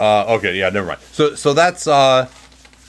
uh, 0.00 0.24
okay, 0.26 0.58
yeah, 0.58 0.68
never 0.70 0.88
mind. 0.88 1.00
So, 1.12 1.36
so 1.36 1.54
that's 1.54 1.86
uh, 1.86 2.28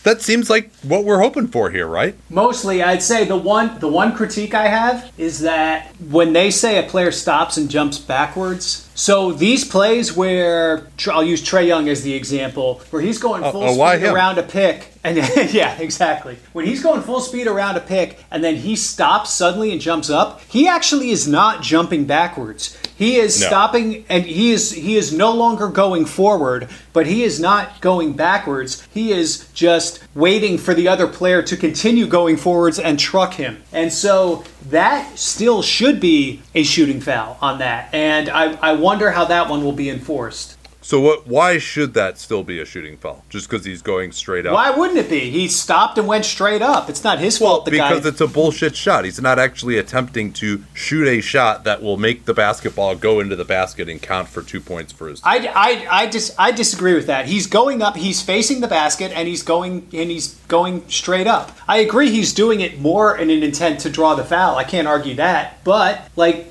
that 0.03 0.21
seems 0.21 0.49
like 0.49 0.71
what 0.83 1.03
we're 1.03 1.19
hoping 1.19 1.47
for 1.47 1.69
here, 1.69 1.87
right? 1.87 2.15
Mostly, 2.29 2.81
I'd 2.81 3.03
say 3.03 3.25
the 3.25 3.37
one 3.37 3.79
the 3.79 3.87
one 3.87 4.15
critique 4.15 4.53
I 4.53 4.67
have 4.67 5.11
is 5.17 5.41
that 5.41 5.93
when 6.09 6.33
they 6.33 6.49
say 6.51 6.83
a 6.83 6.89
player 6.89 7.11
stops 7.11 7.57
and 7.57 7.69
jumps 7.69 7.99
backwards, 7.99 8.89
so 8.95 9.31
these 9.31 9.63
plays 9.63 10.15
where 10.15 10.87
I'll 11.11 11.23
use 11.23 11.43
Trae 11.43 11.67
Young 11.67 11.87
as 11.89 12.03
the 12.03 12.13
example, 12.13 12.81
where 12.89 13.01
he's 13.01 13.19
going 13.19 13.43
full 13.51 13.63
uh, 13.63 13.75
why 13.75 13.95
speed 13.95 14.07
him? 14.07 14.15
around 14.15 14.37
a 14.37 14.43
pick, 14.43 14.91
and 15.03 15.17
yeah, 15.53 15.77
exactly. 15.79 16.37
When 16.53 16.65
he's 16.65 16.81
going 16.81 17.01
full 17.01 17.21
speed 17.21 17.47
around 17.47 17.77
a 17.77 17.81
pick, 17.81 18.19
and 18.31 18.43
then 18.43 18.55
he 18.55 18.75
stops 18.75 19.29
suddenly 19.29 19.71
and 19.71 19.79
jumps 19.79 20.09
up, 20.09 20.41
he 20.47 20.67
actually 20.67 21.11
is 21.11 21.27
not 21.27 21.61
jumping 21.61 22.05
backwards. 22.05 22.77
He 23.01 23.15
is 23.17 23.41
No. 23.41 23.47
stopping, 23.47 24.05
and 24.09 24.25
he 24.25 24.51
is 24.51 24.71
he 24.73 24.95
is 24.95 25.11
no 25.11 25.31
longer 25.33 25.67
going 25.69 26.05
forward, 26.05 26.67
but 26.93 27.07
he 27.07 27.23
is 27.23 27.39
not 27.39 27.81
going 27.81 28.13
backwards. 28.13 28.87
He 28.93 29.11
is 29.11 29.47
just 29.55 29.99
waiting 30.13 30.59
for 30.59 30.75
the 30.75 30.87
other 30.87 31.07
player 31.07 31.41
to 31.41 31.57
continue 31.57 32.05
going 32.05 32.37
forwards 32.37 32.77
and 32.77 32.99
truck 32.99 33.33
him. 33.33 33.63
And 33.73 33.91
so 33.91 34.43
that 34.69 35.17
still 35.17 35.63
should 35.63 35.99
be 35.99 36.41
a 36.53 36.61
shooting 36.61 37.01
foul 37.01 37.37
on 37.41 37.57
that. 37.57 37.89
And 37.91 38.29
I, 38.29 38.53
I 38.61 38.73
wonder 38.73 39.09
how 39.11 39.25
that 39.25 39.49
one 39.49 39.63
will 39.63 39.71
be 39.73 39.89
enforced. 39.89 40.57
So, 40.91 40.99
what? 40.99 41.25
Why 41.25 41.57
should 41.57 41.93
that 41.93 42.17
still 42.17 42.43
be 42.43 42.59
a 42.59 42.65
shooting 42.65 42.97
foul? 42.97 43.23
Just 43.29 43.49
because 43.49 43.63
he's 43.63 43.81
going 43.81 44.11
straight 44.11 44.45
up? 44.45 44.55
Why 44.55 44.71
wouldn't 44.71 44.99
it 44.99 45.09
be? 45.09 45.29
He 45.29 45.47
stopped 45.47 45.97
and 45.97 46.05
went 46.05 46.25
straight 46.25 46.61
up. 46.61 46.89
It's 46.89 47.01
not 47.01 47.19
his 47.19 47.37
fault. 47.37 47.63
The 47.63 47.71
because 47.71 48.01
guy. 48.01 48.09
it's 48.09 48.19
a 48.19 48.27
bullshit 48.27 48.75
shot. 48.75 49.05
He's 49.05 49.21
not 49.21 49.39
actually 49.39 49.77
attempting 49.77 50.33
to 50.33 50.65
shoot 50.73 51.07
a 51.07 51.21
shot 51.21 51.63
that 51.63 51.81
will 51.81 51.95
make 51.95 52.25
the 52.25 52.33
basketball 52.33 52.97
go 52.97 53.21
into 53.21 53.37
the 53.37 53.45
basket 53.45 53.87
and 53.87 54.01
count 54.01 54.27
for 54.27 54.41
two 54.41 54.59
points 54.59 54.91
for 54.91 55.07
his. 55.07 55.21
I, 55.23 55.37
I, 55.55 55.87
I, 55.89 56.05
dis, 56.07 56.35
I 56.37 56.51
disagree 56.51 56.93
with 56.93 57.07
that. 57.07 57.25
He's 57.25 57.47
going 57.47 57.81
up. 57.81 57.95
He's 57.95 58.21
facing 58.21 58.59
the 58.59 58.67
basket, 58.67 59.13
and 59.15 59.29
he's 59.29 59.43
going 59.43 59.87
and 59.93 60.11
he's 60.11 60.35
going 60.49 60.89
straight 60.89 61.25
up. 61.25 61.57
I 61.69 61.77
agree. 61.77 62.11
He's 62.11 62.33
doing 62.33 62.59
it 62.59 62.81
more 62.81 63.15
in 63.15 63.29
an 63.29 63.43
intent 63.43 63.79
to 63.81 63.89
draw 63.89 64.15
the 64.15 64.25
foul. 64.25 64.57
I 64.57 64.65
can't 64.65 64.89
argue 64.89 65.15
that. 65.15 65.63
But 65.63 66.09
like 66.17 66.50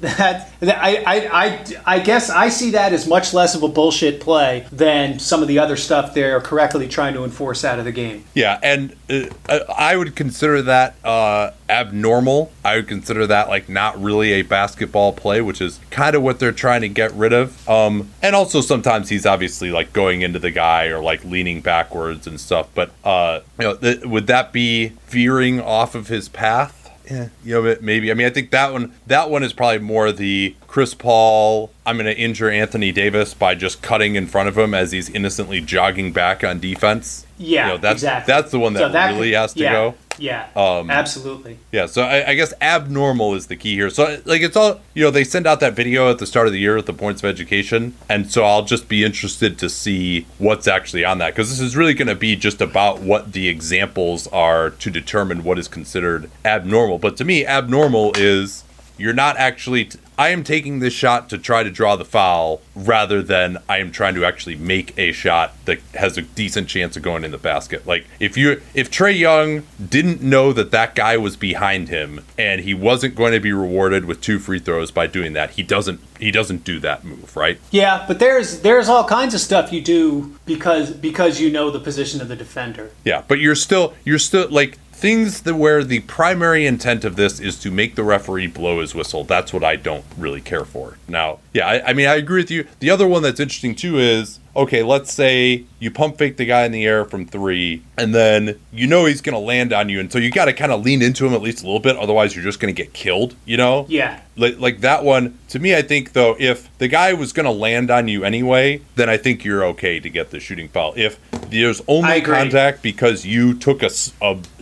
that, 0.00 0.50
that 0.60 0.82
I, 0.82 0.96
I, 0.96 1.44
I, 1.44 1.66
I 1.86 1.98
guess 2.00 2.30
I 2.30 2.48
see 2.48 2.70
that 2.72 2.92
as 2.92 3.06
much 3.06 3.32
less 3.32 3.54
of 3.54 3.62
a 3.62 3.68
bullshit 3.68 4.20
play 4.20 4.66
than 4.72 5.18
some 5.18 5.42
of 5.42 5.48
the 5.48 5.58
other 5.58 5.76
stuff 5.76 6.14
they're 6.14 6.40
correctly 6.40 6.88
trying 6.88 7.14
to 7.14 7.24
enforce 7.24 7.64
out 7.64 7.78
of 7.78 7.84
the 7.84 7.92
game. 7.92 8.24
Yeah, 8.34 8.58
and 8.62 8.94
uh, 9.10 9.58
I 9.76 9.96
would 9.96 10.16
consider 10.16 10.62
that 10.62 10.96
uh, 11.04 11.52
abnormal. 11.68 12.52
I 12.64 12.76
would 12.76 12.88
consider 12.88 13.26
that 13.26 13.48
like 13.48 13.68
not 13.68 14.00
really 14.00 14.32
a 14.32 14.42
basketball 14.42 15.12
play, 15.12 15.40
which 15.40 15.60
is 15.60 15.80
kind 15.90 16.14
of 16.14 16.22
what 16.22 16.38
they're 16.38 16.52
trying 16.52 16.82
to 16.82 16.88
get 16.88 17.12
rid 17.12 17.32
of. 17.32 17.68
Um, 17.68 18.10
and 18.22 18.34
also 18.34 18.60
sometimes 18.60 19.08
he's 19.08 19.26
obviously 19.26 19.70
like 19.70 19.92
going 19.92 20.22
into 20.22 20.38
the 20.38 20.50
guy 20.50 20.86
or 20.86 21.00
like 21.00 21.24
leaning 21.24 21.60
backwards 21.60 22.26
and 22.26 22.40
stuff. 22.40 22.68
But 22.74 22.90
uh, 23.04 23.40
you 23.58 23.64
know, 23.64 23.76
th- 23.76 24.04
would 24.04 24.26
that 24.26 24.52
be 24.52 24.92
veering 25.06 25.60
off 25.60 25.94
of 25.94 26.08
his 26.08 26.28
path? 26.28 26.77
Yeah, 27.10 27.28
you 27.44 27.54
know, 27.54 27.76
maybe. 27.80 28.10
I 28.10 28.14
mean, 28.14 28.26
I 28.26 28.30
think 28.30 28.50
that 28.50 28.72
one 28.72 28.92
that 29.06 29.30
one 29.30 29.42
is 29.42 29.52
probably 29.52 29.78
more 29.78 30.12
the 30.12 30.54
Chris 30.66 30.94
Paul. 30.94 31.70
I'm 31.86 31.96
going 31.96 32.06
to 32.06 32.16
injure 32.16 32.50
Anthony 32.50 32.92
Davis 32.92 33.32
by 33.34 33.54
just 33.54 33.80
cutting 33.80 34.14
in 34.14 34.26
front 34.26 34.48
of 34.48 34.58
him 34.58 34.74
as 34.74 34.92
he's 34.92 35.08
innocently 35.08 35.60
jogging 35.60 36.12
back 36.12 36.44
on 36.44 36.60
defense. 36.60 37.26
Yeah, 37.38 37.66
You 37.66 37.72
know, 37.74 37.78
that's 37.78 38.02
exactly. 38.02 38.32
that's 38.32 38.50
the 38.50 38.58
one 38.58 38.72
that, 38.74 38.80
So 38.80 38.88
that 38.90 39.10
really 39.14 39.30
could- 39.30 39.36
has 39.38 39.52
to 39.54 39.60
yeah, 39.60 39.72
go. 39.72 39.94
Yeah, 40.20 40.46
Um, 40.56 40.90
absolutely. 40.90 41.58
Yeah, 41.70 41.86
so 41.86 42.02
I, 42.02 42.30
I 42.30 42.34
guess 42.34 42.52
abnormal 42.60 43.34
is 43.36 43.46
the 43.46 43.54
key 43.54 43.74
here. 43.74 43.88
So 43.88 44.18
like 44.24 44.42
it's 44.42 44.56
all 44.56 44.80
you 44.92 45.04
know, 45.04 45.10
they 45.12 45.22
send 45.22 45.46
out 45.46 45.60
that 45.60 45.74
video 45.74 46.10
at 46.10 46.18
the 46.18 46.26
start 46.26 46.48
of 46.48 46.52
the 46.52 46.58
year 46.58 46.76
at 46.76 46.86
the 46.86 46.92
points 46.92 47.22
of 47.22 47.28
education, 47.28 47.94
and 48.08 48.28
so 48.30 48.42
I'll 48.44 48.64
just 48.64 48.88
be 48.88 49.04
interested 49.04 49.58
to 49.60 49.68
see 49.68 50.26
what's 50.38 50.66
actually 50.66 51.04
on 51.04 51.18
that 51.18 51.34
because 51.36 51.50
this 51.50 51.60
is 51.60 51.76
really 51.76 51.94
going 51.94 52.08
to 52.08 52.16
be 52.16 52.34
just 52.34 52.60
about 52.60 53.00
what 53.00 53.32
the 53.32 53.46
examples 53.48 54.26
are 54.28 54.70
to 54.70 54.90
determine 54.90 55.44
what 55.44 55.56
is 55.56 55.68
considered 55.68 56.28
abnormal. 56.44 56.98
But 56.98 57.16
to 57.18 57.24
me, 57.24 57.46
abnormal 57.46 58.12
is 58.16 58.64
you're 58.96 59.12
not 59.14 59.36
actually. 59.36 59.84
T- 59.84 59.98
I 60.18 60.30
am 60.30 60.42
taking 60.42 60.80
this 60.80 60.92
shot 60.92 61.30
to 61.30 61.38
try 61.38 61.62
to 61.62 61.70
draw 61.70 61.94
the 61.94 62.04
foul 62.04 62.60
rather 62.74 63.22
than 63.22 63.58
I 63.68 63.78
am 63.78 63.92
trying 63.92 64.16
to 64.16 64.24
actually 64.24 64.56
make 64.56 64.98
a 64.98 65.12
shot 65.12 65.54
that 65.66 65.78
has 65.94 66.18
a 66.18 66.22
decent 66.22 66.68
chance 66.68 66.96
of 66.96 67.04
going 67.04 67.22
in 67.22 67.30
the 67.30 67.38
basket. 67.38 67.86
Like 67.86 68.04
if 68.18 68.36
you 68.36 68.60
if 68.74 68.90
Trae 68.90 69.16
Young 69.16 69.62
didn't 69.88 70.20
know 70.20 70.52
that 70.52 70.72
that 70.72 70.96
guy 70.96 71.16
was 71.16 71.36
behind 71.36 71.88
him 71.88 72.24
and 72.36 72.62
he 72.62 72.74
wasn't 72.74 73.14
going 73.14 73.32
to 73.32 73.38
be 73.38 73.52
rewarded 73.52 74.06
with 74.06 74.20
two 74.20 74.40
free 74.40 74.58
throws 74.58 74.90
by 74.90 75.06
doing 75.06 75.34
that, 75.34 75.50
he 75.50 75.62
doesn't 75.62 76.00
he 76.18 76.32
doesn't 76.32 76.64
do 76.64 76.80
that 76.80 77.04
move, 77.04 77.36
right? 77.36 77.60
Yeah, 77.70 78.04
but 78.08 78.18
there's 78.18 78.62
there's 78.62 78.88
all 78.88 79.04
kinds 79.04 79.34
of 79.34 79.40
stuff 79.40 79.72
you 79.72 79.80
do 79.80 80.36
because 80.46 80.90
because 80.90 81.40
you 81.40 81.48
know 81.48 81.70
the 81.70 81.78
position 81.78 82.20
of 82.20 82.26
the 82.26 82.34
defender. 82.34 82.90
Yeah, 83.04 83.22
but 83.28 83.38
you're 83.38 83.54
still 83.54 83.94
you're 84.04 84.18
still 84.18 84.48
like 84.50 84.78
things 84.98 85.42
that 85.42 85.54
where 85.54 85.84
the 85.84 86.00
primary 86.00 86.66
intent 86.66 87.04
of 87.04 87.14
this 87.14 87.38
is 87.38 87.56
to 87.60 87.70
make 87.70 87.94
the 87.94 88.02
referee 88.02 88.48
blow 88.48 88.80
his 88.80 88.96
whistle. 88.96 89.22
That's 89.22 89.52
what 89.52 89.62
I 89.62 89.76
don't 89.76 90.04
really 90.16 90.40
care 90.40 90.64
for. 90.64 90.98
Now, 91.06 91.38
yeah, 91.54 91.68
I, 91.68 91.90
I 91.90 91.92
mean 91.92 92.08
I 92.08 92.16
agree 92.16 92.40
with 92.40 92.50
you. 92.50 92.66
The 92.80 92.90
other 92.90 93.06
one 93.06 93.22
that's 93.22 93.38
interesting 93.38 93.76
too 93.76 93.98
is 93.98 94.40
okay, 94.58 94.82
let's 94.82 95.12
say 95.12 95.64
you 95.78 95.90
pump 95.90 96.18
fake 96.18 96.36
the 96.36 96.44
guy 96.44 96.64
in 96.64 96.72
the 96.72 96.84
air 96.84 97.04
from 97.04 97.24
three, 97.24 97.82
and 97.96 98.14
then 98.14 98.58
you 98.72 98.86
know 98.86 99.04
he's 99.04 99.20
gonna 99.20 99.38
land 99.38 99.72
on 99.72 99.88
you, 99.88 100.00
and 100.00 100.12
so 100.12 100.18
you 100.18 100.30
got 100.30 100.46
to 100.46 100.52
kind 100.52 100.72
of 100.72 100.84
lean 100.84 101.00
into 101.00 101.24
him 101.26 101.32
at 101.32 101.40
least 101.40 101.62
a 101.62 101.66
little 101.66 101.80
bit, 101.80 101.96
otherwise 101.96 102.34
you're 102.34 102.44
just 102.44 102.60
gonna 102.60 102.72
get 102.72 102.92
killed. 102.92 103.34
You 103.46 103.56
know? 103.56 103.86
Yeah. 103.88 104.20
Like, 104.36 104.58
like 104.58 104.80
that 104.80 105.04
one 105.04 105.38
to 105.48 105.58
me, 105.58 105.74
I 105.74 105.82
think 105.82 106.12
though, 106.12 106.36
if 106.38 106.76
the 106.78 106.88
guy 106.88 107.12
was 107.12 107.32
gonna 107.32 107.52
land 107.52 107.90
on 107.90 108.08
you 108.08 108.24
anyway, 108.24 108.82
then 108.96 109.08
I 109.08 109.16
think 109.16 109.44
you're 109.44 109.64
okay 109.66 110.00
to 110.00 110.10
get 110.10 110.30
the 110.30 110.40
shooting 110.40 110.68
foul. 110.68 110.92
If 110.96 111.18
there's 111.50 111.80
only 111.88 112.20
contact 112.20 112.82
because 112.82 113.24
you 113.24 113.54
took 113.54 113.82
a 113.82 113.90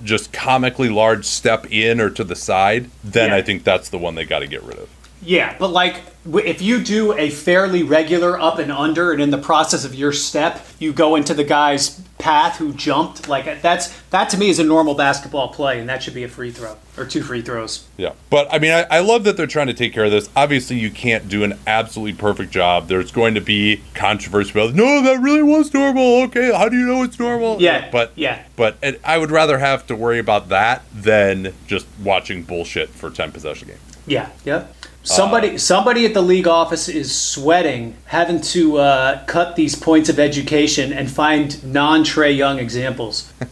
just 0.05 0.33
comically 0.33 0.89
large 0.89 1.25
step 1.25 1.67
in 1.73 2.01
or 2.01 2.11
to 2.11 2.23
the 2.23 2.37
side, 2.37 2.91
then 3.03 3.31
Yeah. 3.31 3.37
I 3.37 3.43
think 3.43 3.65
that's 3.65 3.89
the 3.89 3.99
one 3.99 4.15
they 4.15 4.25
got 4.25 4.41
to 4.41 4.47
get 4.47 4.63
rid 4.63 4.79
of. 4.79 4.89
Yeah, 5.23 5.57
but 5.59 5.69
like 5.69 6.03
if 6.35 6.61
you 6.61 6.83
do 6.83 7.13
a 7.13 7.31
fairly 7.31 7.83
regular 7.83 8.41
up 8.41 8.59
and 8.59 8.73
under, 8.73 9.13
and 9.13 9.23
in 9.23 9.31
the 9.31 9.39
process 9.39 9.85
of 9.85 9.95
your 9.95 10.13
step, 10.13 10.65
you 10.79 10.93
go 10.93 11.15
into 11.17 11.35
the 11.35 11.45
guy's 11.45 12.01
path 12.19 12.57
who 12.57 12.73
jumped, 12.73 13.29
like 13.29 13.63
that's 13.63 14.01
that 14.11 14.29
to 14.31 14.39
me 14.39 14.49
is 14.49 14.59
a 14.59 14.65
normal 14.65 14.95
basketball 14.95 15.49
play, 15.49 15.79
and 15.79 15.89
that 15.89 16.03
should 16.03 16.15
be 16.15 16.25
a 16.25 16.29
free 16.29 16.51
throw 16.51 16.77
or 16.97 17.05
two 17.05 17.23
free 17.23 17.43
throws. 17.43 17.87
Yeah, 17.97 18.13
but 18.31 18.53
I 18.53 18.59
mean, 18.59 18.73
I, 18.73 18.83
I 18.91 19.01
love 19.01 19.25
that 19.25 19.37
they're 19.37 19.47
trying 19.47 19.69
to 19.69 19.75
take 19.75 19.93
care 19.93 20.05
of 20.05 20.11
this. 20.11 20.29
Obviously, 20.35 20.79
you 20.79 20.91
can't 20.91 21.29
do 21.29 21.45
an 21.45 21.59
absolutely 21.67 22.19
perfect 22.19 22.51
job. 22.51 22.89
There's 22.89 23.13
going 23.13 23.35
to 23.35 23.41
be 23.41 23.83
controversy 23.95 24.51
about, 24.51 24.75
no, 24.75 25.03
that 25.03 25.21
really 25.21 25.43
was 25.43 25.73
normal. 25.73 26.23
Okay, 26.25 26.53
how 26.53 26.69
do 26.69 26.77
you 26.77 26.87
know 26.87 27.03
it's 27.03 27.19
normal? 27.19 27.61
Yeah, 27.61 27.91
but 27.91 28.13
yeah. 28.17 28.45
but 28.57 28.79
it, 28.83 29.01
I 29.05 29.19
would 29.19 29.31
rather 29.31 29.59
have 29.59 29.87
to 29.89 29.97
worry 29.97 30.19
about 30.19 30.49
that 30.49 30.83
than 30.93 31.55
just 31.67 31.87
watching 32.03 32.43
bullshit 32.43 32.89
for 32.91 33.11
ten 33.11 33.33
possession 33.33 33.69
game. 33.69 33.79
Yeah, 34.07 34.31
yeah. 34.45 34.67
Somebody, 35.07 35.57
somebody 35.59 36.05
at 36.05 36.14
the 36.14 36.21
league 36.23 36.49
office 36.49 36.88
is 36.88 37.16
sweating, 37.16 37.97
having 38.07 38.40
to 38.40 38.79
uh, 38.79 39.25
cut 39.27 39.55
these 39.55 39.77
points 39.77 40.09
of 40.09 40.19
education 40.19 40.92
and 40.92 41.09
find 41.11 41.62
non-Trae 41.64 42.37
Young 42.37 42.59
examples. 42.59 43.33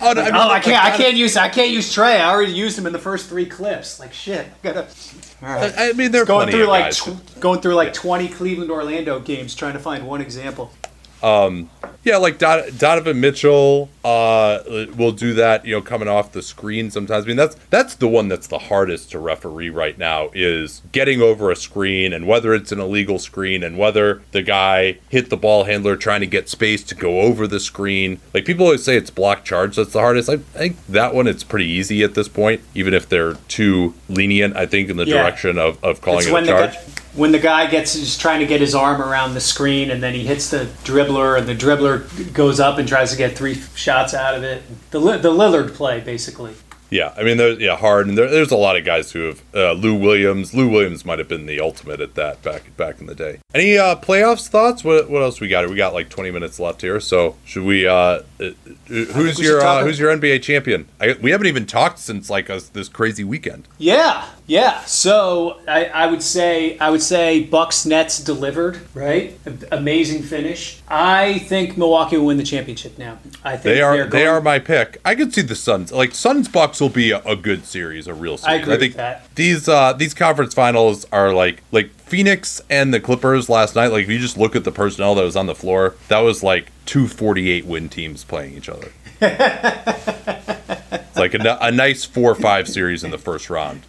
Oh, 0.00 0.12
no, 0.12 0.20
I, 0.22 0.24
mean, 0.26 0.34
Oh, 0.34 0.48
I 0.50 0.60
can't, 0.60 0.84
I 0.84 0.90
that- 0.90 0.96
can't 0.98 1.16
use, 1.16 1.36
I 1.36 1.48
can't 1.48 1.70
use 1.70 1.92
Trae. 1.94 2.20
I 2.20 2.30
already 2.30 2.52
used 2.52 2.78
him 2.78 2.86
in 2.86 2.92
the 2.92 2.98
first 2.98 3.28
three 3.28 3.46
clips. 3.46 3.98
Like 3.98 4.12
shit, 4.12 4.46
I 4.46 4.50
gotta. 4.62 4.86
I, 5.42 5.72
I 5.90 5.92
mean, 5.94 6.12
they're 6.12 6.24
going 6.24 6.50
through 6.50 6.66
like 6.66 6.92
tw- 6.94 7.40
going 7.40 7.60
through 7.60 7.74
like 7.74 7.92
20 7.92 8.28
Cleveland 8.28 8.70
Orlando 8.70 9.18
games 9.20 9.54
trying 9.54 9.72
to 9.72 9.78
find 9.78 10.06
one 10.06 10.20
example. 10.20 10.72
Yeah, 12.04 12.18
like 12.18 12.36
Don- 12.38 12.64
Donovan 12.76 13.18
Mitchell 13.18 13.88
uh, 14.04 14.58
will 14.94 15.12
do 15.12 15.32
that. 15.34 15.64
You 15.64 15.76
know, 15.76 15.80
coming 15.80 16.06
off 16.06 16.32
the 16.32 16.42
screen 16.42 16.90
sometimes. 16.90 17.24
I 17.24 17.28
mean, 17.28 17.36
that's 17.36 17.56
that's 17.70 17.94
the 17.94 18.08
one 18.08 18.28
that's 18.28 18.46
the 18.46 18.58
hardest 18.58 19.10
to 19.12 19.18
referee 19.18 19.70
right 19.70 19.96
now 19.96 20.28
is 20.34 20.82
getting 20.92 21.22
over 21.22 21.50
a 21.50 21.56
screen 21.56 22.12
and 22.12 22.26
whether 22.26 22.52
it's 22.52 22.72
an 22.72 22.78
illegal 22.78 23.18
screen 23.18 23.62
and 23.62 23.78
whether 23.78 24.20
the 24.32 24.42
guy 24.42 24.98
hit 25.08 25.30
the 25.30 25.36
ball 25.38 25.64
handler 25.64 25.96
trying 25.96 26.20
to 26.20 26.26
get 26.26 26.50
space 26.50 26.82
to 26.84 26.94
go 26.94 27.22
over 27.22 27.46
the 27.46 27.60
screen. 27.60 28.20
Like 28.34 28.44
people 28.44 28.66
always 28.66 28.84
say, 28.84 28.96
it's 28.98 29.10
block 29.10 29.44
charge 29.44 29.76
that's 29.76 29.92
the 29.94 30.00
hardest. 30.00 30.28
I, 30.28 30.34
I 30.34 30.36
think 30.36 30.86
that 30.88 31.14
one 31.14 31.26
it's 31.26 31.42
pretty 31.44 31.66
easy 31.66 32.02
at 32.02 32.12
this 32.14 32.28
point, 32.28 32.60
even 32.74 32.92
if 32.92 33.08
they're 33.08 33.34
too 33.48 33.94
lenient. 34.10 34.56
I 34.56 34.66
think 34.66 34.90
in 34.90 34.98
the 34.98 35.06
Yeah. 35.06 35.22
direction 35.22 35.56
of, 35.56 35.82
of 35.82 36.02
calling 36.02 36.18
It's 36.18 36.28
it 36.28 36.42
a 36.42 36.46
charge. 36.46 36.74
guy, 36.74 36.80
when 37.14 37.32
the 37.32 37.38
guy 37.38 37.66
gets 37.66 37.94
is 37.94 38.18
trying 38.18 38.40
to 38.40 38.46
get 38.46 38.60
his 38.60 38.74
arm 38.74 39.00
around 39.00 39.34
the 39.34 39.40
screen 39.40 39.90
and 39.90 40.02
then 40.02 40.14
he 40.14 40.26
hits 40.26 40.50
the 40.50 40.66
dribbler 40.84 41.38
and 41.38 41.48
the 41.48 41.54
dribbler 41.54 42.32
goes 42.32 42.60
up 42.60 42.78
and 42.78 42.88
tries 42.88 43.10
to 43.12 43.16
get 43.16 43.36
three 43.36 43.54
shots 43.74 44.14
out 44.14 44.34
of 44.34 44.42
it. 44.42 44.62
The 44.90 44.98
the 44.98 45.30
Lillard 45.30 45.74
play 45.74 46.00
basically. 46.00 46.54
Yeah, 46.94 47.12
I 47.16 47.24
mean, 47.24 47.38
there's 47.38 47.58
yeah, 47.58 47.76
Harden. 47.76 48.14
There, 48.14 48.30
there's 48.30 48.52
a 48.52 48.56
lot 48.56 48.76
of 48.76 48.84
guys 48.84 49.10
who 49.10 49.22
have 49.22 49.42
uh, 49.52 49.72
Lou 49.72 49.96
Williams. 49.96 50.54
Lou 50.54 50.68
Williams 50.68 51.04
might 51.04 51.18
have 51.18 51.26
been 51.26 51.46
the 51.46 51.58
ultimate 51.58 52.00
at 52.00 52.14
that 52.14 52.40
back 52.42 52.76
back 52.76 53.00
in 53.00 53.06
the 53.06 53.16
day. 53.16 53.40
Any 53.52 53.76
uh, 53.76 53.96
playoffs 53.96 54.46
thoughts? 54.46 54.84
What 54.84 55.10
what 55.10 55.20
else 55.20 55.40
we 55.40 55.48
got? 55.48 55.68
We 55.68 55.74
got 55.74 55.92
like 55.92 56.08
20 56.08 56.30
minutes 56.30 56.60
left 56.60 56.82
here, 56.82 57.00
so 57.00 57.34
should 57.44 57.64
we? 57.64 57.86
Uh, 57.86 57.94
uh 57.94 58.22
who's 58.86 59.38
we 59.38 59.44
your 59.44 59.60
uh, 59.60 59.82
who's 59.82 59.98
your 59.98 60.16
NBA 60.16 60.42
champion? 60.42 60.86
I, 61.00 61.16
we 61.20 61.32
haven't 61.32 61.48
even 61.48 61.66
talked 61.66 61.98
since 61.98 62.30
like 62.30 62.48
us 62.48 62.68
this 62.68 62.88
crazy 62.88 63.24
weekend. 63.24 63.66
Yeah, 63.78 64.28
yeah. 64.46 64.80
So 64.84 65.60
I, 65.66 65.86
I 65.86 66.06
would 66.06 66.22
say 66.22 66.78
I 66.78 66.90
would 66.90 67.02
say 67.02 67.44
Bucks 67.44 67.86
Nets 67.86 68.18
delivered 68.20 68.80
right. 68.94 69.38
A- 69.46 69.76
Amazing 69.78 70.22
finish. 70.22 70.80
I 70.88 71.38
think 71.40 71.76
Milwaukee 71.78 72.16
will 72.16 72.26
win 72.26 72.36
the 72.36 72.42
championship 72.44 72.98
now. 72.98 73.18
I 73.42 73.52
think 73.52 73.62
They 73.62 73.80
are 73.82 73.96
they're 73.96 74.06
they 74.08 74.26
are 74.26 74.40
my 74.40 74.58
pick. 74.58 75.00
I 75.04 75.14
could 75.14 75.32
see 75.34 75.42
the 75.42 75.54
Suns 75.54 75.92
like 75.92 76.14
Suns 76.14 76.48
Bucks 76.48 76.80
will 76.80 76.88
be 76.90 77.10
a, 77.10 77.18
a 77.24 77.36
good 77.36 77.64
series, 77.64 78.06
a 78.06 78.14
real 78.14 78.36
series. 78.36 78.60
agree 78.62 78.72
with 78.72 78.80
think 78.80 78.94
that. 78.96 79.34
these 79.34 79.68
uh 79.68 79.92
these 79.94 80.14
conference 80.14 80.54
finals 80.54 81.06
are 81.12 81.32
like 81.32 81.62
like 81.72 81.90
Phoenix 82.00 82.60
and 82.68 82.92
the 82.92 83.00
Clippers 83.00 83.48
last 83.48 83.74
night. 83.74 83.88
Like 83.92 84.04
if 84.04 84.10
you 84.10 84.18
just 84.18 84.36
look 84.36 84.54
at 84.54 84.64
the 84.64 84.72
personnel 84.72 85.14
that 85.14 85.22
was 85.24 85.36
on 85.36 85.46
the 85.46 85.54
floor, 85.54 85.94
that 86.08 86.20
was 86.20 86.42
like 86.42 86.70
two 86.86 87.08
48 87.08 87.64
win 87.64 87.88
teams 87.88 88.24
playing 88.24 88.54
each 88.54 88.68
other. 88.68 88.92
it's 91.16 91.18
like 91.20 91.34
a, 91.34 91.58
a 91.60 91.70
nice 91.70 92.04
four 92.04 92.32
or 92.32 92.34
five 92.34 92.68
series 92.68 93.04
in 93.04 93.10
the 93.12 93.18
first 93.18 93.48
round. 93.50 93.82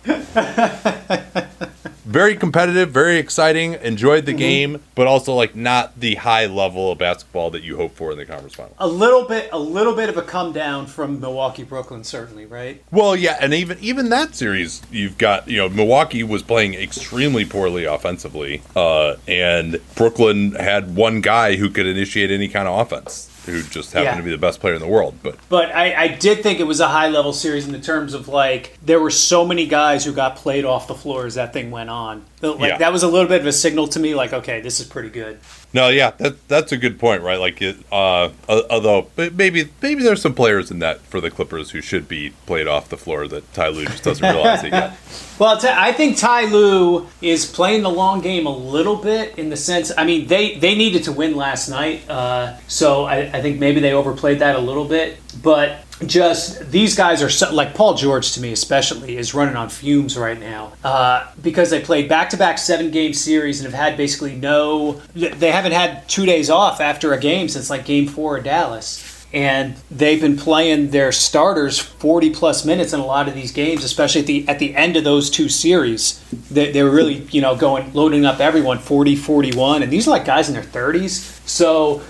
very 2.05 2.36
competitive, 2.36 2.91
very 2.91 3.17
exciting. 3.17 3.73
Enjoyed 3.82 4.26
the 4.26 4.32
Mm-hmm. 4.36 4.38
game, 4.39 4.84
but 4.95 5.07
also 5.07 5.34
like 5.34 5.55
not 5.55 5.97
the 5.99 6.15
high 6.15 6.45
level 6.45 6.91
of 6.91 6.97
basketball 6.97 7.49
that 7.51 7.63
you 7.63 7.78
hope 7.78 7.95
for 7.95 8.11
in 8.11 8.17
the 8.17 8.26
conference 8.26 8.53
final. 8.55 8.73
a 8.80 8.88
little 8.88 9.23
bit 9.26 9.49
a 9.53 9.57
little 9.59 9.95
bit 9.95 10.09
of 10.09 10.17
a 10.17 10.21
come 10.21 10.51
down 10.51 10.86
from 10.88 11.19
Milwaukee 11.21 11.63
Brooklyn 11.63 12.03
certainly 12.03 12.45
right. 12.45 12.82
Well, 12.91 13.15
yeah, 13.15 13.38
and 13.39 13.53
even 13.53 13.78
even 13.80 14.09
that 14.09 14.36
series, 14.36 14.82
you've 14.91 15.17
got 15.17 15.47
you 15.47 15.57
know 15.57 15.69
Milwaukee 15.69 16.21
was 16.23 16.43
playing 16.43 16.73
extremely 16.73 17.45
poorly 17.45 17.86
offensively, 17.86 18.61
uh, 18.76 19.15
and 19.28 19.80
Brooklyn 19.95 20.51
had 20.55 20.95
one 20.95 21.21
guy 21.21 21.55
who 21.55 21.69
could 21.69 21.86
initiate 21.88 22.30
any 22.30 22.49
kind 22.49 22.67
of 22.67 22.78
offense, 22.80 23.30
who 23.46 23.62
just 23.64 23.93
happened 23.93 24.06
Yeah. 24.14 24.18
to 24.18 24.24
be 24.24 24.32
the 24.32 24.38
best 24.38 24.60
player 24.60 24.74
in 24.74 24.82
the 24.82 24.88
world. 24.88 25.16
But 25.24 25.38
But 25.50 25.74
I, 25.74 25.93
I 26.04 26.08
did 26.10 26.41
think 26.43 26.60
it 26.60 26.64
was 26.66 26.80
a 26.80 26.88
high 26.88 27.08
level 27.10 27.34
series 27.34 27.66
in 27.66 27.72
the 27.72 27.80
terms 27.80 28.14
of 28.14 28.28
like 28.28 28.78
there 28.84 29.00
were 29.00 29.12
so 29.12 29.46
many 29.46 29.66
guys 29.68 30.04
who 30.06 30.12
got 30.14 30.36
played 30.36 30.66
off 30.66 30.88
the 30.88 30.96
floor 30.96 31.26
as 31.26 31.36
that 31.36 31.54
thing 31.54 31.72
went 31.72 31.89
on. 31.89 32.24
Like 32.41 32.60
Yeah. 32.60 32.78
that 32.80 32.91
was 32.93 33.04
a 33.04 33.08
little 33.08 33.28
bit 33.30 33.41
of 33.41 33.48
a 33.48 33.54
signal 33.54 33.88
to 33.89 34.00
me, 34.00 34.16
like 34.16 34.34
okay, 34.34 34.62
this 34.62 34.80
is 34.80 34.88
pretty 34.88 35.10
good. 35.10 35.39
No, 35.76 35.89
yeah, 35.89 36.11
that 36.11 36.47
that's 36.47 36.71
a 36.71 36.78
good 36.78 36.97
point, 36.97 37.21
right? 37.21 37.38
Like, 37.38 37.61
it, 37.61 37.76
uh, 37.91 38.30
although 38.47 39.09
maybe 39.17 39.69
maybe 39.82 40.03
there's 40.03 40.21
some 40.21 40.34
players 40.34 40.71
in 40.71 40.80
that 40.80 41.01
for 41.01 41.19
the 41.19 41.30
Clippers 41.30 41.71
who 41.71 41.82
should 41.82 42.07
be 42.07 42.30
played 42.45 42.65
off 42.65 42.88
the 42.88 42.95
floor 42.95 43.28
that 43.28 43.53
Ty 43.53 43.67
Lue 43.67 43.86
just 43.86 44.01
doesn't 44.01 44.26
realize 44.26 44.63
it 44.63 44.71
yet. 44.71 44.97
Well, 45.38 45.59
I 45.61 45.91
think 45.91 46.17
Ty 46.17 46.45
Lue 46.45 47.09
is 47.21 47.45
playing 47.45 47.84
the 47.84 47.89
long 47.89 48.21
game 48.21 48.45
a 48.45 48.57
little 48.57 48.95
bit 48.95 49.38
in 49.38 49.49
the 49.49 49.57
sense. 49.57 49.91
I 49.97 50.05
mean, 50.05 50.28
they 50.28 50.55
they 50.55 50.76
needed 50.76 51.03
to 51.03 51.11
win 51.11 51.36
last 51.36 51.67
night, 51.67 52.09
uh, 52.09 52.55
so 52.69 53.03
I, 53.03 53.17
I 53.34 53.41
think 53.41 53.59
maybe 53.59 53.82
they 53.82 53.91
overplayed 53.91 54.39
that 54.39 54.55
a 54.55 54.59
little 54.59 54.86
bit. 54.86 55.17
But 55.43 55.80
just 56.06 56.72
these 56.72 56.96
guys 56.96 57.22
are 57.24 57.30
so, 57.30 57.54
like 57.54 57.74
Paul 57.74 57.93
George 57.93 58.34
to 58.34 58.41
me, 58.41 58.52
especially, 58.52 59.18
is 59.18 59.34
running 59.34 59.56
on 59.56 59.70
fumes 59.70 60.18
right 60.18 60.39
now 60.39 60.74
uh, 60.84 61.32
because 61.41 61.70
they 61.70 61.82
played 61.82 62.10
back 62.10 62.30
to 62.32 62.38
back 62.38 62.58
seven 62.58 62.91
game 62.91 63.14
series 63.14 63.62
and 63.62 63.72
have 63.72 63.80
had 63.80 63.98
basically 63.98 64.36
no. 64.36 65.02
They 65.14 65.52
haven't 65.52 65.72
had 65.72 66.08
two 66.10 66.26
days 66.26 66.50
off 66.50 66.82
after 66.82 67.14
a 67.14 67.20
game 67.20 67.48
since 67.48 67.70
like 67.70 67.86
Game 67.86 68.08
Four 68.08 68.38
of 68.38 68.43
Dallas. 68.43 69.12
And 69.34 69.76
they've 69.91 70.22
been 70.22 70.38
playing 70.38 70.91
their 70.91 71.12
starters 71.12 71.78
40 71.78 72.30
plus 72.30 72.64
minutes 72.64 72.93
in 72.93 73.02
a 73.02 73.06
lot 73.06 73.28
of 73.28 73.34
these 73.34 73.52
games 73.52 73.84
especially 73.84 74.22
at 74.22 74.28
the 74.28 74.48
at 74.48 74.60
the 74.60 74.76
end 74.76 74.96
of 74.96 75.04
those 75.04 75.30
two 75.30 75.50
series. 75.50 76.24
They, 76.52 76.72
they 76.72 76.84
were 76.84 76.91
really 76.91 77.16
you 77.32 77.41
know 77.41 77.56
going 77.56 77.91
loading 77.93 78.26
up 78.26 78.39
everyone 78.39 78.80
40 78.80 79.16
41 79.18 79.84
and 79.84 79.91
these 79.91 80.08
are 80.08 80.12
like 80.12 80.24
guys 80.24 80.48
in 80.48 80.54
their 80.54 80.64
30s 80.64 81.34
so 81.46 82.02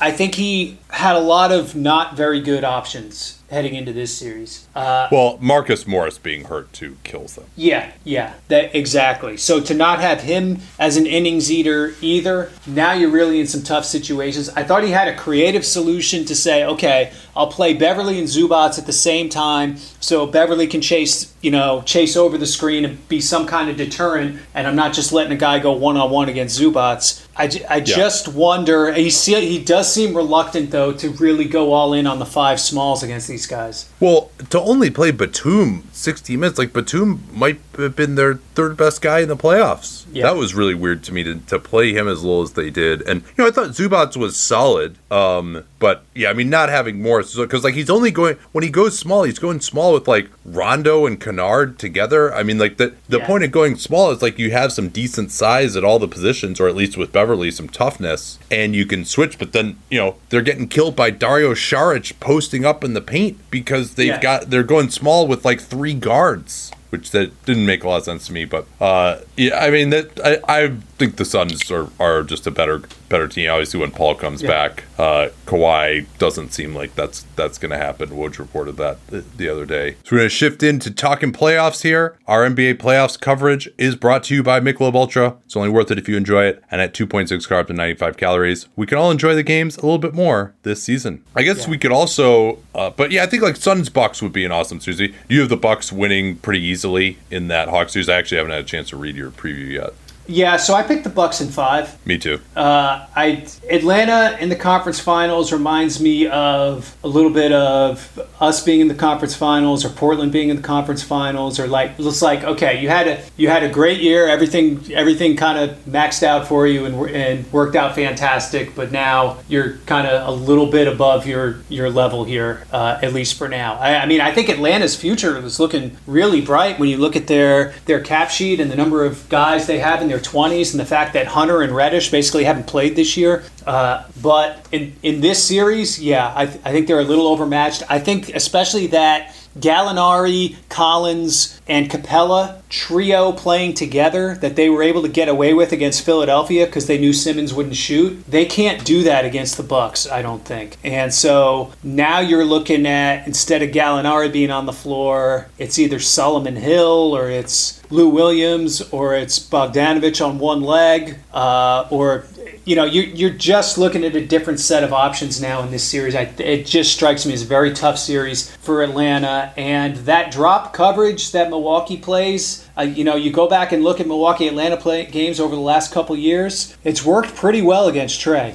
i 0.00 0.10
think 0.10 0.34
he 0.34 0.78
had 0.90 1.16
a 1.16 1.20
lot 1.20 1.50
of 1.52 1.74
not 1.74 2.16
very 2.16 2.40
good 2.40 2.64
options 2.64 3.40
heading 3.50 3.74
into 3.74 3.92
this 3.92 4.16
series 4.16 4.66
uh, 4.74 5.06
Well, 5.12 5.38
Marcus 5.40 5.86
Morris 5.86 6.18
being 6.18 6.44
hurt 6.44 6.72
too 6.72 6.96
kills 7.04 7.36
them. 7.36 7.44
yeah, 7.54 7.92
yeah, 8.02 8.34
that 8.48 8.74
exactly. 8.74 9.36
So 9.36 9.60
to 9.60 9.74
not 9.74 10.00
have 10.00 10.22
him 10.22 10.58
as 10.78 10.96
an 10.96 11.06
innings 11.06 11.52
eater 11.52 11.94
either, 12.00 12.50
now 12.66 12.92
you're 12.94 13.10
really 13.10 13.38
in 13.38 13.46
some 13.46 13.62
tough 13.62 13.84
situations. 13.84 14.48
I 14.48 14.64
thought 14.64 14.82
he 14.82 14.90
had 14.90 15.06
a 15.06 15.14
creative 15.16 15.64
solution 15.64 16.24
to 16.24 16.34
say, 16.34 16.64
okay, 16.64 17.12
I'll 17.36 17.46
play 17.46 17.74
Beverley 17.74 18.18
and 18.18 18.26
Zubac 18.26 18.76
at 18.76 18.86
the 18.86 18.92
same 18.92 19.28
time, 19.28 19.76
so 20.00 20.26
Beverley 20.26 20.66
can 20.66 20.80
chase, 20.80 21.32
you 21.40 21.52
know, 21.52 21.82
chase 21.82 22.16
over 22.16 22.36
the 22.36 22.46
screen 22.46 22.84
and 22.84 23.08
be 23.08 23.20
some 23.20 23.46
kind 23.46 23.70
of 23.70 23.76
deterrent, 23.76 24.40
and 24.54 24.66
I'm 24.66 24.74
not 24.76 24.94
just 24.94 25.12
letting 25.12 25.32
a 25.32 25.36
guy 25.36 25.60
go 25.60 25.72
one 25.72 25.96
on 25.96 26.10
one 26.10 26.28
against 26.28 26.60
Zubac. 26.60 27.23
I, 27.36 27.50
I 27.68 27.80
just 27.80 28.28
wonder. 28.28 28.92
He 28.92 29.10
see, 29.10 29.34
he 29.48 29.62
does 29.62 29.92
seem 29.92 30.14
reluctant 30.16 30.70
though 30.70 30.92
to 30.92 31.10
really 31.10 31.46
go 31.46 31.72
all 31.72 31.92
in 31.92 32.06
on 32.06 32.18
the 32.18 32.26
five 32.26 32.60
smalls 32.60 33.02
against 33.02 33.26
these 33.28 33.46
guys. 33.46 33.88
Well, 34.00 34.30
to 34.50 34.60
only 34.60 34.90
play 34.90 35.10
Batum 35.10 35.88
60 35.92 36.36
minutes, 36.36 36.58
like 36.58 36.72
Batum 36.72 37.24
might 37.32 37.60
have 37.76 37.96
been 37.96 38.14
their 38.14 38.34
third 38.54 38.76
best 38.76 39.02
guy 39.02 39.20
in 39.20 39.28
the 39.28 39.36
playoffs. 39.36 40.04
Yeah. 40.12 40.24
That 40.24 40.36
was 40.36 40.54
really 40.54 40.74
weird 40.74 41.02
to 41.04 41.12
me 41.12 41.24
to, 41.24 41.34
to 41.40 41.58
play 41.58 41.92
him 41.92 42.06
as 42.06 42.22
low 42.22 42.42
as 42.44 42.52
they 42.52 42.70
did. 42.70 43.02
And, 43.02 43.22
you 43.22 43.32
know, 43.42 43.46
I 43.48 43.50
thought 43.50 43.70
Zubac 43.70 44.16
was 44.16 44.36
solid. 44.36 44.96
Um, 45.10 45.64
but 45.80 46.04
yeah, 46.14 46.30
I 46.30 46.34
mean, 46.34 46.50
not 46.50 46.68
having 46.68 47.02
Morris, 47.02 47.34
because 47.34 47.64
like 47.64 47.74
he's 47.74 47.90
only 47.90 48.12
going, 48.12 48.36
when 48.52 48.62
he 48.62 48.70
goes 48.70 48.96
small, 48.96 49.24
he's 49.24 49.40
going 49.40 49.60
small 49.60 49.92
with 49.92 50.06
like 50.06 50.30
Rondo 50.44 51.04
and 51.04 51.20
Kennard 51.20 51.80
together. 51.80 52.32
I 52.32 52.44
mean, 52.44 52.58
like 52.58 52.76
the, 52.76 52.94
the 53.08 53.18
Yeah. 53.18 53.26
point 53.26 53.42
of 53.42 53.50
going 53.50 53.74
small 53.74 54.12
is 54.12 54.22
like 54.22 54.38
you 54.38 54.52
have 54.52 54.72
some 54.72 54.88
decent 54.88 55.32
size 55.32 55.74
at 55.74 55.82
all 55.82 55.98
the 55.98 56.06
positions, 56.06 56.60
or 56.60 56.68
at 56.68 56.76
least 56.76 56.96
with 56.96 57.10
Beverley, 57.10 57.23
some 57.50 57.68
toughness, 57.68 58.38
and 58.50 58.74
you 58.74 58.86
can 58.86 59.04
switch. 59.04 59.38
But 59.38 59.52
then, 59.52 59.78
you 59.90 59.98
know, 59.98 60.16
they're 60.28 60.42
getting 60.42 60.68
killed 60.68 60.94
by 60.96 61.10
Dario 61.10 61.52
Saric 61.54 62.18
posting 62.20 62.64
up 62.64 62.84
in 62.84 62.94
the 62.94 63.00
paint 63.00 63.38
because 63.50 63.94
they've 63.94 64.08
Yeah. 64.08 64.20
got 64.20 64.50
they're 64.50 64.62
going 64.62 64.90
small 64.90 65.26
with 65.26 65.44
like 65.44 65.60
three 65.60 65.94
guards, 65.94 66.70
which 66.90 67.10
that 67.12 67.44
didn't 67.46 67.66
make 67.66 67.82
a 67.84 67.88
lot 67.88 67.98
of 67.98 68.04
sense 68.04 68.26
to 68.26 68.32
me. 68.32 68.44
But 68.44 68.66
uh, 68.80 69.20
yeah, 69.36 69.58
I 69.58 69.70
mean 69.70 69.90
that 69.90 70.20
I, 70.24 70.62
I 70.64 70.68
think 70.98 71.16
the 71.16 71.24
Suns 71.24 71.70
are, 71.70 71.88
are 71.98 72.22
just 72.22 72.46
a 72.46 72.50
better 72.50 72.82
better 73.08 73.28
team. 73.28 73.50
Obviously, 73.50 73.78
when 73.80 73.90
Paul 73.90 74.14
comes 74.14 74.42
Yeah. 74.42 74.48
back, 74.48 74.84
uh, 74.98 75.28
Kawhi 75.46 76.06
doesn't 76.18 76.52
seem 76.52 76.74
like 76.74 76.94
that's 76.94 77.24
that's 77.36 77.58
going 77.58 77.70
to 77.70 77.76
happen. 77.76 78.10
Woj 78.10 78.38
reported 78.38 78.76
that 78.78 79.04
the, 79.08 79.24
the 79.36 79.48
other 79.48 79.66
day. 79.66 79.92
So 80.04 80.12
we're 80.12 80.18
going 80.18 80.30
to 80.30 80.34
shift 80.34 80.62
into 80.62 80.90
talking 80.90 81.32
playoffs 81.32 81.82
here. 81.82 82.16
Our 82.26 82.44
NBA 82.48 82.74
playoffs 82.74 83.20
coverage 83.20 83.68
is 83.78 83.96
brought 83.96 84.24
to 84.24 84.34
you 84.34 84.42
by 84.42 84.60
Michelob 84.60 84.94
Ultra. 84.94 85.36
It's 85.44 85.56
only 85.56 85.68
worth 85.68 85.90
it 85.90 85.98
if 85.98 86.08
you 86.08 86.16
enjoy 86.16 86.44
it, 86.44 86.62
and 86.70 86.80
at 86.80 86.94
2.6 86.94 87.28
carbs 87.48 87.68
and 87.68 87.76
95 87.76 88.16
calories, 88.16 88.68
we 88.76 88.86
can 88.86 88.98
all 88.98 89.10
enjoy 89.10 89.34
the 89.34 89.42
games 89.42 89.76
a 89.76 89.80
little 89.82 89.98
bit 89.98 90.14
more 90.14 90.54
this 90.62 90.82
season. 90.82 91.22
I 91.36 91.42
guess 91.42 91.68
we 91.68 91.78
could 91.78 91.92
also, 91.92 92.58
uh, 92.74 92.90
but 92.90 93.10
yeah, 93.10 93.22
I 93.22 93.26
think 93.26 93.42
like 93.42 93.56
Suns 93.56 93.88
Bucks 93.88 94.22
would 94.22 94.32
be 94.32 94.44
an 94.44 94.52
awesome 94.52 94.80
series. 94.80 95.12
You 95.28 95.40
have 95.40 95.48
the 95.48 95.56
Bucks 95.56 95.92
winning 95.92 96.36
pretty 96.36 96.60
easily 96.62 97.18
in 97.30 97.48
that 97.48 97.68
Hawks 97.68 97.92
series. 97.92 98.08
I 98.08 98.16
actually 98.16 98.38
haven't 98.38 98.52
had 98.52 98.60
a 98.64 98.66
chance 98.66 98.88
to 98.90 98.96
read 98.96 99.16
your 99.16 99.30
preview 99.30 99.70
yet. 99.72 99.90
Yeah, 100.26 100.56
so 100.56 100.74
I 100.74 100.82
picked 100.82 101.04
the 101.04 101.10
Bucks 101.10 101.40
in 101.40 101.48
five. 101.48 102.04
Me 102.06 102.18
too. 102.18 102.40
Uh, 102.56 103.06
I 103.14 103.46
Atlanta 103.68 104.36
in 104.40 104.48
the 104.48 104.56
conference 104.56 105.00
finals 105.00 105.52
reminds 105.52 106.00
me 106.00 106.26
of 106.26 106.96
a 107.04 107.08
little 107.08 107.30
bit 107.30 107.52
of 107.52 108.18
us 108.40 108.62
being 108.64 108.80
in 108.80 108.88
the 108.88 108.94
conference 108.94 109.34
finals 109.34 109.84
or 109.84 109.88
Portland 109.90 110.32
being 110.32 110.48
in 110.48 110.56
the 110.56 110.62
conference 110.62 111.02
finals 111.02 111.58
or 111.58 111.66
like 111.66 111.92
it's 111.98 112.22
like 112.22 112.44
okay 112.44 112.80
you 112.80 112.88
had 112.88 113.08
a 113.08 113.22
you 113.36 113.48
had 113.48 113.62
a 113.62 113.68
great 113.68 114.00
year 114.00 114.28
everything 114.28 114.80
everything 114.92 115.36
kind 115.36 115.58
of 115.58 115.76
maxed 115.84 116.22
out 116.22 116.46
for 116.46 116.66
you 116.66 116.84
and, 116.84 117.10
and 117.10 117.52
worked 117.52 117.76
out 117.76 117.94
fantastic 117.94 118.74
but 118.74 118.92
now 118.92 119.38
you're 119.48 119.78
kind 119.86 120.06
of 120.06 120.28
a 120.28 120.32
little 120.32 120.66
bit 120.66 120.86
above 120.86 121.26
your 121.26 121.60
your 121.68 121.90
level 121.90 122.24
here 122.24 122.66
uh, 122.72 122.98
at 123.02 123.12
least 123.12 123.36
for 123.36 123.48
now 123.48 123.74
I, 123.74 124.02
I 124.02 124.06
mean 124.06 124.20
I 124.20 124.32
think 124.32 124.48
Atlanta's 124.48 124.96
future 124.96 125.38
is 125.38 125.58
looking 125.60 125.96
really 126.06 126.40
bright 126.40 126.78
when 126.78 126.88
you 126.88 126.96
look 126.96 127.16
at 127.16 127.26
their 127.26 127.74
their 127.86 128.00
cap 128.00 128.30
sheet 128.30 128.60
and 128.60 128.70
the 128.70 128.76
number 128.76 129.04
of 129.04 129.28
guys 129.28 129.66
they 129.66 129.78
have 129.78 130.02
in 130.02 130.08
their 130.08 130.13
20s 130.18 130.72
and 130.72 130.80
the 130.80 130.86
fact 130.86 131.12
that 131.14 131.26
Hunter 131.26 131.62
and 131.62 131.74
Reddish 131.74 132.10
basically 132.10 132.44
haven't 132.44 132.66
played 132.66 132.96
this 132.96 133.16
year. 133.16 133.44
Uh, 133.66 134.04
but 134.20 134.66
in, 134.72 134.94
in 135.02 135.20
this 135.20 135.42
series, 135.42 136.00
yeah, 136.00 136.32
I, 136.34 136.46
th- 136.46 136.60
I 136.64 136.72
think 136.72 136.86
they're 136.86 137.00
a 137.00 137.04
little 137.04 137.26
overmatched. 137.26 137.82
I 137.88 137.98
think 137.98 138.34
especially 138.34 138.88
that 138.88 139.34
Gallinari, 139.58 140.56
Collins, 140.68 141.60
and 141.68 141.88
Capela 141.88 142.60
trio 142.68 143.32
playing 143.32 143.74
together 143.74 144.34
that 144.36 144.56
they 144.56 144.68
were 144.68 144.82
able 144.82 145.02
to 145.02 145.08
get 145.08 145.28
away 145.28 145.54
with 145.54 145.72
against 145.72 146.04
Philadelphia 146.04 146.66
because 146.66 146.86
they 146.86 146.98
knew 146.98 147.12
Simmons 147.12 147.54
wouldn't 147.54 147.76
shoot. 147.76 148.24
They 148.26 148.44
can't 148.44 148.84
do 148.84 149.04
that 149.04 149.24
against 149.24 149.56
the 149.56 149.62
Bucks, 149.62 150.10
I 150.10 150.22
don't 150.22 150.44
think. 150.44 150.76
And 150.82 151.14
so 151.14 151.72
now 151.82 152.18
you're 152.18 152.44
looking 152.44 152.86
at 152.86 153.26
instead 153.26 153.62
of 153.62 153.70
Gallinari 153.70 154.32
being 154.32 154.50
on 154.50 154.66
the 154.66 154.72
floor, 154.72 155.48
it's 155.56 155.78
either 155.78 156.00
Solomon 156.00 156.56
Hill 156.56 157.16
or 157.16 157.30
it's 157.30 157.80
Lou 157.90 158.08
Williams 158.08 158.80
or 158.92 159.14
it's 159.14 159.38
Bogdanovic 159.38 160.24
on 160.24 160.38
one 160.38 160.62
leg, 160.62 161.18
uh, 161.32 161.86
or 161.90 162.26
you 162.64 162.76
know, 162.76 162.84
you're, 162.84 163.04
you're 163.04 163.30
just 163.30 163.76
looking 163.76 164.04
at 164.04 164.16
a 164.16 164.26
different 164.26 164.58
set 164.58 164.82
of 164.82 164.92
options 164.92 165.40
now 165.40 165.62
in 165.62 165.70
this 165.70 165.84
series. 165.84 166.14
I, 166.14 166.22
it 166.38 166.64
just 166.64 166.94
strikes 166.94 167.26
me 167.26 167.34
as 167.34 167.42
a 167.42 167.46
very 167.46 167.72
tough 167.74 167.98
series 167.98 168.54
for 168.56 168.82
Atlanta. 168.82 169.52
And 169.56 169.96
that 169.98 170.32
drop 170.32 170.72
coverage 170.72 171.32
that 171.32 171.50
Milwaukee 171.50 171.98
plays, 171.98 172.66
uh, 172.78 172.82
you 172.82 173.04
know, 173.04 173.16
you 173.16 173.30
go 173.30 173.48
back 173.48 173.72
and 173.72 173.84
look 173.84 174.00
at 174.00 174.06
Milwaukee 174.06 174.48
Atlanta 174.48 174.76
play 174.76 175.04
games 175.04 175.40
over 175.40 175.54
the 175.54 175.60
last 175.60 175.92
couple 175.92 176.16
years, 176.16 176.76
it's 176.84 177.04
worked 177.04 177.34
pretty 177.36 177.60
well 177.60 177.86
against 177.86 178.20
Trae. 178.20 178.54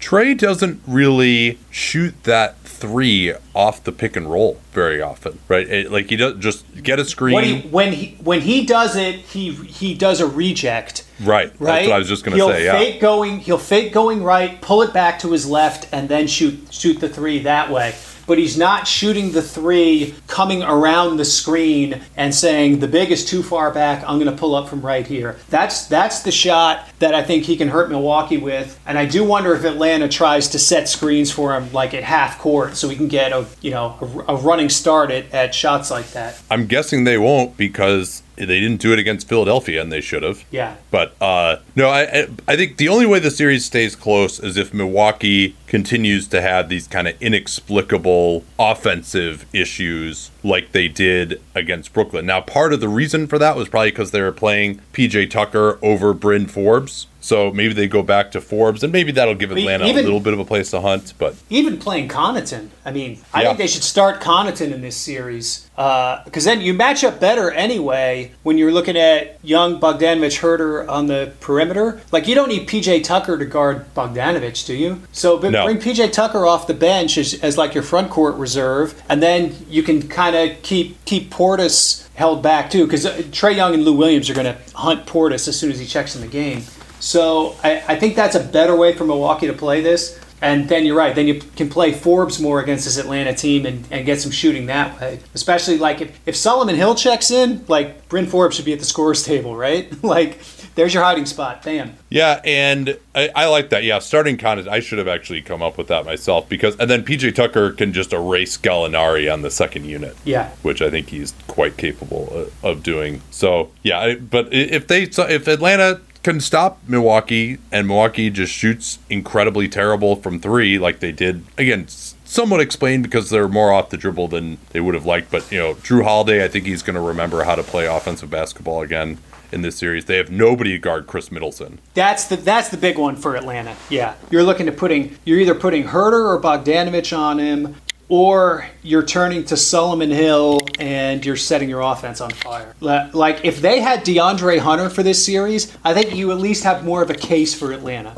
Trae 0.00 0.36
doesn't 0.36 0.80
really 0.86 1.58
shoot 1.70 2.24
that 2.24 2.57
three 2.78 3.34
off 3.54 3.84
the 3.84 3.92
pick 3.92 4.16
and 4.16 4.30
roll 4.30 4.60
very 4.72 5.00
often, 5.00 5.38
right? 5.48 5.68
It, 5.68 5.92
like 5.92 6.08
he 6.08 6.16
does 6.16 6.38
just 6.38 6.82
get 6.82 6.98
a 6.98 7.04
screen. 7.04 7.42
He, 7.42 7.68
when 7.68 7.92
he 7.92 8.16
when 8.22 8.40
he 8.40 8.64
does 8.64 8.96
it, 8.96 9.16
he 9.16 9.52
he 9.52 9.94
does 9.94 10.20
a 10.20 10.26
reject. 10.26 11.04
Right. 11.20 11.52
Right. 11.58 11.72
That's 11.72 11.88
what 11.88 11.94
I 11.94 11.98
was 11.98 12.08
just 12.08 12.24
going 12.24 12.38
to 12.38 12.44
say. 12.44 12.70
Fake 12.70 13.00
going. 13.00 13.40
He'll 13.40 13.58
fake 13.58 13.92
going 13.92 14.22
right, 14.22 14.60
pull 14.60 14.82
it 14.82 14.92
back 14.92 15.18
to 15.20 15.32
his 15.32 15.48
left, 15.48 15.88
and 15.92 16.08
then 16.08 16.26
shoot 16.26 16.72
shoot 16.72 17.00
the 17.00 17.08
three 17.08 17.40
that 17.40 17.70
way 17.70 17.94
but 18.28 18.38
he's 18.38 18.56
not 18.56 18.86
shooting 18.86 19.32
the 19.32 19.42
three 19.42 20.14
coming 20.28 20.62
around 20.62 21.16
the 21.16 21.24
screen 21.24 22.00
and 22.16 22.32
saying 22.32 22.78
the 22.78 22.86
big 22.86 23.10
is 23.10 23.24
too 23.24 23.42
far 23.42 23.72
back. 23.72 24.04
I'm 24.06 24.20
going 24.20 24.30
to 24.30 24.38
pull 24.38 24.54
up 24.54 24.68
from 24.68 24.82
right 24.82 25.04
here. 25.06 25.36
That's 25.48 25.86
that's 25.86 26.20
the 26.22 26.30
shot 26.30 26.88
that 27.00 27.14
I 27.14 27.24
think 27.24 27.44
he 27.44 27.56
can 27.56 27.68
hurt 27.68 27.88
Milwaukee 27.90 28.36
with. 28.36 28.78
And 28.86 28.98
I 28.98 29.06
do 29.06 29.24
wonder 29.24 29.54
if 29.54 29.64
Atlanta 29.64 30.08
tries 30.08 30.48
to 30.48 30.58
set 30.58 30.88
screens 30.88 31.32
for 31.32 31.54
him 31.56 31.72
like 31.72 31.94
at 31.94 32.04
half 32.04 32.38
court 32.38 32.76
so 32.76 32.88
he 32.88 32.96
can 32.96 33.08
get 33.08 33.32
a 33.32 33.46
you 33.62 33.70
know 33.70 33.96
a, 34.28 34.34
a 34.34 34.36
running 34.36 34.68
start 34.68 35.10
at, 35.10 35.32
at 35.32 35.54
shots 35.54 35.90
like 35.90 36.10
that. 36.12 36.40
I'm 36.50 36.66
guessing 36.66 37.04
they 37.04 37.18
won't 37.18 37.56
because 37.56 38.22
they 38.38 38.60
didn't 38.60 38.80
do 38.80 38.92
it 38.92 38.98
against 38.98 39.28
Philadelphia, 39.28 39.82
and 39.82 39.92
they 39.92 40.00
should 40.00 40.22
have. 40.22 40.44
Yeah. 40.50 40.76
But 40.90 41.14
uh, 41.20 41.56
no, 41.76 41.88
I 41.88 42.28
I 42.46 42.56
think 42.56 42.76
the 42.76 42.88
only 42.88 43.06
way 43.06 43.18
the 43.18 43.30
series 43.30 43.64
stays 43.64 43.96
close 43.96 44.38
is 44.40 44.56
if 44.56 44.72
Milwaukee 44.72 45.56
continues 45.66 46.28
to 46.28 46.40
have 46.40 46.68
these 46.68 46.86
kind 46.86 47.08
of 47.08 47.20
inexplicable 47.20 48.44
offensive 48.58 49.46
issues 49.52 50.30
like 50.42 50.72
they 50.72 50.88
did 50.88 51.40
against 51.54 51.92
Brooklyn. 51.92 52.26
Now, 52.26 52.40
part 52.40 52.72
of 52.72 52.80
the 52.80 52.88
reason 52.88 53.26
for 53.26 53.38
that 53.38 53.56
was 53.56 53.68
probably 53.68 53.90
because 53.90 54.10
they 54.12 54.22
were 54.22 54.32
playing 54.32 54.80
PJ 54.92 55.30
Tucker 55.30 55.78
over 55.82 56.14
Bryn 56.14 56.46
Forbes. 56.46 57.06
So 57.28 57.52
maybe 57.52 57.74
they 57.74 57.88
go 57.88 58.02
back 58.02 58.30
to 58.30 58.40
Forbes, 58.40 58.82
and 58.82 58.90
maybe 58.90 59.12
that'll 59.12 59.34
give 59.34 59.50
Atlanta 59.50 59.84
even, 59.84 60.00
a 60.00 60.02
little 60.02 60.18
bit 60.18 60.32
of 60.32 60.38
a 60.38 60.46
place 60.46 60.70
to 60.70 60.80
hunt. 60.80 61.12
But 61.18 61.36
even 61.50 61.76
playing 61.76 62.08
Connaughton, 62.08 62.70
I 62.86 62.90
mean, 62.90 63.20
I 63.34 63.42
yeah. 63.42 63.48
think 63.48 63.58
they 63.58 63.66
should 63.66 63.82
start 63.82 64.22
Connaughton 64.22 64.72
in 64.72 64.80
this 64.80 64.96
series 64.96 65.68
because 65.74 66.46
uh, 66.46 66.50
then 66.50 66.62
you 66.62 66.72
match 66.72 67.04
up 67.04 67.20
better 67.20 67.50
anyway 67.50 68.32
when 68.44 68.56
you're 68.56 68.72
looking 68.72 68.96
at 68.96 69.38
young 69.44 69.78
Bogdanovic 69.78 70.40
Huerter 70.40 70.88
on 70.88 71.06
the 71.06 71.34
perimeter. 71.40 72.00
Like 72.12 72.26
you 72.28 72.34
don't 72.34 72.48
need 72.48 72.66
PJ 72.66 73.04
Tucker 73.04 73.36
to 73.36 73.44
guard 73.44 73.84
Bogdanovic, 73.94 74.64
do 74.64 74.74
you? 74.74 75.02
So 75.12 75.38
no. 75.38 75.66
bring 75.66 75.76
PJ 75.76 76.12
Tucker 76.12 76.46
off 76.46 76.66
the 76.66 76.72
bench 76.72 77.18
as, 77.18 77.34
as 77.42 77.58
like 77.58 77.74
your 77.74 77.82
front 77.82 78.10
court 78.10 78.36
reserve, 78.36 79.02
and 79.10 79.22
then 79.22 79.54
you 79.68 79.82
can 79.82 80.08
kind 80.08 80.34
of 80.34 80.62
keep 80.62 81.04
keep 81.04 81.30
Portis 81.30 82.08
held 82.14 82.42
back 82.42 82.70
too 82.70 82.86
because 82.86 83.04
Trae 83.04 83.54
Young 83.54 83.74
and 83.74 83.84
Lou 83.84 83.92
Williams 83.92 84.30
are 84.30 84.34
going 84.34 84.46
to 84.46 84.58
hunt 84.74 85.04
Portis 85.04 85.46
as 85.46 85.60
soon 85.60 85.70
as 85.70 85.78
he 85.78 85.84
checks 85.84 86.16
in 86.16 86.22
the 86.22 86.26
game. 86.26 86.62
So 87.00 87.56
I, 87.62 87.82
I 87.88 87.96
think 87.96 88.16
that's 88.16 88.34
a 88.34 88.42
better 88.42 88.74
way 88.74 88.94
for 88.94 89.04
Milwaukee 89.04 89.46
to 89.46 89.52
play 89.52 89.80
this. 89.80 90.18
And 90.40 90.68
then 90.68 90.86
you're 90.86 90.96
right. 90.96 91.14
Then 91.14 91.26
you 91.26 91.40
can 91.56 91.68
play 91.68 91.92
Forbes 91.92 92.38
more 92.40 92.60
against 92.60 92.84
this 92.84 92.96
Atlanta 92.96 93.34
team 93.34 93.66
and, 93.66 93.84
and 93.90 94.06
get 94.06 94.20
some 94.20 94.30
shooting 94.30 94.66
that 94.66 95.00
way. 95.00 95.18
Especially 95.34 95.78
like 95.78 96.00
if, 96.00 96.20
if 96.26 96.36
Solomon 96.36 96.76
Hill 96.76 96.94
checks 96.94 97.30
in, 97.30 97.64
like 97.66 98.08
Bryn 98.08 98.26
Forbes 98.26 98.54
should 98.54 98.64
be 98.64 98.72
at 98.72 98.78
the 98.78 98.84
scores 98.84 99.24
table, 99.24 99.56
right? 99.56 99.92
like 100.04 100.38
there's 100.78 100.94
your 100.94 101.02
hiding 101.02 101.26
spot. 101.26 101.62
Damn. 101.62 101.96
Yeah, 102.08 102.40
and 102.44 102.96
I, 103.12 103.30
I 103.34 103.46
like 103.46 103.70
that. 103.70 103.82
Yeah, 103.82 103.98
starting 103.98 104.36
Connaughton, 104.36 104.68
I 104.68 104.78
should 104.78 104.98
have 104.98 105.08
actually 105.08 105.42
come 105.42 105.60
up 105.60 105.76
with 105.76 105.88
that 105.88 106.04
myself 106.04 106.48
because, 106.48 106.76
and 106.78 106.88
then 106.88 107.04
PJ 107.04 107.34
Tucker 107.34 107.72
can 107.72 107.92
just 107.92 108.12
erase 108.12 108.56
Gallinari 108.56 109.32
on 109.32 109.42
the 109.42 109.50
second 109.50 109.86
unit. 109.86 110.16
Yeah, 110.24 110.50
which 110.62 110.80
I 110.80 110.88
think 110.88 111.08
he's 111.08 111.34
quite 111.48 111.76
capable 111.76 112.48
of 112.62 112.84
doing. 112.84 113.22
So 113.32 113.72
yeah, 113.82 114.14
but 114.14 114.52
if 114.52 114.86
they, 114.86 115.02
if 115.02 115.48
Atlanta 115.48 116.00
can 116.22 116.40
stop 116.40 116.80
Milwaukee, 116.86 117.58
and 117.70 117.86
Milwaukee 117.86 118.30
just 118.30 118.52
shoots 118.52 118.98
incredibly 119.08 119.68
terrible 119.68 120.16
from 120.16 120.40
three, 120.40 120.78
like 120.78 121.00
they 121.00 121.12
did 121.12 121.44
again. 121.56 121.86
Somewhat 122.24 122.60
explained 122.60 123.04
because 123.04 123.30
they're 123.30 123.48
more 123.48 123.72
off 123.72 123.88
the 123.88 123.96
dribble 123.96 124.28
than 124.28 124.58
they 124.70 124.80
would 124.80 124.94
have 124.94 125.06
liked, 125.06 125.30
but 125.30 125.50
you 125.50 125.58
know, 125.58 125.74
Jrue 125.76 126.04
Holiday, 126.04 126.44
I 126.44 126.48
think 126.48 126.66
he's 126.66 126.82
going 126.82 126.94
to 126.94 127.00
remember 127.00 127.44
how 127.44 127.54
to 127.54 127.62
play 127.62 127.86
offensive 127.86 128.28
basketball 128.28 128.82
again 128.82 129.18
in 129.50 129.62
this 129.62 129.76
series. 129.76 130.04
They 130.04 130.16
have 130.18 130.30
nobody 130.30 130.72
to 130.72 130.78
guard 130.78 131.06
Khris 131.06 131.32
Middleton. 131.32 131.78
That's 131.94 132.26
the 132.26 132.36
that's 132.36 132.68
the 132.68 132.76
big 132.76 132.98
one 132.98 133.16
for 133.16 133.36
Atlanta. 133.36 133.76
Yeah, 133.88 134.14
you're 134.30 134.42
looking 134.42 134.66
to 134.66 134.72
putting 134.72 135.16
you're 135.24 135.40
either 135.40 135.54
putting 135.54 135.84
Huerter 135.84 136.26
or 136.26 136.40
Bogdanovic 136.40 137.16
on 137.16 137.38
him 137.38 137.76
or 138.08 138.66
you're 138.82 139.02
turning 139.02 139.44
to 139.44 139.56
Solomon 139.56 140.10
Hill 140.10 140.60
and 140.78 141.24
you're 141.24 141.36
setting 141.36 141.68
your 141.68 141.82
offense 141.82 142.20
on 142.20 142.30
fire. 142.30 142.74
Like 142.80 143.44
if 143.44 143.60
they 143.60 143.80
had 143.80 144.04
DeAndre 144.04 144.58
Hunter 144.58 144.88
for 144.88 145.02
this 145.02 145.24
series, 145.24 145.76
I 145.84 145.94
think 145.94 146.14
you 146.14 146.30
at 146.32 146.38
least 146.38 146.64
have 146.64 146.84
more 146.84 147.02
of 147.02 147.10
a 147.10 147.14
case 147.14 147.54
for 147.54 147.72
Atlanta 147.72 148.14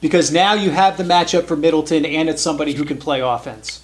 because 0.00 0.32
now 0.32 0.54
you 0.54 0.70
have 0.70 0.96
the 0.96 1.04
matchup 1.04 1.44
for 1.44 1.56
Middleton 1.56 2.04
and 2.06 2.28
it's 2.28 2.42
somebody 2.42 2.72
who 2.72 2.84
can 2.84 2.98
play 2.98 3.20
offense. 3.20 3.83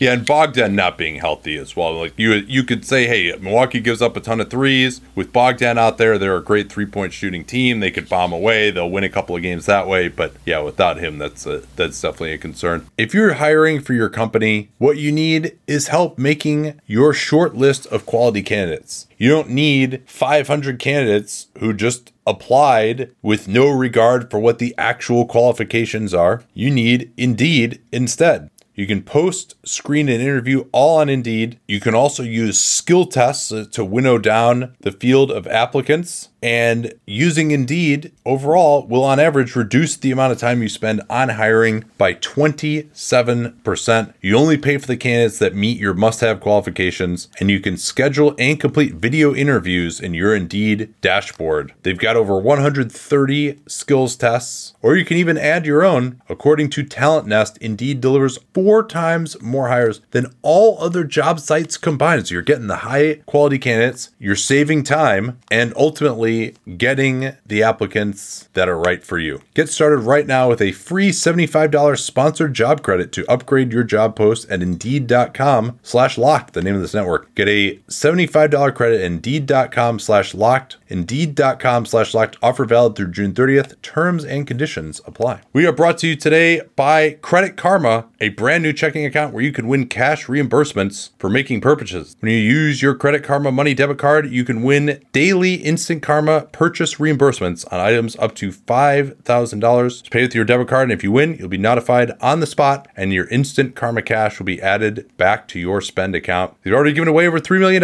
Yeah, 0.00 0.14
and 0.14 0.26
Bogdan 0.26 0.74
not 0.74 0.96
being 0.96 1.16
healthy 1.16 1.58
as 1.58 1.76
well. 1.76 1.92
Like 1.92 2.14
you, 2.16 2.32
you 2.32 2.64
could 2.64 2.86
say, 2.86 3.06
hey, 3.06 3.36
Milwaukee 3.38 3.80
gives 3.80 4.00
up 4.00 4.16
a 4.16 4.20
ton 4.20 4.40
of 4.40 4.48
threes 4.48 5.02
with 5.14 5.30
Bogdan 5.30 5.76
out 5.76 5.98
there. 5.98 6.16
They're 6.16 6.38
a 6.38 6.42
great 6.42 6.72
three 6.72 6.86
point 6.86 7.12
shooting 7.12 7.44
team. 7.44 7.80
They 7.80 7.90
could 7.90 8.08
bomb 8.08 8.32
away. 8.32 8.70
They'll 8.70 8.90
win 8.90 9.04
a 9.04 9.10
couple 9.10 9.36
of 9.36 9.42
games 9.42 9.66
that 9.66 9.86
way. 9.86 10.08
But 10.08 10.32
yeah, 10.46 10.60
without 10.60 10.96
him, 10.96 11.18
that's 11.18 11.44
a, 11.44 11.64
that's 11.76 12.00
definitely 12.00 12.32
a 12.32 12.38
concern. 12.38 12.86
If 12.96 13.12
you're 13.12 13.34
hiring 13.34 13.82
for 13.82 13.92
your 13.92 14.08
company, 14.08 14.70
what 14.78 14.96
you 14.96 15.12
need 15.12 15.58
is 15.66 15.88
help 15.88 16.16
making 16.16 16.80
your 16.86 17.12
short 17.12 17.54
list 17.54 17.86
of 17.88 18.06
quality 18.06 18.42
candidates. 18.42 19.06
You 19.18 19.28
don't 19.28 19.50
need 19.50 20.02
500 20.06 20.78
candidates 20.78 21.48
who 21.58 21.74
just 21.74 22.10
applied 22.26 23.10
with 23.20 23.48
no 23.48 23.68
regard 23.68 24.30
for 24.30 24.38
what 24.38 24.58
the 24.60 24.74
actual 24.78 25.26
qualifications 25.26 26.14
are. 26.14 26.42
You 26.54 26.70
need 26.70 27.12
Indeed 27.18 27.82
instead. 27.92 28.48
You 28.80 28.86
can 28.86 29.02
post, 29.02 29.56
screen, 29.62 30.08
and 30.08 30.22
interview 30.22 30.64
all 30.72 31.00
on 31.00 31.10
Indeed. 31.10 31.60
You 31.68 31.80
can 31.80 31.94
also 31.94 32.22
use 32.22 32.58
skill 32.58 33.04
tests 33.04 33.52
to 33.72 33.84
winnow 33.84 34.16
down 34.16 34.74
the 34.80 34.90
field 34.90 35.30
of 35.30 35.46
applicants. 35.46 36.30
And 36.42 36.94
using 37.06 37.50
Indeed 37.50 38.12
overall 38.24 38.86
will, 38.86 39.04
on 39.04 39.20
average, 39.20 39.56
reduce 39.56 39.96
the 39.96 40.10
amount 40.10 40.32
of 40.32 40.38
time 40.38 40.62
you 40.62 40.68
spend 40.68 41.02
on 41.10 41.30
hiring 41.30 41.84
by 41.98 42.14
27%. 42.14 44.14
You 44.20 44.36
only 44.36 44.56
pay 44.56 44.78
for 44.78 44.86
the 44.86 44.96
candidates 44.96 45.38
that 45.38 45.54
meet 45.54 45.78
your 45.78 45.94
must 45.94 46.20
have 46.20 46.40
qualifications, 46.40 47.28
and 47.38 47.50
you 47.50 47.60
can 47.60 47.76
schedule 47.76 48.34
and 48.38 48.58
complete 48.58 48.94
video 48.94 49.34
interviews 49.34 50.00
in 50.00 50.14
your 50.14 50.34
Indeed 50.34 50.94
dashboard. 51.00 51.74
They've 51.82 51.98
got 51.98 52.16
over 52.16 52.38
130 52.38 53.60
skills 53.66 54.16
tests, 54.16 54.74
or 54.80 54.96
you 54.96 55.04
can 55.04 55.18
even 55.18 55.36
add 55.36 55.66
your 55.66 55.84
own. 55.84 56.22
According 56.28 56.70
to 56.70 56.84
Talent 56.84 57.26
Nest, 57.26 57.58
Indeed 57.58 58.00
delivers 58.00 58.38
four 58.54 58.86
times 58.86 59.36
more 59.42 59.68
hires 59.68 60.00
than 60.12 60.32
all 60.42 60.78
other 60.80 61.04
job 61.04 61.40
sites 61.40 61.76
combined. 61.76 62.28
So 62.28 62.34
you're 62.34 62.42
getting 62.42 62.68
the 62.68 62.76
high 62.76 63.16
quality 63.26 63.58
candidates, 63.58 64.10
you're 64.18 64.36
saving 64.36 64.84
time, 64.84 65.38
and 65.50 65.74
ultimately, 65.76 66.29
getting 66.76 67.32
the 67.46 67.62
applicants 67.62 68.48
that 68.54 68.68
are 68.68 68.78
right 68.78 69.02
for 69.02 69.18
you. 69.18 69.42
Get 69.54 69.68
started 69.68 69.98
right 69.98 70.26
now 70.26 70.48
with 70.48 70.60
a 70.60 70.72
free 70.72 71.10
$75 71.10 71.98
sponsored 71.98 72.54
job 72.54 72.82
credit 72.82 73.12
to 73.12 73.30
upgrade 73.30 73.72
your 73.72 73.84
job 73.84 74.16
post 74.16 74.48
at 74.50 74.62
indeed.com 74.62 75.78
slash 75.82 76.18
locked, 76.18 76.54
the 76.54 76.62
name 76.62 76.74
of 76.74 76.80
this 76.80 76.94
network. 76.94 77.34
Get 77.34 77.48
a 77.48 77.76
$75 77.88 78.74
credit 78.74 79.00
at 79.00 79.06
indeed.com 79.06 79.98
slash 79.98 80.34
locked, 80.34 80.76
indeed.com 80.88 81.86
slash 81.86 82.14
locked, 82.14 82.36
offer 82.42 82.64
valid 82.64 82.96
through 82.96 83.10
June 83.10 83.32
30th. 83.32 83.80
Terms 83.82 84.24
and 84.24 84.46
conditions 84.46 85.00
apply. 85.06 85.40
We 85.52 85.66
are 85.66 85.72
brought 85.72 85.98
to 85.98 86.08
you 86.08 86.16
today 86.16 86.62
by 86.76 87.12
Credit 87.22 87.56
Karma, 87.56 88.06
a 88.20 88.30
brand 88.30 88.62
new 88.62 88.72
checking 88.72 89.04
account 89.04 89.32
where 89.32 89.42
you 89.42 89.52
can 89.52 89.68
win 89.68 89.86
cash 89.86 90.26
reimbursements 90.26 91.10
for 91.18 91.30
making 91.30 91.60
purchases. 91.60 92.16
When 92.20 92.32
you 92.32 92.38
use 92.38 92.82
your 92.82 92.94
Credit 92.94 93.22
Karma 93.24 93.50
money 93.52 93.74
debit 93.74 93.98
card, 93.98 94.30
you 94.30 94.44
can 94.44 94.62
win 94.62 95.02
daily 95.12 95.54
instant 95.54 96.02
karma 96.02 96.19
Karma 96.20 96.42
purchase 96.52 96.96
reimbursements 96.96 97.64
on 97.72 97.80
items 97.80 98.14
up 98.16 98.34
to 98.34 98.50
$5,000. 98.50 100.10
Pay 100.10 100.22
with 100.22 100.34
your 100.34 100.44
debit 100.44 100.68
card, 100.68 100.82
and 100.82 100.92
if 100.92 101.02
you 101.02 101.10
win, 101.10 101.34
you'll 101.38 101.48
be 101.48 101.56
notified 101.56 102.12
on 102.20 102.40
the 102.40 102.46
spot, 102.46 102.88
and 102.94 103.10
your 103.10 103.26
instant 103.28 103.74
Karma 103.74 104.02
cash 104.02 104.38
will 104.38 104.44
be 104.44 104.60
added 104.60 105.10
back 105.16 105.48
to 105.48 105.58
your 105.58 105.80
spend 105.80 106.14
account. 106.14 106.54
They've 106.62 106.74
already 106.74 106.92
given 106.92 107.08
away 107.08 107.26
over 107.26 107.40
$3 107.40 107.58
million 107.58 107.80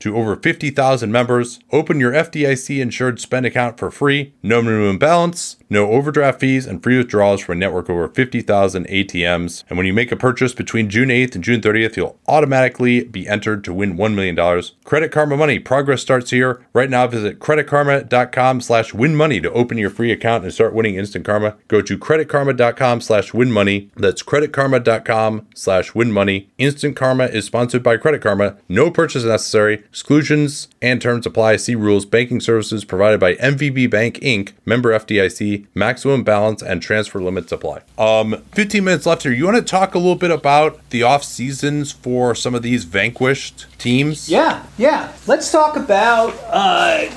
to 0.00 0.16
over 0.16 0.36
50,000 0.36 1.10
members. 1.10 1.60
Open 1.72 1.98
your 1.98 2.12
FDIC 2.12 2.82
insured 2.82 3.18
spend 3.18 3.46
account 3.46 3.78
for 3.78 3.90
free, 3.90 4.34
no 4.42 4.60
minimum 4.60 4.98
balance, 4.98 5.56
no 5.70 5.90
overdraft 5.90 6.40
fees, 6.40 6.66
and 6.66 6.82
free 6.82 6.98
withdrawals 6.98 7.40
from 7.40 7.56
a 7.56 7.60
network 7.60 7.88
over 7.88 8.08
50,000 8.08 8.86
ATMs. 8.86 9.64
And 9.68 9.78
when 9.78 9.86
you 9.86 9.94
make 9.94 10.12
a 10.12 10.16
purchase 10.16 10.52
between 10.52 10.90
June 10.90 11.08
8th 11.08 11.36
and 11.36 11.44
June 11.44 11.60
30th, 11.60 11.96
you'll 11.96 12.18
automatically 12.28 13.04
be 13.04 13.28
entered 13.28 13.64
to 13.64 13.72
win 13.72 13.96
$1 13.96 14.14
million. 14.14 14.62
Credit 14.84 15.10
Karma 15.10 15.36
Money. 15.36 15.58
Progress 15.58 16.02
starts 16.02 16.30
here. 16.30 16.64
Right 16.72 16.90
now, 16.90 17.06
visit 17.06 17.38
creditkarma.com 17.38 18.60
slash 18.60 18.92
win 18.92 19.14
money 19.14 19.40
to 19.40 19.52
open 19.52 19.78
your 19.78 19.90
free 19.90 20.10
account 20.10 20.44
and 20.44 20.52
start 20.52 20.74
winning 20.74 20.96
instant 20.96 21.24
karma. 21.24 21.56
Go 21.68 21.80
to 21.80 21.96
creditkarma.com 21.96 23.00
slash 23.00 23.32
win 23.32 23.52
money. 23.52 23.90
That's 23.96 24.22
creditkarma.com 24.22 25.46
slash 25.54 25.94
win 25.94 26.12
money. 26.12 26.50
Instant 26.58 26.96
Karma 26.96 27.26
is 27.26 27.44
sponsored 27.44 27.82
by 27.82 27.96
Credit 27.96 28.20
Karma. 28.20 28.56
No 28.68 28.90
purchase 28.90 29.24
necessary. 29.24 29.74
Exclusions 29.88 30.68
and 30.82 31.00
terms 31.00 31.26
apply. 31.26 31.56
See 31.56 31.74
rules. 31.74 32.04
Banking 32.04 32.40
services 32.40 32.84
provided 32.84 33.20
by 33.20 33.34
MVB 33.36 33.90
Bank 33.90 34.16
Inc. 34.20 34.52
Member 34.64 34.90
FDIC. 34.90 35.59
Maximum 35.74 36.22
balance 36.22 36.62
and 36.62 36.82
transfer 36.82 37.20
limits 37.20 37.52
apply. 37.52 37.82
Um, 37.98 38.42
15 38.52 38.84
minutes 38.84 39.06
left 39.06 39.22
here. 39.22 39.32
You 39.32 39.44
want 39.44 39.56
to 39.56 39.62
talk 39.62 39.94
a 39.94 39.98
little 39.98 40.16
bit 40.16 40.30
about 40.30 40.80
the 40.90 41.02
off 41.02 41.24
seasons 41.24 41.92
for 41.92 42.34
some 42.34 42.54
of 42.54 42.62
these 42.62 42.84
vanquished 42.84 43.66
teams? 43.78 44.28
Yeah, 44.28 44.64
yeah. 44.78 45.12
Let's 45.26 45.50
talk 45.50 45.76
about 45.76 46.34
uh, 46.48 47.10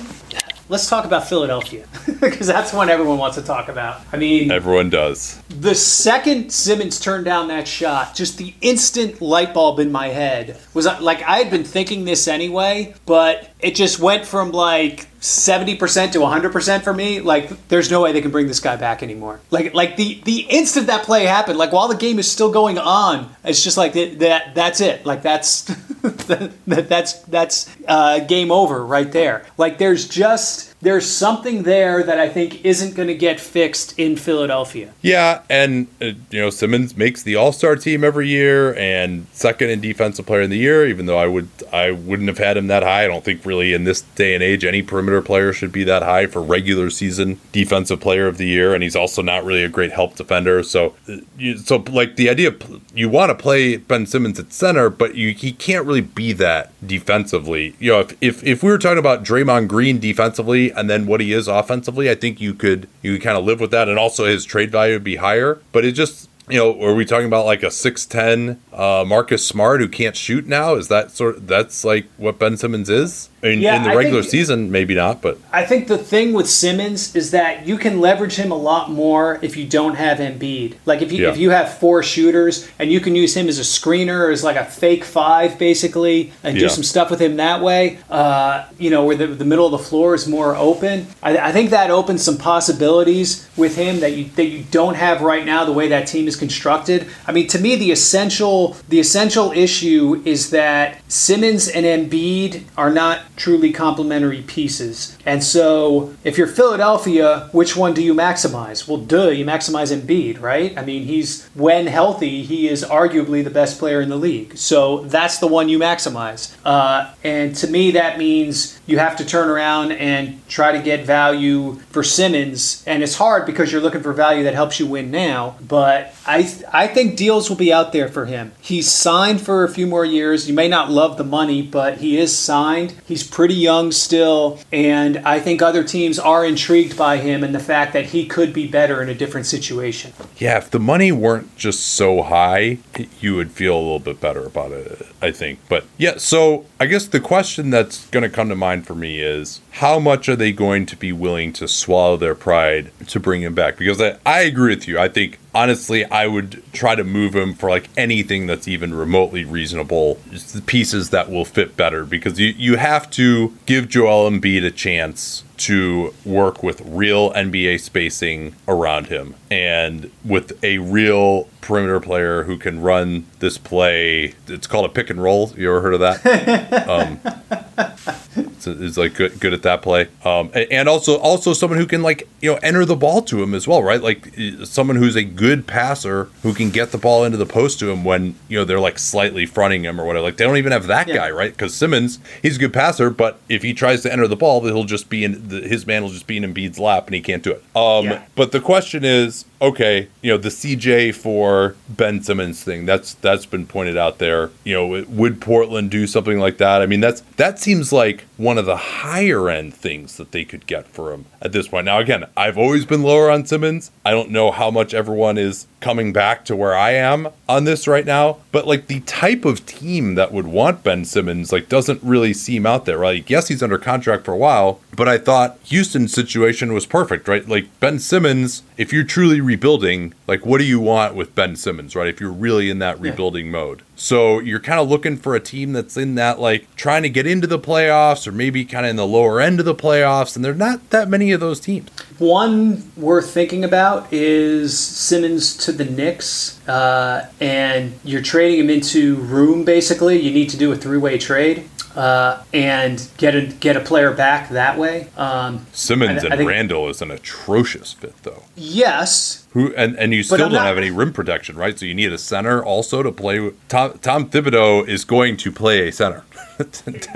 let's 0.74 0.90
talk 0.90 1.06
about 1.06 1.28
Philadelphia 1.30 1.86
because 2.20 2.48
that's 2.48 2.74
one 2.74 2.90
everyone 2.90 3.20
wants 3.20 3.38
to 3.38 3.44
talk 3.44 3.70
about. 3.70 4.02
I 4.12 4.18
mean, 4.18 4.52
Everyone 4.52 4.90
does. 4.90 5.40
the 5.50 5.76
second 5.76 6.52
Simmons 6.52 7.00
turned 7.00 7.26
down 7.26 7.48
that 7.50 7.68
shot, 7.68 8.16
just 8.16 8.40
the 8.40 8.56
instant 8.62 9.22
light 9.22 9.54
bulb 9.54 9.80
in 9.80 9.92
my 9.92 10.08
head 10.08 10.60
was 10.74 10.88
uh, 10.88 10.98
like 11.00 11.22
I 11.22 11.38
had 11.38 11.52
been 11.52 11.64
thinking 11.64 12.06
this 12.06 12.28
anyway, 12.28 12.96
but 13.06 13.52
it 13.60 13.76
just 13.76 14.00
went 14.00 14.26
from 14.26 14.52
like 14.52 15.08
70% 15.22 16.12
to 16.14 16.20
100% 16.20 16.82
for 16.82 16.94
me. 16.94 17.22
Like 17.22 17.68
there's 17.70 17.90
no 17.92 18.02
way 18.02 18.12
they 18.12 18.20
can 18.22 18.32
bring 18.32 18.48
this 18.48 18.60
guy 18.60 18.76
back 18.76 19.04
anymore. 19.04 19.40
Like 19.52 19.76
like 19.76 19.96
the 19.96 20.22
the 20.26 20.42
instant 20.50 20.88
that 20.88 21.04
play 21.04 21.26
happened, 21.26 21.60
like 21.60 21.72
while 21.72 21.88
the 21.88 21.96
game 21.96 22.18
is 22.18 22.30
still 22.30 22.52
going 22.52 22.80
on, 22.80 23.30
it's 23.44 23.64
just 23.64 23.78
like 23.78 23.94
that, 23.94 24.20
that 24.20 24.56
that's 24.56 24.82
it. 24.82 25.06
Like 25.06 25.22
that's 25.22 25.62
that, 26.02 26.90
that's 26.90 27.14
that's 27.22 27.70
uh, 27.88 28.20
game 28.20 28.52
over 28.52 28.86
right 28.86 29.12
there. 29.12 29.46
Like 29.58 29.78
there's 29.78 30.08
just 30.08 30.74
there's 30.84 31.10
something 31.10 31.64
there 31.64 32.04
that 32.04 32.20
I 32.20 32.28
think 32.28 32.66
isn't 32.66 32.96
going 32.96 33.08
to 33.08 33.16
get 33.16 33.40
fixed 33.40 33.98
in 33.98 34.18
Philadelphia. 34.18 34.94
Yeah, 35.02 35.42
and 35.50 35.88
uh, 36.02 36.12
you 36.30 36.42
know 36.42 36.50
Simmons 36.50 36.98
makes 36.98 37.24
the 37.24 37.36
All 37.36 37.52
Star 37.52 37.76
team 37.76 38.04
every 38.04 38.28
year 38.28 38.76
and 38.76 39.26
second 39.32 39.70
in 39.70 39.80
Defensive 39.82 40.26
Player 40.26 40.42
in 40.42 40.50
the 40.50 40.58
Year. 40.58 40.86
Even 40.86 41.06
though 41.06 41.18
I 41.18 41.28
would 41.28 41.48
I 41.72 41.92
wouldn't 41.92 42.28
have 42.28 42.38
had 42.38 42.58
him 42.58 42.68
that 42.68 42.84
high. 42.84 43.06
I 43.06 43.08
don't 43.08 43.24
think 43.24 43.46
really 43.46 43.74
in 43.74 43.86
this 43.86 44.02
day 44.02 44.34
and 44.34 44.44
age 44.44 44.66
any 44.66 44.82
perimeter 44.82 45.22
player 45.22 45.54
should 45.54 45.72
be 45.72 45.86
that 45.86 46.04
high 46.04 46.28
for 46.28 46.42
regular 46.42 46.90
season 46.90 47.40
Defensive 47.52 48.02
Player 48.02 48.28
of 48.28 48.38
the 48.38 48.48
Year. 48.48 48.74
And 48.74 48.84
he's 48.84 48.96
also 48.96 49.22
not 49.22 49.46
really 49.46 49.64
a 49.64 49.70
great 49.70 49.92
help 49.92 50.16
defender. 50.16 50.64
So 50.64 50.96
uh, 51.08 51.18
you, 51.38 51.58
so 51.58 51.78
like 51.90 52.18
the 52.18 52.30
idea 52.30 52.54
you 52.94 53.10
want 53.10 53.30
to 53.30 53.36
play 53.36 53.78
Ben 53.78 54.06
Simmons 54.06 54.40
at 54.40 54.52
center, 54.52 54.90
but 54.90 55.16
you 55.16 55.34
he 55.34 55.54
can't 55.54 55.86
really 55.86 56.02
be 56.02 56.34
that 56.34 56.72
defensively. 56.86 57.73
You 57.80 57.92
know 57.92 58.00
if 58.02 58.18
if, 58.22 58.44
if 58.44 58.64
we 58.64 58.70
were 58.70 58.78
talking 58.78 58.98
about 58.98 59.24
Draymond 59.24 59.68
Green 59.68 60.00
defensively 60.00 60.72
and 60.72 60.90
then 60.90 61.06
what 61.06 61.22
he 61.22 61.34
is 61.34 61.48
offensively, 61.48 62.10
I 62.10 62.16
think 62.16 62.40
you 62.40 62.54
could 62.54 62.88
you 63.02 63.14
could 63.14 63.22
kind 63.22 63.38
of 63.38 63.44
live 63.44 63.60
with 63.60 63.72
that, 63.72 63.90
and 63.90 64.00
also 64.00 64.26
his 64.26 64.46
trade 64.46 64.72
value 64.72 64.94
would 64.94 65.04
be 65.04 65.18
higher. 65.18 65.60
But 65.72 65.86
it 65.86 65.94
just 65.94 66.30
you 66.50 66.58
know, 66.60 66.82
are 66.84 66.94
we 66.94 67.06
talking 67.06 67.28
about 67.28 67.46
like 67.46 67.64
a 67.64 67.72
six 67.72 68.06
ten 68.06 68.60
uh, 68.74 69.04
Marcus 69.08 69.46
Smart 69.46 69.80
who 69.82 69.88
can't 69.88 70.16
shoot 70.16 70.46
now? 70.48 70.76
Is 70.76 70.88
that 70.90 71.12
sort? 71.12 71.38
Of, 71.38 71.48
that's 71.48 71.84
like 71.86 72.08
what 72.18 72.40
Ben 72.40 72.58
Simmons 72.58 72.90
is 72.90 73.30
in, 73.42 73.60
Yeah, 73.62 73.78
in 73.78 73.84
the 73.84 73.90
I 73.92 73.96
regular 73.96 74.22
think- 74.22 74.32
season, 74.32 74.72
maybe 74.72 74.94
not, 74.96 75.22
but 75.22 75.38
I 75.52 75.64
think 75.66 75.88
the 75.88 75.98
thing 75.98 76.34
with 76.34 76.50
Simmons 76.50 77.16
is 77.16 77.32
that 77.32 77.66
you 77.68 77.78
can 77.78 78.02
leverage 78.02 78.36
him 78.36 78.52
a 78.52 78.58
lot 78.58 78.90
more 78.92 79.40
if 79.42 79.56
you 79.58 79.66
don't 79.66 79.96
have 79.96 80.18
Embiid. 80.18 80.76
Like 80.86 81.02
if 81.02 81.12
you 81.12 81.24
Yeah. 81.24 81.30
if 81.32 81.38
you 81.38 81.52
have 81.52 81.78
four 81.78 82.04
shooters 82.04 82.68
and 82.80 82.92
you 82.92 83.00
can 83.00 83.16
use 83.16 83.36
him 83.38 83.48
as 83.48 83.58
a 83.60 83.62
screener 83.62 84.28
or 84.28 84.32
as 84.32 84.44
like 84.44 84.58
a 84.58 84.66
fake 84.66 85.04
five 85.06 85.58
basically 85.58 86.34
and 86.44 86.56
do 86.58 86.64
Yeah. 86.64 86.68
some 86.70 86.84
stuff 86.84 87.10
with 87.10 87.22
him 87.22 87.38
that 87.38 87.62
way. 87.62 88.00
Uh, 88.10 88.66
you 88.80 88.90
know 88.90 89.06
where 89.06 89.16
the, 89.16 89.28
the 89.28 89.46
middle 89.46 89.66
of 89.66 89.72
the 89.72 89.78
floor 89.90 90.14
is 90.16 90.28
more 90.28 90.56
open. 90.56 91.08
I, 91.22 91.38
I 91.38 91.52
think 91.52 91.70
that 91.70 91.90
opens 91.90 92.24
some 92.24 92.38
possibilities 92.38 93.48
with 93.56 93.76
him 93.78 94.00
that 94.02 94.14
you 94.14 94.26
that 94.36 94.46
you 94.46 94.64
don't 94.72 94.96
have 94.96 95.22
right 95.22 95.46
now. 95.46 95.64
The 95.66 95.72
way 95.72 95.88
that 95.90 96.08
team 96.08 96.28
is 96.28 96.33
constructed. 96.36 97.08
I 97.28 97.32
mean, 97.32 97.48
to 97.48 97.60
me, 97.60 97.76
the 97.76 97.92
essential 97.92 98.76
the 98.90 99.00
essential 99.00 99.52
issue 99.52 100.22
is 100.26 100.50
that 100.52 101.00
Simmons 101.12 101.68
and 101.68 101.86
Embiid 101.86 102.64
are 102.78 102.92
not 102.92 103.22
truly 103.36 103.72
complementary 103.72 104.42
pieces. 104.42 105.18
And 105.26 105.44
so, 105.44 106.14
if 106.24 106.38
you're 106.38 106.48
Philadelphia, 106.48 107.50
which 107.52 107.76
one 107.76 107.94
do 107.94 108.04
you 108.04 108.14
maximize? 108.14 108.88
Well, 108.88 108.98
duh, 108.98 109.30
you 109.30 109.46
maximize 109.46 109.96
Embiid, 109.96 110.42
right? 110.42 110.78
I 110.78 110.84
mean, 110.84 111.04
he's 111.04 111.48
when 111.54 111.88
healthy, 111.88 112.44
he 112.44 112.68
is 112.68 112.84
arguably 112.84 113.44
the 113.44 113.50
best 113.50 113.80
player 113.80 114.02
in 114.02 114.10
the 114.10 114.18
league. 114.18 114.58
So 114.58 115.04
that's 115.06 115.38
the 115.40 115.48
one 115.48 115.70
you 115.70 115.80
maximize. 115.80 116.56
Uh, 116.66 117.14
and 117.24 117.56
to 117.58 117.68
me, 117.68 117.92
that 117.92 118.18
means 118.18 118.80
you 118.86 119.00
have 119.00 119.16
to 119.18 119.26
turn 119.26 119.50
around 119.50 119.94
and 119.94 120.48
try 120.48 120.72
to 120.72 120.82
get 120.82 121.06
value 121.06 121.76
for 121.90 122.04
Simmons. 122.04 122.84
And 122.86 123.02
it's 123.02 123.16
hard 123.16 123.46
because 123.46 123.72
you're 123.72 123.82
looking 123.82 124.02
for 124.02 124.14
value 124.14 124.44
that 124.44 124.54
helps 124.54 124.80
you 124.80 124.88
win 124.88 125.12
now. 125.12 125.56
But 125.68 126.14
I, 126.26 126.40
I 126.72 126.88
think 126.88 127.18
deals 127.18 127.50
will 127.50 127.58
be 127.58 127.74
out 127.74 127.92
there 127.92 128.08
for 128.08 128.26
him. 128.26 128.54
He's 128.62 128.90
signed 128.90 129.42
for 129.42 129.64
a 129.64 129.70
few 129.70 129.88
more 129.88 130.06
years. 130.06 130.48
You 130.48 130.54
may 130.54 130.68
not 130.68 130.90
love 130.92 131.18
the 131.18 131.24
money, 131.24 131.62
but 131.62 131.98
he 131.98 132.18
is 132.18 132.38
signed. 132.38 132.96
He's 133.06 133.24
pretty 133.24 133.56
young 133.56 133.92
still. 133.92 134.60
And 134.72 135.18
I 135.18 135.40
think 135.40 135.62
other 135.62 135.84
teams 135.84 136.20
are 136.20 136.46
intrigued 136.46 136.98
by 136.98 137.18
him 137.18 137.44
and 137.44 137.54
the 137.54 137.60
fact 137.60 137.94
that 137.94 138.08
he 138.08 138.26
could 138.26 138.54
be 138.54 138.68
better 138.68 139.02
in 139.02 139.10
a 139.10 139.16
different 139.16 139.48
situation. 139.48 140.14
yeah, 140.38 140.58
if 140.58 140.70
the 140.72 140.80
money 140.80 141.12
weren't 141.12 141.56
just 141.56 141.86
so 141.86 142.22
high, 142.24 142.78
you 143.20 143.36
would 143.36 143.52
feel 143.52 143.76
a 143.76 143.80
little 143.80 144.00
bit 144.00 144.20
better 144.20 144.46
about 144.46 144.72
it, 144.72 145.08
I 145.22 145.32
think. 145.32 145.60
But 145.68 145.86
yeah, 145.98 146.18
so 146.18 146.66
I 146.80 146.86
guess 146.86 147.06
the 147.06 147.20
question 147.20 147.70
that's 147.70 148.08
going 148.10 148.24
to 148.24 148.30
come 148.30 148.50
to 148.50 148.56
mind 148.56 148.88
for 148.88 148.96
me 148.96 149.20
is 149.20 149.62
how 149.72 150.00
much 150.00 150.30
are 150.30 150.36
they 150.36 150.52
going 150.52 150.86
to 150.88 150.96
be 150.96 151.12
willing 151.12 151.54
to 151.54 151.68
swallow 151.68 152.18
their 152.18 152.36
pride 152.36 152.92
to 153.08 153.20
bring 153.20 153.42
him 153.42 153.54
back? 153.54 153.78
Because 153.78 154.02
I, 154.02 154.18
I 154.26 154.42
agree 154.42 154.76
with 154.76 154.88
you. 154.88 155.00
I 155.00 155.10
think 155.10 155.40
honestly, 155.54 156.06
I 156.06 156.28
would 156.28 156.64
try 156.74 156.96
to 156.96 157.04
move 157.04 157.36
him 157.36 157.54
for 157.54 157.70
like 157.70 157.90
anything 157.96 158.48
that's 158.48 158.68
even 158.68 158.94
remotely 158.94 159.46
reasonable, 159.46 160.20
just 160.32 160.54
the 160.54 160.62
pieces 160.62 161.10
that 161.12 161.30
will 161.30 161.46
fit 161.46 161.78
better. 161.78 162.06
Because 162.06 162.40
you, 162.40 162.48
you 162.48 162.78
have 162.78 163.10
to 163.12 163.54
give 163.66 163.90
Joel 163.90 164.30
Embiid 164.30 164.66
a 164.66 164.72
chance 164.72 165.44
to 165.56 166.14
work 166.26 166.64
with 166.64 166.82
real 166.82 167.32
NBA 167.34 167.80
spacing 167.80 168.56
around 168.68 169.08
him 169.08 169.36
and 169.50 170.12
with 170.26 170.62
a 170.64 170.80
real 170.80 171.48
perimeter 171.62 172.00
player 172.00 172.44
who 172.44 172.58
can 172.58 172.82
run 172.82 173.26
this 173.40 173.58
play. 173.58 174.34
It's 174.48 174.68
called 174.68 174.86
a 174.86 174.90
pick 174.90 175.10
and 175.10 175.22
roll. 175.22 175.52
You 175.56 175.70
ever 175.70 175.82
heard 175.82 175.94
of 175.94 176.00
that? 176.02 176.88
um, 176.90 178.23
is 178.36 178.98
like 178.98 179.14
good 179.16 179.40
good 179.40 179.54
at 179.54 179.62
that 179.64 179.82
play. 179.82 180.08
Um, 180.24 180.50
and 180.54 180.88
also 180.90 181.18
also 181.18 181.54
someone 181.54 181.80
who 181.80 181.86
can 181.86 182.02
like 182.02 182.28
you 182.42 182.52
know 182.52 182.60
enter 182.64 182.86
the 182.86 182.96
ball 182.96 183.22
to 183.24 183.42
him 183.44 183.54
as 183.54 183.68
well, 183.68 183.84
right? 183.84 184.02
Like 184.02 184.34
someone 184.64 184.96
who's 184.96 185.16
a 185.16 185.24
good 185.24 185.68
passer 185.68 186.26
who 186.42 186.54
can 186.54 186.70
get 186.70 186.92
the 186.92 186.98
ball 186.98 187.24
into 187.24 187.38
the 187.38 187.46
post 187.46 187.80
to 187.80 187.90
him 187.92 188.04
when 188.04 188.36
you 188.48 188.58
know 188.58 188.66
they're 188.66 188.80
like 188.80 189.00
slightly 189.00 189.46
fronting 189.46 189.84
him 189.84 190.00
or 190.00 190.06
whatever. 190.06 190.24
Like 190.24 190.38
they 190.38 190.46
don't 190.46 190.58
even 190.58 190.72
have 190.72 190.88
that 190.88 191.08
Yeah. 191.08 191.16
guy, 191.16 191.32
right? 191.32 191.52
Because 191.52 191.74
Simmons 191.74 192.20
he's 192.42 192.58
a 192.58 192.60
good 192.60 192.74
passer, 192.74 193.10
but 193.10 193.40
if 193.50 193.62
he 193.64 193.74
tries 193.74 194.02
to 194.04 194.12
enter 194.12 194.28
the 194.28 194.36
ball, 194.36 194.62
he'll 194.64 194.84
just 194.86 195.10
be 195.10 195.24
in 195.24 195.48
the, 195.50 195.62
his 195.62 195.86
man 195.86 196.02
will 196.04 196.10
just 196.10 196.28
be 196.28 196.38
in 196.38 196.44
Embiid's 196.44 196.80
lap 196.80 197.08
and 197.08 197.16
he 197.16 197.22
can't 197.22 197.44
do 197.44 197.52
it. 197.52 197.64
Um, 197.76 198.06
Yeah. 198.06 198.24
but 198.36 198.52
the 198.52 198.60
question 198.62 199.04
is, 199.06 199.46
okay, 199.64 200.10
you 200.22 200.30
know 200.30 200.38
the 200.38 200.50
CJ 200.50 201.16
for 201.16 201.76
Ben 201.90 202.22
Simmons 202.22 202.64
thing 202.64 202.86
that's 202.86 203.16
that's 203.16 203.46
been 203.46 203.66
pointed 203.66 203.98
out 203.98 204.20
there. 204.20 204.52
You 204.64 204.74
know, 204.76 205.06
would 205.08 205.42
Portland 205.42 205.90
do 205.90 206.06
something 206.06 206.38
like 206.38 206.58
that? 206.58 206.82
I 206.82 206.86
mean, 206.86 207.00
that's 207.00 207.22
that 207.38 207.60
seems 207.60 207.92
like 207.92 208.26
one 208.38 208.58
of 208.58 208.66
the 208.66 208.76
higher 208.76 209.50
end 209.50 209.74
things 209.74 210.18
that 210.18 210.32
they 210.32 210.44
could 210.44 210.68
get 210.68 210.88
for 210.88 211.14
him 211.14 211.26
at 211.42 211.54
this 211.54 211.70
point. 211.70 211.86
Now, 211.86 212.00
again, 212.00 212.26
I've 212.36 212.58
always 212.58 212.86
been 212.86 213.04
lower 213.04 213.32
on 213.32 213.46
Simmons. 213.46 213.92
I 214.06 214.12
don't 214.12 214.32
know 214.32 214.52
how 214.52 214.70
much 214.70 214.94
everyone 214.94 215.38
is 215.38 215.68
coming 215.80 216.14
back 216.14 216.46
to 216.46 216.56
where 216.56 216.74
I 216.74 216.92
am 216.92 217.28
on 217.50 217.66
this 217.66 217.88
right 217.88 218.06
now, 218.06 218.38
but 218.54 218.66
like 218.66 218.88
the 218.88 219.02
type 219.02 219.44
of 219.44 219.66
team 219.66 220.16
that 220.16 220.32
would 220.32 220.48
want 220.48 220.84
Ben 220.84 221.04
Simmons 221.04 221.52
like 221.52 221.68
doesn't 221.68 222.02
really 222.02 222.34
seem 222.34 222.66
out 222.66 222.86
there, 222.86 222.98
right? 222.98 223.30
Yes, 223.30 223.50
he's 223.50 223.62
under 223.62 223.78
contract 223.78 224.24
for 224.24 224.32
a 224.32 224.38
while, 224.38 224.80
but 224.96 225.10
I 225.10 225.18
thought 225.18 225.60
Houston's 225.66 226.14
situation 226.14 226.74
was 226.74 226.86
perfect, 226.86 227.28
right? 227.28 227.48
Like 227.48 227.68
Ben 227.82 228.00
Simmons, 228.00 228.64
if 228.78 228.94
you're 228.94 229.04
truly 229.04 229.42
rebuilding, 229.54 230.14
like 230.28 230.46
what 230.46 230.58
do 230.58 230.64
you 230.64 230.80
want 230.80 231.16
with 231.16 231.36
Ben 231.36 231.56
Simmons, 231.56 231.96
right? 231.96 232.08
If 232.08 232.20
you're 232.20 232.32
really 232.32 232.70
in 232.70 232.80
that 232.80 233.00
rebuilding 233.00 233.52
mode. 233.52 233.84
So 233.96 234.40
you're 234.40 234.60
kind 234.60 234.80
of 234.80 234.90
looking 234.90 235.18
for 235.18 235.36
a 235.36 235.40
team 235.40 235.74
that's 235.74 235.96
in 235.96 236.16
that 236.16 236.40
like 236.40 236.76
trying 236.76 237.04
to 237.04 237.10
get 237.10 237.28
into 237.28 237.46
the 237.48 237.60
playoffs 237.60 238.26
or 238.28 238.32
maybe 238.32 238.66
kind 238.66 238.86
of 238.86 238.90
in 238.90 238.96
the 238.96 239.06
lower 239.06 239.40
end 239.40 239.60
of 239.60 239.66
the 239.66 239.76
playoffs, 239.76 240.36
and 240.36 240.44
there's 240.44 240.58
not 240.58 240.90
that 240.90 241.08
many 241.08 241.32
of 241.32 241.40
those 241.40 241.60
teams. 241.60 241.90
One 242.18 242.84
worth 242.98 243.30
thinking 243.32 243.64
about 243.64 244.12
is 244.12 244.78
Simmons 244.78 245.56
to 245.58 245.72
the 245.72 245.86
Knicks, 245.86 246.68
uh, 246.68 247.30
and 247.40 247.94
you're 248.04 248.22
trading 248.24 248.60
him 248.60 248.70
into 248.70 249.18
room. 249.18 249.64
Basically, 249.64 250.20
you 250.20 250.32
need 250.32 250.50
to 250.50 250.58
do 250.58 250.72
a 250.72 250.76
three-way 250.76 251.18
trade. 251.18 251.70
Uh, 251.96 252.42
and 252.56 253.08
get 253.18 253.36
a 253.36 253.42
get 253.46 253.78
a 253.78 253.80
player 253.80 254.12
back 254.12 254.50
that 254.50 254.80
way. 254.80 255.06
Um, 255.16 255.68
Simmons 255.74 256.26
I- 256.26 256.30
I 256.30 256.38
and 256.38 256.48
Randle 256.48 256.90
is 256.90 257.04
an 257.04 257.12
atrocious 257.12 257.94
fit, 257.94 258.16
though. 258.24 258.42
yes, 258.56 259.43
Who 259.54 259.74
and, 259.76 259.96
and 259.98 260.14
you 260.14 260.24
still 260.24 260.38
don't 260.38 260.52
not- 260.52 260.66
have 260.66 260.78
any 260.78 260.90
rim 260.90 261.14
protection, 261.14 261.56
right? 261.56 261.78
So 261.78 261.86
you 261.86 261.94
need 261.94 262.12
a 262.12 262.18
center 262.18 262.64
also 262.64 263.04
to 263.04 263.12
play. 263.12 263.40
With, 263.40 263.68
Tom 263.68 264.00
Tom 264.00 264.30
Thibodeau 264.30 264.88
is 264.88 265.06
going 265.06 265.38
to 265.38 265.52
play 265.52 265.88
a 265.88 265.92
center. 265.92 266.24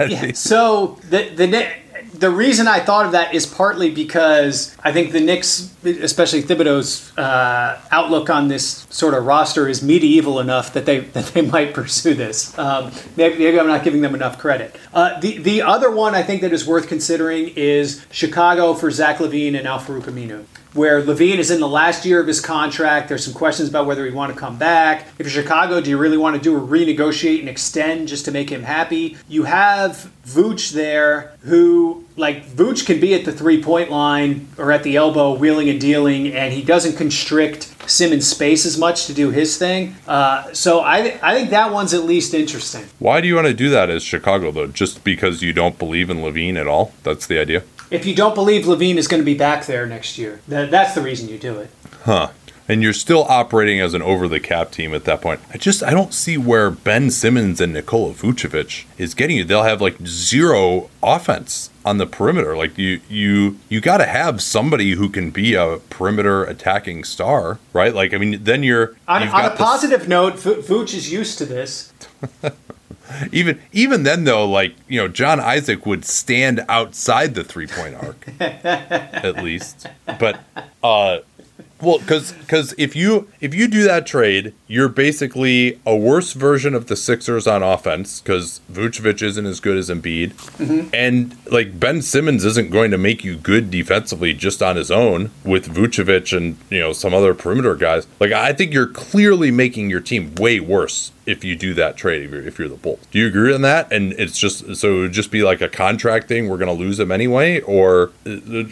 Yeah. 0.10 0.32
So 0.34 1.00
the 1.10 1.30
the 1.36 1.68
the 2.14 2.30
reason 2.30 2.68
I 2.68 2.80
thought 2.80 3.06
of 3.06 3.12
that 3.12 3.34
is 3.34 3.46
partly 3.46 3.92
because 3.92 4.76
I 4.84 4.92
think 4.92 5.12
the 5.12 5.20
Knicks, 5.20 5.74
especially 5.84 6.42
Thibodeau's 6.42 7.16
uh, 7.18 7.80
outlook 7.92 8.30
on 8.30 8.48
this 8.48 8.88
sort 8.90 9.14
of 9.14 9.26
roster, 9.26 9.68
is 9.68 9.84
medieval 9.84 10.40
enough 10.40 10.74
that 10.74 10.86
they 10.86 11.00
that 11.16 11.26
they 11.28 11.42
might 11.42 11.74
pursue 11.74 12.14
this. 12.14 12.58
Um, 12.58 12.92
maybe, 13.16 13.40
maybe 13.40 13.60
I'm 13.60 13.68
not 13.68 13.84
giving 13.84 14.02
them 14.02 14.16
enough 14.16 14.38
credit. 14.40 14.76
Uh, 14.94 15.20
the 15.20 15.38
the 15.38 15.62
other 15.62 15.92
one 15.92 16.16
I 16.16 16.24
think 16.24 16.42
that 16.42 16.54
is 16.54 16.66
worth 16.66 16.88
considering 16.88 17.50
is 17.50 18.06
Chicago 18.12 18.74
for 18.74 18.90
Zach 18.92 19.18
LaVine 19.18 19.58
and 19.58 19.68
Al-Farouq 19.68 20.04
Aminu 20.04 20.46
where 20.78 21.02
LaVine 21.02 21.40
is 21.40 21.50
in 21.50 21.60
the 21.60 21.68
last 21.68 22.06
year 22.06 22.22
of 22.22 22.28
his 22.28 22.40
contract. 22.40 23.10
There's 23.10 23.26
some 23.26 23.34
questions 23.34 23.68
about 23.68 23.88
whether 23.88 24.06
he'd 24.06 24.14
want 24.14 24.32
to 24.32 24.40
come 24.40 24.58
back. 24.58 25.08
If 25.18 25.26
you're 25.26 25.44
Chicago, 25.44 25.82
do 25.82 25.90
you 25.90 25.98
really 25.98 26.18
want 26.18 26.36
to 26.36 26.42
do 26.42 26.56
a 26.56 26.62
renegotiate 26.62 27.40
and 27.40 27.50
extend 27.50 28.08
just 28.08 28.26
to 28.26 28.32
make 28.32 28.52
him 28.52 28.62
happy? 28.62 29.18
You 29.28 29.44
have 29.44 30.12
Vooch 30.26 30.72
there, 30.72 31.34
who 31.42 32.06
like 32.16 32.46
Vooch 32.48 32.86
can 32.86 33.00
be 33.00 33.14
at 33.16 33.26
the 33.26 33.32
three 33.32 33.62
point 33.62 33.90
line 33.90 34.48
or 34.58 34.72
at 34.72 34.84
the 34.84 34.96
elbow, 34.96 35.34
wheeling 35.34 35.68
and 35.70 35.82
dealing, 35.82 36.34
and 36.34 36.54
he 36.54 36.62
doesn't 36.62 36.96
constrict 36.96 37.74
Simmons' 37.90 38.28
space 38.28 38.66
as 38.66 38.78
much 38.78 39.08
to 39.08 39.14
do 39.14 39.32
his 39.32 39.58
thing. 39.58 39.96
Uh, 40.08 40.54
so 40.54 40.82
I 40.82 41.18
I 41.24 41.34
think 41.34 41.50
that 41.50 41.72
one's 41.72 41.94
at 41.94 42.04
least 42.04 42.34
interesting. 42.34 42.86
Why 43.00 43.22
do 43.22 43.28
you 43.28 43.36
want 43.36 43.48
to 43.48 43.54
do 43.54 43.70
that 43.70 43.90
as 43.90 44.04
Chicago 44.04 44.52
though? 44.52 44.68
Just 44.68 45.04
because 45.04 45.42
you 45.42 45.54
don't 45.54 45.80
believe 45.80 46.10
in 46.10 46.18
LaVine 46.18 46.56
at 46.56 46.68
all? 46.68 46.94
That's 47.04 47.26
the 47.26 47.40
idea. 47.40 47.64
If 47.90 48.06
you 48.06 48.14
don't 48.16 48.36
believe 48.36 48.66
LaVine 48.66 48.98
is 48.98 49.08
going 49.08 49.22
to 49.22 49.26
be 49.26 49.34
back 49.38 49.66
there 49.66 49.86
next 49.86 50.18
year, 50.18 50.42
that, 50.48 50.72
that's 50.72 50.94
the 50.96 51.02
reason 51.02 51.30
you 51.30 51.38
do 51.38 51.58
it. 51.60 51.70
Huh. 52.04 52.30
And 52.70 52.84
you're 52.84 52.92
still 52.92 53.24
operating 53.30 53.80
as 53.80 53.94
an 53.94 54.02
over 54.02 54.28
the 54.28 54.42
cap 54.42 54.72
team 54.72 54.94
at 54.94 55.06
that 55.06 55.22
point. 55.22 55.40
I 55.54 55.58
just 55.58 55.82
I 55.82 55.92
don't 55.92 56.14
see 56.14 56.38
where 56.38 56.70
Ben 56.70 57.10
Simmons 57.12 57.62
and 57.62 57.72
Nikola 57.72 58.14
Vucevic 58.14 58.84
is 58.98 59.14
getting 59.14 59.38
you. 59.38 59.46
They'll 59.46 59.64
have 59.64 59.80
like 59.82 59.96
zero 60.06 60.90
offense 61.02 61.70
on 61.86 61.98
the 61.98 62.06
perimeter. 62.06 62.58
Like 62.58 62.78
you 62.78 63.00
you 63.08 63.58
you 63.70 63.80
got 63.80 64.00
to 64.00 64.06
have 64.06 64.42
somebody 64.42 64.92
who 64.96 65.08
can 65.08 65.32
be 65.32 65.54
a 65.54 65.78
perimeter 65.90 66.44
attacking 66.44 67.06
star, 67.06 67.58
right? 67.72 67.96
Like 67.96 68.14
I 68.14 68.18
mean, 68.18 68.44
then 68.44 68.64
you're 68.64 68.98
On, 69.08 69.22
on 69.22 69.28
a 69.30 69.32
got 69.32 69.52
this- 69.54 69.60
positive 69.66 70.10
note, 70.10 70.34
Vooch 70.34 70.94
is 70.94 71.10
used 71.10 71.38
to 71.38 71.46
this. 71.46 71.94
even 73.32 73.60
even 73.72 74.04
then 74.04 74.24
though, 74.24 74.48
like 74.48 74.76
you 74.88 75.00
know, 75.00 75.08
John 75.08 75.40
Isaac 75.40 75.86
would 75.86 76.06
stand 76.06 76.66
outside 76.70 77.36
the 77.36 77.44
three 77.44 77.68
point 77.68 77.96
arc 77.96 78.28
at 78.40 79.44
least, 79.44 79.88
but 80.20 80.40
uh. 80.84 81.20
Well, 81.80 82.00
because 82.00 82.32
because 82.32 82.74
if 82.80 82.96
you 82.96 83.28
if 83.40 83.54
you 83.54 83.68
do 83.68 83.84
that 83.84 84.08
trade, 84.08 84.56
you're 84.66 84.90
basically 84.90 85.80
a 85.86 85.96
worse 85.96 86.34
version 86.34 86.74
of 86.74 86.88
the 86.88 86.96
Sixers 86.96 87.46
on 87.46 87.62
offense 87.62 88.20
because 88.20 88.62
Vucevic 88.72 89.22
isn't 89.22 89.46
as 89.46 89.60
good 89.60 89.78
as 89.78 89.88
Embiid, 89.92 90.34
and 90.92 91.38
like 91.52 91.80
Ben 91.80 92.02
Simmons 92.02 92.46
isn't 92.46 92.72
going 92.72 92.90
to 92.90 92.98
make 92.98 93.24
you 93.24 93.36
good 93.38 93.70
defensively 93.70 94.34
just 94.34 94.64
on 94.64 94.76
his 94.76 94.90
own 94.90 95.30
with 95.44 95.68
Vucevic 95.68 96.36
and 96.36 96.58
you 96.72 96.80
know 96.80 96.94
some 96.94 97.14
other 97.14 97.36
perimeter 97.36 97.76
guys. 97.76 98.08
Like 98.20 98.32
I 98.32 98.54
think 98.54 98.74
you're 98.74 98.88
clearly 98.88 99.52
making 99.52 99.92
your 99.92 100.02
team 100.02 100.34
way 100.34 100.60
worse 100.60 101.12
if 101.28 101.44
you 101.44 101.56
do 101.56 101.74
that 101.76 101.98
trade 101.98 102.24
if 102.24 102.32
you're, 102.32 102.42
if 102.42 102.58
you're 102.58 102.70
the 102.70 102.76
Bulls. 102.76 103.00
Do 103.12 103.20
you 103.20 103.28
agree 103.28 103.54
on 103.54 103.62
that? 103.62 103.92
And 103.92 104.14
it's 104.14 104.40
just 104.40 104.78
so 104.78 104.98
it 104.98 105.00
would 105.02 105.12
just 105.12 105.30
be 105.30 105.44
like 105.44 105.62
a 105.62 105.70
contract 105.70 106.28
thing. 106.28 106.48
We're 106.48 106.58
going 106.58 106.76
to 106.76 106.84
lose 106.84 106.98
them 106.98 107.12
anyway, 107.12 107.62
or 107.62 108.12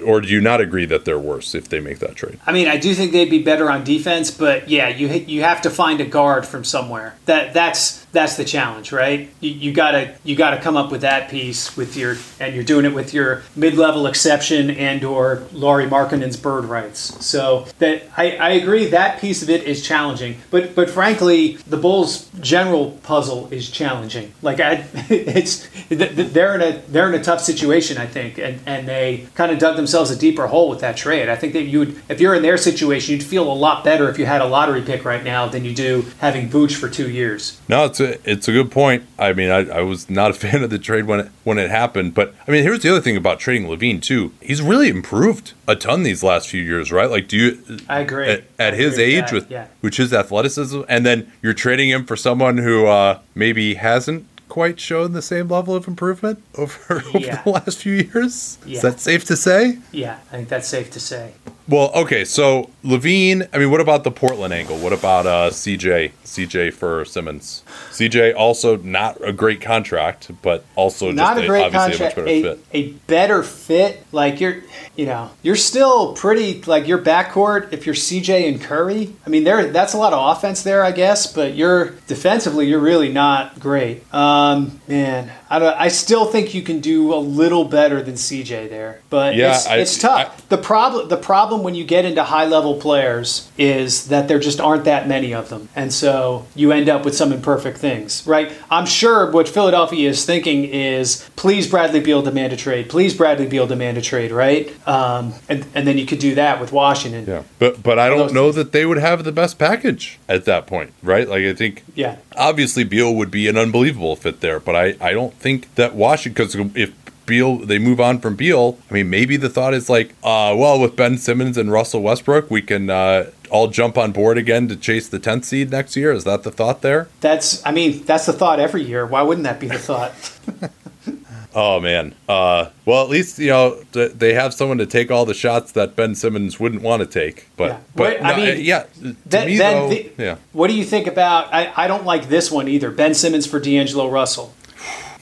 or 0.03 0.21
do 0.21 0.27
you 0.27 0.41
not 0.41 0.61
agree 0.61 0.85
that 0.85 1.05
they're 1.05 1.19
worse 1.19 1.53
if 1.53 1.69
they 1.69 1.79
make 1.79 1.99
that 1.99 2.15
trade? 2.15 2.39
I 2.45 2.53
mean, 2.53 2.67
I 2.67 2.77
do 2.77 2.95
think 2.95 3.11
they'd 3.11 3.29
be 3.29 3.43
better 3.43 3.69
on 3.69 3.83
defense, 3.83 4.31
but 4.31 4.69
yeah, 4.69 4.87
you 4.87 5.07
you 5.07 5.43
have 5.43 5.61
to 5.63 5.69
find 5.69 5.99
a 6.01 6.05
guard 6.05 6.45
from 6.47 6.63
somewhere. 6.63 7.15
That 7.25 7.53
that's 7.53 8.05
that's 8.15 8.37
the 8.37 8.45
challenge, 8.45 8.91
right? 8.91 9.29
You, 9.41 9.51
you 9.51 9.73
gotta 9.73 10.15
you 10.23 10.35
gotta 10.35 10.59
come 10.61 10.77
up 10.77 10.91
with 10.91 11.01
that 11.01 11.29
piece 11.29 11.75
with 11.75 11.97
your 11.97 12.15
and 12.39 12.55
you're 12.55 12.63
doing 12.63 12.85
it 12.85 12.93
with 12.93 13.13
your 13.13 13.43
mid-level 13.55 14.07
exception 14.07 14.71
and 14.71 15.03
or 15.03 15.43
Lauri 15.51 15.85
Markkanen's 15.85 16.37
bird 16.37 16.65
rights. 16.65 17.25
So 17.25 17.67
that 17.79 18.03
I, 18.17 18.37
I 18.37 18.49
agree 18.51 18.85
that 18.87 19.19
piece 19.19 19.43
of 19.43 19.49
it 19.49 19.63
is 19.63 19.85
challenging, 19.85 20.37
but 20.49 20.73
but 20.73 20.89
frankly, 20.89 21.57
the 21.67 21.77
Bulls' 21.77 22.29
general 22.45 22.91
puzzle 23.01 23.49
is 23.51 23.69
challenging. 23.69 24.31
Like 24.43 24.59
I, 24.59 24.85
it's 25.09 25.67
th- 25.89 26.15
th- 26.15 26.31
they're 26.31 26.53
in 26.55 26.61
a 26.61 26.77
they're 26.87 27.09
in 27.09 27.19
a 27.19 27.23
tough 27.23 27.41
situation, 27.41 27.97
I 27.97 28.05
think, 28.05 28.37
and 28.37 28.59
and 28.65 28.87
they 28.87 29.27
kind 29.33 29.51
of 29.51 29.57
dug 29.57 29.75
themselves 29.75 30.11
a 30.11 30.15
deeper 30.15 30.47
hole 30.47 30.69
with 30.69 30.79
that 30.81 30.95
trade. 30.95 31.27
I 31.27 31.35
think 31.35 31.53
that 31.53 31.63
you 31.63 31.79
would 31.79 32.01
if 32.07 32.21
you're 32.21 32.35
in 32.35 32.43
their 32.43 32.57
situation, 32.57 33.13
you'd 33.13 33.23
feel 33.23 33.51
a 33.51 33.53
lot 33.53 33.83
better 33.83 34.07
if 34.09 34.19
you 34.19 34.27
had 34.27 34.41
a 34.41 34.45
lottery 34.45 34.83
pick 34.83 35.03
right 35.03 35.23
now 35.23 35.47
than 35.47 35.65
you 35.65 35.73
do 35.73 36.05
having 36.19 36.47
Vooch 36.47 36.75
for 36.75 36.87
two 36.87 37.09
years. 37.09 37.59
No, 37.67 37.85
it's 37.85 37.99
a 37.99 38.29
it's 38.29 38.47
a 38.47 38.51
good 38.51 38.71
point. 38.71 39.03
I 39.17 39.33
mean, 39.33 39.49
I, 39.49 39.79
I 39.79 39.81
was 39.81 40.09
not 40.09 40.29
a 40.29 40.33
fan 40.45 40.63
of 40.63 40.69
the 40.69 40.79
trade 40.79 41.05
when 41.05 41.21
it 41.21 41.31
when 41.43 41.57
it 41.57 41.71
happened, 41.71 42.13
but 42.13 42.35
I 42.47 42.51
mean, 42.51 42.63
here's 42.63 42.83
the 42.83 42.91
other 42.91 43.01
thing 43.01 43.17
about 43.17 43.39
trading 43.39 43.67
LaVine 43.67 44.01
too. 44.01 44.33
He's 44.39 44.61
really 44.61 44.89
improved 44.89 45.53
a 45.67 45.75
ton 45.75 46.03
these 46.03 46.21
last 46.21 46.47
few 46.47 46.61
years, 46.61 46.91
right? 46.91 47.09
Like, 47.09 47.27
do 47.27 47.37
you? 47.37 47.79
I 47.89 48.01
agree. 48.01 48.29
At, 48.29 48.43
at 48.59 48.73
I 48.73 48.77
his 48.77 48.93
agree 48.93 49.05
with 49.05 49.15
age, 49.15 49.31
that, 49.31 49.33
with 49.33 49.51
yeah. 49.51 49.67
which 49.81 49.97
his 49.97 50.13
athleticism, 50.13 50.81
and 50.87 51.05
then 51.05 51.31
you're 51.41 51.53
trading 51.53 51.89
him 51.89 52.05
for 52.05 52.15
someone 52.35 52.57
who 52.57 52.85
uh, 52.85 53.19
maybe 53.33 53.75
hasn't 53.75 54.25
quite 54.49 54.77
shown 54.79 55.13
the 55.13 55.21
same 55.21 55.47
level 55.47 55.73
of 55.73 55.87
improvement 55.87 56.37
over, 56.57 56.95
over 57.15 57.19
Yeah. 57.19 57.41
the 57.43 57.49
last 57.51 57.77
few 57.79 57.93
years. 57.93 58.57
Yeah. 58.65 58.75
Is 58.77 58.81
that 58.81 58.99
safe 58.99 59.23
to 59.25 59.35
say? 59.37 59.79
Yeah, 59.93 60.17
I 60.31 60.35
think 60.37 60.49
that's 60.49 60.67
safe 60.67 60.91
to 60.91 60.99
say. 60.99 61.31
Well, 61.67 61.91
okay, 61.95 62.25
so 62.25 62.69
LaVine. 62.83 63.49
I 63.51 63.57
mean, 63.57 63.71
what 63.71 63.81
about 63.81 64.03
the 64.03 64.11
Portland 64.11 64.53
angle? 64.53 64.77
What 64.77 64.93
about 64.93 65.25
uh, 65.25 65.49
CJ? 65.49 66.11
CJ 66.23 66.73
for 66.73 67.05
Simmons. 67.05 67.63
CJ 67.91 68.35
also 68.35 68.77
not 68.77 69.17
a 69.23 69.31
great 69.33 69.61
contract, 69.61 70.29
but 70.43 70.63
also 70.75 71.07
just 71.07 71.15
not 71.15 71.37
a 71.39 71.43
a, 71.43 71.47
great 71.47 71.63
obviously 71.63 71.91
contract. 72.07 72.17
a 72.17 72.21
better 72.21 72.27
A, 72.29 72.41
fit. 72.41 72.59
a 72.73 72.91
better 73.07 73.43
fit. 73.43 74.05
Like 74.11 74.39
you're, 74.41 74.61
you 74.95 75.05
know, 75.07 75.31
you're 75.41 75.55
still 75.55 76.13
pretty 76.13 76.61
like 76.63 76.87
your 76.87 76.99
backcourt. 76.99 77.73
If 77.73 77.85
you're 77.87 77.95
CJ 77.95 78.47
and 78.47 78.61
Curry, 78.61 79.13
I 79.25 79.29
mean, 79.29 79.43
there 79.43 79.65
that's 79.71 79.93
a 79.93 79.97
lot 79.97 80.13
of 80.13 80.37
offense 80.37 80.61
there, 80.61 80.83
I 80.83 80.91
guess. 80.91 81.31
But 81.31 81.55
you're 81.55 81.91
defensively, 82.07 82.67
you're 82.67 82.79
really 82.79 83.11
not 83.11 83.59
great. 83.59 84.03
Um, 84.13 84.81
man, 84.87 85.31
I 85.49 85.57
don't. 85.59 85.75
I 85.79 85.87
still 85.87 86.25
think 86.25 86.53
you 86.53 86.61
can 86.61 86.79
do 86.79 87.13
a 87.13 87.17
little 87.17 87.65
better 87.65 88.03
than 88.03 88.15
CJ 88.15 88.69
there, 88.69 89.01
but 89.09 89.35
Yeah, 89.35 89.55
it's, 89.55 89.65
I- 89.67 89.77
it's 89.77 89.97
tough. 89.97 90.37
I- 90.37 90.41
the 90.49 90.57
problem, 90.57 91.07
the 91.07 91.17
problem 91.17 91.54
when 91.63 91.75
you 91.75 91.83
get 91.83 92.05
into 92.05 92.23
high 92.23 92.45
level 92.45 92.75
players 92.79 93.49
is 93.57 94.07
that 94.09 94.27
there 94.27 94.39
just 94.39 94.59
aren't 94.59 94.85
that 94.85 95.07
many 95.07 95.33
of 95.33 95.49
them, 95.49 95.69
and 95.75 95.91
so 95.93 96.45
you 96.55 96.71
end 96.71 96.89
up 96.89 97.05
with 97.05 97.15
some 97.15 97.31
imperfect 97.31 97.77
things, 97.77 98.25
right? 98.27 98.51
I'm 98.69 98.85
sure 98.85 99.31
what 99.31 99.47
Philadelphia 99.47 100.09
is 100.09 100.25
thinking 100.25 100.65
is, 100.65 101.29
please 101.35 101.69
Bradley 101.69 101.99
Beal 101.99 102.21
demand 102.21 102.53
a 102.53 102.57
trade, 102.57 102.89
please 102.89 103.13
Bradley 103.13 103.47
Beal 103.47 103.67
demand 103.67 103.97
a 103.97 104.01
trade, 104.01 104.31
right? 104.31 104.71
Um, 104.87 105.33
and 105.49 105.65
and 105.73 105.87
then 105.87 105.97
you 105.97 106.05
could 106.05 106.19
do 106.19 106.35
that 106.35 106.59
with 106.59 106.71
Washington. 106.71 107.25
Yeah, 107.27 107.43
but 107.59 107.81
but 107.83 107.99
I 107.99 108.09
don't 108.09 108.33
know 108.33 108.51
that 108.51 108.71
they 108.71 108.85
would 108.85 108.97
have 108.97 109.23
the 109.23 109.31
best 109.31 109.57
package 109.57 110.19
at 110.27 110.45
that 110.45 110.67
point, 110.67 110.93
right? 111.03 111.27
Like 111.27 111.43
I 111.43 111.53
think 111.53 111.83
Yeah. 111.95 112.17
obviously 112.35 112.83
Beal 112.83 113.13
would 113.15 113.31
be 113.31 113.47
an 113.47 113.57
unbelievable 113.57 114.15
fit 114.15 114.41
there, 114.41 114.59
but 114.59 114.75
I 114.75 114.95
I 115.01 115.11
don't 115.13 115.33
think 115.35 115.73
that 115.75 115.95
Washington 115.95 116.45
because 116.47 116.55
if 116.75 116.93
Beal 117.25 117.57
they 117.57 117.79
move 117.79 117.99
on 117.99 118.19
from 118.19 118.35
Beal, 118.35 118.77
I 118.89 118.93
mean 118.93 119.09
maybe 119.09 119.37
the 119.37 119.49
thought 119.49 119.73
is 119.73 119.89
like, 119.89 120.11
uh, 120.23 120.55
well 120.57 120.79
with 120.79 120.95
Ben 120.95 121.17
Simmons 121.17 121.57
and 121.57 121.71
Russell 121.71 122.01
Westbrook 122.01 122.49
we 122.51 122.61
can 122.61 122.89
uh, 122.89 123.31
all 123.51 123.67
jump 123.67 123.97
on 123.97 124.11
board 124.11 124.37
again 124.37 124.67
to 124.69 124.75
chase 124.75 125.07
the 125.07 125.19
tenth 125.19 125.45
seed 125.45 125.69
next 125.71 125.95
year. 125.95 126.11
Is 126.11 126.23
that 126.23 126.43
the 126.43 126.51
thought 126.51 126.81
there? 126.81 127.07
That's, 127.21 127.63
I 127.65 127.71
mean, 127.71 128.03
that's 128.03 128.25
the 128.25 128.33
thought 128.33 128.59
every 128.59 128.83
year. 128.83 129.05
Why 129.05 129.21
wouldn't 129.21 129.43
that 129.43 129.59
be 129.59 129.67
the 129.67 129.77
thought? 129.77 130.13
Oh 131.57 131.79
man. 131.79 132.13
Uh, 132.27 132.69
well, 132.83 133.01
at 133.01 133.09
least 133.09 133.39
you 133.39 133.47
know 133.47 133.81
th- 133.93 134.11
they 134.11 134.33
have 134.33 134.53
someone 134.53 134.77
to 134.79 134.85
take 134.85 135.09
all 135.09 135.25
the 135.25 135.33
shots 135.33 135.71
that 135.71 135.95
Ben 135.95 136.13
Simmons 136.13 136.59
wouldn't 136.59 136.81
want 136.81 136.99
to 136.99 137.05
take. 137.05 137.47
But 137.55 137.69
Yeah. 137.71 137.77
but 137.95 138.23
I 138.25 138.35
no, 138.35 138.43
mean, 138.43 138.65
yeah. 138.65 138.83
Me 139.01 139.57
though, 139.57 139.87
the- 139.89 140.11
yeah. 140.17 140.35
What 140.51 140.67
do 140.67 140.73
you 140.73 140.83
think 140.83 141.07
about? 141.07 141.53
I, 141.53 141.71
I 141.77 141.87
don't 141.87 142.03
like 142.03 142.27
this 142.27 142.51
one 142.51 142.67
either. 142.67 142.91
Ben 142.91 143.13
Simmons 143.13 143.47
for 143.47 143.61
D'Angelo 143.61 144.09
Russell. 144.09 144.53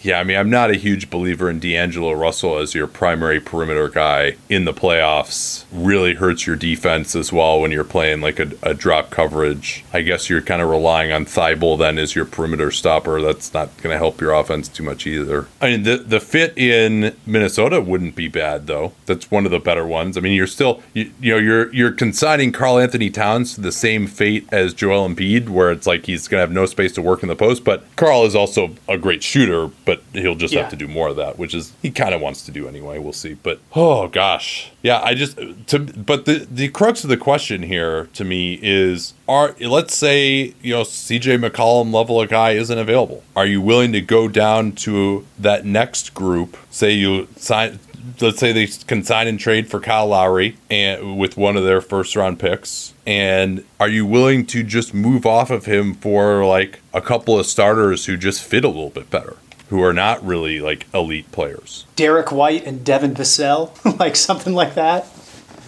Yeah, 0.03 0.19
I 0.19 0.25
mean, 0.25 0.35
I'm 0.35 0.49
not 0.49 0.69
a 0.69 0.75
huge 0.75 1.09
believer 1.09 1.49
in 1.49 1.59
D'Angelo 1.59 2.11
Russell 2.11 2.59
as 2.59 2.75
your 2.75 2.87
primary 2.87 3.39
perimeter 3.39 3.87
guy 3.87 4.35
in 4.49 4.65
the 4.65 4.73
playoffs. 4.73 5.63
Really 5.71 6.15
hurts 6.15 6.45
your 6.45 6.57
defense 6.57 7.15
as 7.15 7.31
well 7.31 7.61
when 7.61 7.71
you're 7.71 7.85
playing 7.85 8.19
like 8.19 8.37
a, 8.37 8.51
a 8.61 8.73
drop 8.73 9.11
coverage. 9.11 9.85
I 9.93 10.01
guess 10.01 10.29
you're 10.29 10.41
kind 10.41 10.61
of 10.61 10.69
relying 10.69 11.13
on 11.13 11.25
Thybulle 11.25 11.79
then 11.79 11.97
as 11.97 12.15
your 12.15 12.25
perimeter 12.25 12.69
stopper. 12.69 13.21
That's 13.21 13.53
not 13.53 13.75
going 13.77 13.93
to 13.93 13.97
help 13.97 14.19
your 14.19 14.33
offense 14.33 14.67
too 14.67 14.83
much 14.83 15.07
either. 15.07 15.47
I 15.61 15.69
mean, 15.69 15.83
the 15.83 15.97
the 15.97 16.19
fit 16.19 16.57
in 16.57 17.15
Minnesota 17.25 17.79
wouldn't 17.79 18.15
be 18.15 18.27
bad 18.27 18.67
though. 18.67 18.91
That's 19.05 19.31
one 19.31 19.45
of 19.45 19.51
the 19.51 19.59
better 19.59 19.87
ones. 19.87 20.17
I 20.17 20.19
mean, 20.19 20.33
you're 20.33 20.47
still 20.47 20.83
you, 20.93 21.11
you 21.21 21.33
know 21.33 21.39
you're 21.39 21.73
you're 21.73 21.91
consigning 21.91 22.51
Karl 22.51 22.77
Anthony 22.77 23.09
Towns 23.09 23.55
to 23.55 23.61
the 23.61 23.71
same 23.71 24.07
fate 24.07 24.49
as 24.51 24.73
Joel 24.73 25.07
Embiid, 25.07 25.47
where 25.47 25.71
it's 25.71 25.87
like 25.87 26.07
he's 26.07 26.27
going 26.27 26.39
to 26.39 26.41
have 26.41 26.51
no 26.51 26.65
space 26.65 26.91
to 26.93 27.01
work 27.01 27.23
in 27.23 27.29
the 27.29 27.37
post. 27.37 27.63
But 27.63 27.85
Karl 27.95 28.25
is 28.25 28.35
also 28.35 28.75
a 28.89 28.97
great 28.97 29.23
shooter, 29.23 29.69
but 29.85 29.92
he'll 30.13 30.35
just 30.35 30.53
Yeah. 30.53 30.61
have 30.61 30.69
to 30.71 30.75
do 30.75 30.87
more 30.87 31.07
of 31.09 31.15
that, 31.17 31.37
which 31.37 31.53
is 31.53 31.71
he 31.81 31.91
kind 31.91 32.13
of 32.13 32.21
wants 32.21 32.43
to 32.45 32.51
do 32.51 32.67
anyway. 32.67 32.97
We'll 32.99 33.13
see. 33.13 33.33
But 33.33 33.59
oh 33.75 34.07
gosh, 34.07 34.71
yeah, 34.81 35.01
I 35.03 35.13
just 35.13 35.37
to 35.67 35.79
but 35.79 36.25
the 36.25 36.47
the 36.49 36.69
crux 36.69 37.03
of 37.03 37.09
the 37.09 37.17
question 37.17 37.63
here 37.63 38.07
to 38.13 38.23
me 38.23 38.59
is 38.61 39.13
are 39.27 39.55
let's 39.59 39.95
say 39.95 40.53
you 40.61 40.73
know 40.73 40.81
CJ 40.83 41.37
McCollum 41.47 41.93
level 41.93 42.21
of 42.21 42.29
guy 42.29 42.51
isn't 42.51 42.77
available. 42.77 43.23
Are 43.35 43.45
you 43.45 43.61
willing 43.61 43.91
to 43.93 44.01
go 44.01 44.27
down 44.27 44.71
to 44.73 45.25
that 45.39 45.65
next 45.65 46.13
group? 46.13 46.57
Say 46.69 46.91
you 46.93 47.27
sign. 47.37 47.79
Let's 48.19 48.39
say 48.39 48.51
they 48.51 48.67
can 48.67 49.01
sign 49.05 49.27
and 49.29 49.39
trade 49.39 49.69
for 49.69 49.79
Kyle 49.79 50.07
Lowry 50.07 50.57
and 50.69 51.17
with 51.17 51.37
one 51.37 51.55
of 51.55 51.63
their 51.63 51.79
first 51.79 52.17
round 52.17 52.37
picks. 52.37 52.93
And 53.07 53.63
are 53.79 53.87
you 53.87 54.05
willing 54.05 54.45
to 54.47 54.61
just 54.61 54.93
move 54.93 55.25
off 55.25 55.49
of 55.49 55.65
him 55.65 55.93
for 55.93 56.45
like 56.45 56.81
a 56.93 56.99
couple 57.01 57.39
of 57.39 57.45
starters 57.45 58.05
who 58.05 58.17
just 58.17 58.43
fit 58.43 58.65
a 58.65 58.67
little 58.67 58.89
bit 58.89 59.09
better? 59.09 59.37
Who 59.73 59.81
are 59.81 59.91
not 59.91 60.23
really 60.23 60.59
like 60.59 60.85
elite 60.93 61.31
players. 61.31 61.87
Derrick 61.95 62.31
White 62.31 62.63
and 62.67 62.85
Devin 62.85 63.15
Vassell, 63.15 63.71
like 63.99 64.15
something 64.15 64.53
like 64.53 64.75
that. 64.75 65.07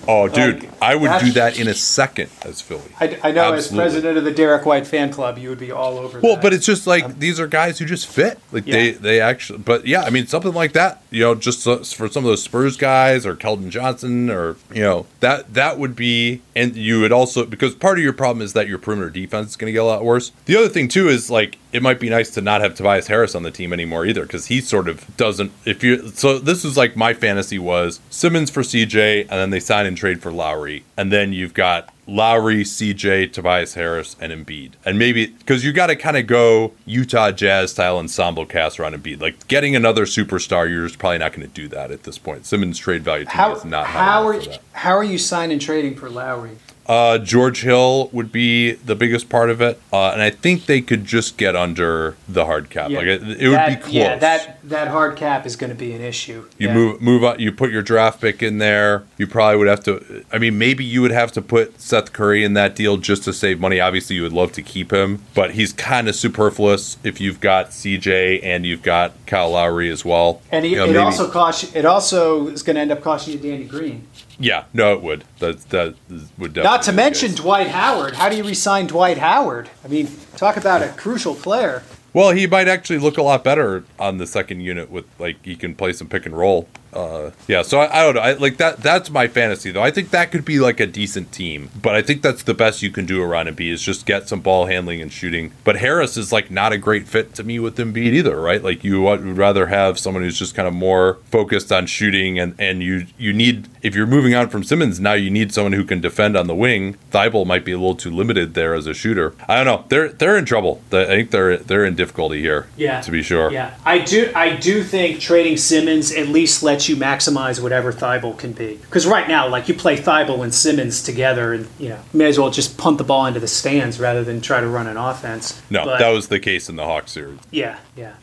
Oh, 0.08 0.28
dude, 0.28 0.62
Like, 0.62 0.82
I 0.84 0.94
would 0.94 1.20
do 1.20 1.32
that 1.32 1.60
in 1.60 1.68
a 1.68 1.74
second 1.74 2.30
as 2.44 2.62
Philly. 2.62 2.84
I, 3.00 3.18
I 3.24 3.32
know 3.32 3.54
as 3.54 3.70
president 3.70 4.20
of 4.20 4.24
the 4.24 4.30
Derrick 4.30 4.64
White 4.64 4.86
fan 4.86 5.12
club, 5.12 5.40
you 5.40 5.50
would 5.50 5.58
be 5.58 5.72
all 5.72 5.98
over 5.98 6.20
Well, 6.20 6.36
that. 6.36 6.44
but 6.44 6.54
it's 6.54 6.68
just 6.68 6.86
like 6.86 7.04
um, 7.06 7.16
these 7.18 7.40
are 7.40 7.48
guys 7.48 7.80
who 7.80 7.86
just 7.86 8.06
fit. 8.06 8.38
Like 8.52 8.66
they 8.66 8.92
Yeah. 8.92 8.98
they 9.02 9.20
actually. 9.20 9.58
But 9.58 9.88
yeah, 9.88 10.04
I 10.04 10.12
mean 10.12 10.28
something 10.28 10.54
like 10.54 10.74
that. 10.74 11.02
You 11.10 11.22
know, 11.24 11.34
just 11.34 11.64
for 11.64 12.08
some 12.08 12.24
of 12.24 12.30
those 12.30 12.44
Spurs 12.44 12.78
guys 12.78 13.26
or 13.26 13.36
Keldon 13.36 13.70
Johnson 13.72 14.30
or 14.30 14.58
you 14.72 14.84
know 14.84 15.08
that 15.22 15.56
that 15.56 15.80
would 15.80 15.96
be. 15.96 16.44
And 16.56 16.76
you 16.76 17.02
would 17.02 17.12
also 17.12 17.44
because 17.44 17.74
part 17.74 17.98
of 17.98 18.04
your 18.04 18.14
problem 18.14 18.44
is 18.44 18.54
that 18.54 18.68
your 18.68 18.78
perimeter 18.78 19.10
defense 19.10 19.50
is 19.50 19.56
going 19.56 19.70
to 19.70 19.74
get 19.74 19.82
a 19.82 19.86
lot 19.86 20.06
worse. 20.06 20.32
The 20.46 20.56
other 20.56 20.70
thing 20.70 20.88
too 20.88 21.08
is 21.10 21.32
like 21.32 21.58
it 21.76 21.82
might 21.82 22.00
be 22.00 22.10
nice 22.10 22.30
to 22.32 22.42
not 22.42 22.62
have 22.62 22.74
Tobias 22.74 23.08
Harris 23.08 23.36
on 23.36 23.44
the 23.44 23.52
team 23.52 23.74
anymore 23.74 24.06
either 24.06 24.24
because 24.24 24.46
he 24.46 24.62
sort 24.62 24.88
of 24.88 25.18
doesn't. 25.18 25.52
If 25.66 25.84
you 25.84 26.08
so 26.10 26.40
this 26.40 26.64
is 26.64 26.78
like 26.78 26.96
my 26.96 27.14
fantasy 27.14 27.60
was 27.60 28.00
Simmons 28.10 28.50
for 28.50 28.62
CJ 28.62 29.24
and 29.24 29.30
then 29.30 29.50
they 29.50 29.60
sign 29.60 29.86
and 29.86 29.98
trade 29.98 30.22
for 30.22 30.32
Lowry 30.32 30.86
and 30.96 31.12
then 31.12 31.34
you've 31.34 31.54
got 31.54 31.94
Lowry, 32.08 32.64
CJ, 32.64 33.34
Tobias 33.34 33.74
Harris, 33.74 34.16
and 34.20 34.32
Embiid. 34.32 34.74
And 34.86 35.00
maybe 35.00 35.28
because 35.28 35.66
you 35.66 35.74
got 35.74 35.88
to 35.88 35.96
kind 35.96 36.16
of 36.16 36.28
go 36.28 36.74
Utah 36.86 37.32
Jazz 37.32 37.72
style 37.72 37.98
ensemble 37.98 38.46
cast 38.46 38.80
around 38.80 38.94
Embiid. 38.94 39.22
Like 39.22 39.48
getting 39.48 39.76
another 39.76 40.06
superstar, 40.06 40.70
you're 40.70 40.88
just 40.88 41.00
probably 41.00 41.18
not 41.18 41.34
going 41.34 41.48
to 41.48 41.54
do 41.54 41.68
that 41.70 41.92
at 41.92 42.04
this 42.04 42.18
point. 42.18 42.46
Simmons' 42.46 42.78
trade 42.78 43.04
value 43.04 43.26
to 43.26 43.32
how, 43.32 43.50
me 43.50 43.56
is 43.56 43.66
not 43.66 43.88
high 43.88 44.04
how, 44.04 44.28
are, 44.28 44.40
for 44.40 44.50
that. 44.50 44.62
how 44.74 44.96
are 44.96 45.04
you 45.04 45.18
signing 45.18 45.60
trading 45.60 45.96
for 45.96 46.10
Lowry? 46.10 46.58
Uh, 46.88 47.18
George 47.18 47.62
Hill 47.64 48.10
would 48.12 48.32
be 48.32 48.74
the 48.74 48.96
biggest 48.96 49.28
part 49.30 49.50
of 49.50 49.60
it, 49.62 49.80
uh, 49.92 50.10
and 50.12 50.22
I 50.22 50.30
think 50.30 50.66
they 50.68 50.82
could 50.82 51.06
just 51.06 51.38
get 51.38 51.56
under 51.56 52.16
the 52.30 52.46
hard 52.46 52.70
cap. 52.70 52.92
Like 52.92 53.06
it, 53.06 53.24
it 53.24 53.48
would 53.48 53.58
that, 53.58 53.70
be 53.70 53.76
close. 53.82 53.94
Yeah, 53.94 54.16
that 54.18 54.60
that 54.70 54.88
hard 54.90 55.16
cap 55.16 55.46
is 55.46 55.56
going 55.56 55.72
to 55.72 55.76
be 55.76 55.94
an 55.94 56.02
issue. 56.02 56.46
You 56.58 56.68
Yeah. 56.68 56.74
move 56.74 57.02
move 57.02 57.24
up. 57.24 57.40
You 57.40 57.52
put 57.52 57.72
your 57.72 57.82
draft 57.82 58.22
pick 58.22 58.44
in 58.44 58.60
there. 58.60 59.04
You 59.18 59.26
probably 59.28 59.58
would 59.58 59.68
have 59.68 59.84
to. 59.86 60.24
I 60.32 60.38
mean, 60.38 60.58
maybe 60.58 60.84
you 60.86 61.02
would 61.02 61.12
have 61.12 61.32
to 61.34 61.42
put 61.42 61.82
Seth 61.82 62.14
Curry 62.14 62.44
in 62.44 62.54
that 62.54 62.76
deal 62.76 62.98
just 62.98 63.24
to 63.24 63.34
save 63.34 63.60
money. 63.60 63.80
Obviously, 63.80 64.16
you 64.18 64.22
would 64.24 64.34
love 64.34 64.52
to 64.54 64.62
keep 64.62 64.92
him, 64.94 65.22
but 65.34 65.52
he's 65.52 65.74
kind 65.74 66.08
of 66.08 66.16
superfluous 66.16 66.98
if 67.04 67.20
you've 67.20 67.40
got 67.40 67.72
CJ 67.72 68.42
and 68.44 68.66
you've 68.66 68.84
got 68.84 69.14
Kyle 69.26 69.50
Lowry 69.52 69.90
as 69.90 70.06
well. 70.06 70.42
And 70.52 70.66
he, 70.66 70.72
You 70.72 70.78
know, 70.78 70.84
it 70.84 70.88
maybe- 70.88 70.98
also 71.00 71.30
cost. 71.30 71.76
It 71.76 71.86
also 71.86 72.48
is 72.48 72.62
going 72.62 72.76
to 72.76 72.82
end 72.82 72.92
up 72.92 73.02
costing 73.02 73.34
you 73.34 73.40
Danny 73.40 73.64
Green. 73.66 74.08
Yeah, 74.40 74.66
no, 74.74 74.94
it 74.94 75.02
would. 75.02 75.24
That 75.40 75.62
that 75.70 75.96
would. 76.38 76.56
Not 76.56 76.82
to 76.84 76.92
mention 76.92 77.30
case. 77.30 77.38
Dwight 77.40 77.68
Howard. 77.68 78.16
How 78.16 78.30
do 78.30 78.36
you 78.36 78.44
resign 78.44 78.88
Dwight 78.88 79.18
Howard? 79.18 79.70
I 79.84 79.88
mean, 79.88 80.10
talk 80.38 80.58
about 80.58 80.82
a 80.82 80.90
crucial 80.90 81.36
player. 81.36 81.84
Well, 82.14 82.32
he 82.32 82.48
might 82.48 82.68
actually 82.70 83.00
look 83.00 83.18
a 83.18 83.22
lot 83.22 83.44
better 83.44 83.84
on 84.00 84.18
the 84.20 84.28
second 84.28 84.62
unit 84.62 84.90
with 84.90 85.06
like 85.20 85.44
he 85.44 85.56
can 85.56 85.76
play 85.76 85.94
some 85.94 86.08
pick 86.08 86.26
and 86.26 86.38
roll. 86.38 86.68
Uh, 86.96 87.32
yeah, 87.48 87.62
so 87.62 87.80
I, 87.80 88.00
I 88.00 88.04
don't 88.04 88.16
know. 88.16 88.22
I, 88.22 88.34
like 88.34 88.58
that. 88.58 88.78
That's 88.78 89.10
my 89.10 89.28
fantasy, 89.28 89.72
though. 89.72 89.82
I 89.82 89.92
think 89.92 90.12
that 90.12 90.32
could 90.32 90.46
be 90.46 90.60
like 90.60 90.80
a 90.80 90.88
decent 90.88 91.32
team, 91.32 91.70
but 91.82 91.94
I 91.94 92.02
think 92.02 92.22
that's 92.22 92.44
the 92.44 92.54
best 92.54 92.82
you 92.82 92.90
can 92.90 93.06
do 93.06 93.22
around 93.22 93.48
Embiid 93.48 93.72
is 93.74 93.82
just 93.82 94.06
get 94.06 94.30
some 94.30 94.40
ball 94.40 94.68
handling 94.68 95.02
and 95.02 95.12
shooting. 95.12 95.52
But 95.64 95.78
Harris 95.78 96.16
is 96.16 96.32
like 96.32 96.50
not 96.50 96.72
a 96.72 96.78
great 96.78 97.08
fit 97.08 97.34
to 97.36 97.44
me 97.44 97.60
with 97.60 97.78
Embiid 97.78 98.14
either, 98.14 98.40
right? 98.40 98.64
Like 98.64 98.84
you 98.84 99.02
would 99.02 99.24
rather 99.38 99.68
have 99.68 100.00
someone 100.00 100.24
who's 100.24 100.40
just 100.40 100.56
kind 100.56 100.68
of 100.68 100.74
more 100.74 101.18
focused 101.32 101.72
on 101.72 101.86
shooting, 101.86 102.40
and 102.40 102.56
and 102.58 102.82
you 102.82 103.08
you 103.18 103.34
need 103.34 103.68
if 103.82 103.94
you're 103.94 104.08
moving 104.08 104.34
on 104.34 104.50
from 104.50 104.64
Simmons 104.64 105.00
now, 105.00 105.14
you 105.14 105.30
need 105.30 105.54
someone 105.54 105.74
who 105.74 105.84
can 105.84 106.00
defend 106.00 106.38
on 106.38 106.48
the 106.48 106.56
wing. 106.56 106.98
Thybulle 107.12 107.46
might 107.46 107.66
be 107.66 107.74
a 107.74 107.78
little 107.78 107.96
too 107.96 108.12
limited 108.12 108.54
there 108.54 108.74
as 108.74 108.88
a 108.88 108.94
shooter. 108.94 109.36
I 109.50 109.62
don't 109.62 109.66
know. 109.66 109.86
They're 109.90 110.10
they're 110.10 110.38
in 110.38 110.46
trouble. 110.46 110.82
I 110.92 111.06
think 111.06 111.32
they're 111.32 111.58
they're 111.58 111.86
in 111.86 111.96
difficulty 111.96 112.40
here. 112.40 112.68
Yeah, 112.78 113.02
to 113.02 113.12
be 113.12 113.22
sure. 113.22 113.52
Yeah, 113.52 113.76
I 113.84 114.00
do. 114.00 114.32
I 114.34 114.56
do 114.56 114.82
think 114.82 115.20
trading 115.20 115.58
Simmons 115.58 116.14
at 116.14 116.30
least 116.30 116.64
lets 116.64 116.85
you 116.90 116.96
maximize 116.96 117.62
whatever 117.62 117.92
Thybulle 117.94 118.38
can 118.38 118.52
be. 118.54 118.76
Because 118.78 119.06
right 119.06 119.28
now, 119.28 119.48
like 119.48 119.68
you 119.68 119.74
play 119.74 119.98
Thybulle 119.98 120.44
and 120.44 120.54
Simmons 120.54 121.02
together, 121.04 121.54
and 121.54 121.68
you 121.80 121.90
know, 121.90 122.00
may 122.14 122.26
as 122.26 122.38
well 122.40 122.50
just 122.52 122.78
punt 122.78 122.98
the 122.98 123.04
ball 123.04 123.26
into 123.26 123.40
the 123.40 123.48
stands 123.48 124.00
rather 124.00 124.24
than 124.24 124.42
try 124.42 124.60
to 124.62 124.68
run 124.68 124.88
an 124.88 124.98
offense. 124.98 125.62
No, 125.70 125.86
But, 125.86 126.00
that 126.00 126.10
was 126.10 126.28
the 126.28 126.40
case 126.40 126.70
in 126.70 126.76
the 126.76 126.86
Hawks 126.86 127.12
series. 127.12 127.40
yeah, 127.52 127.78
yeah. 127.96 128.16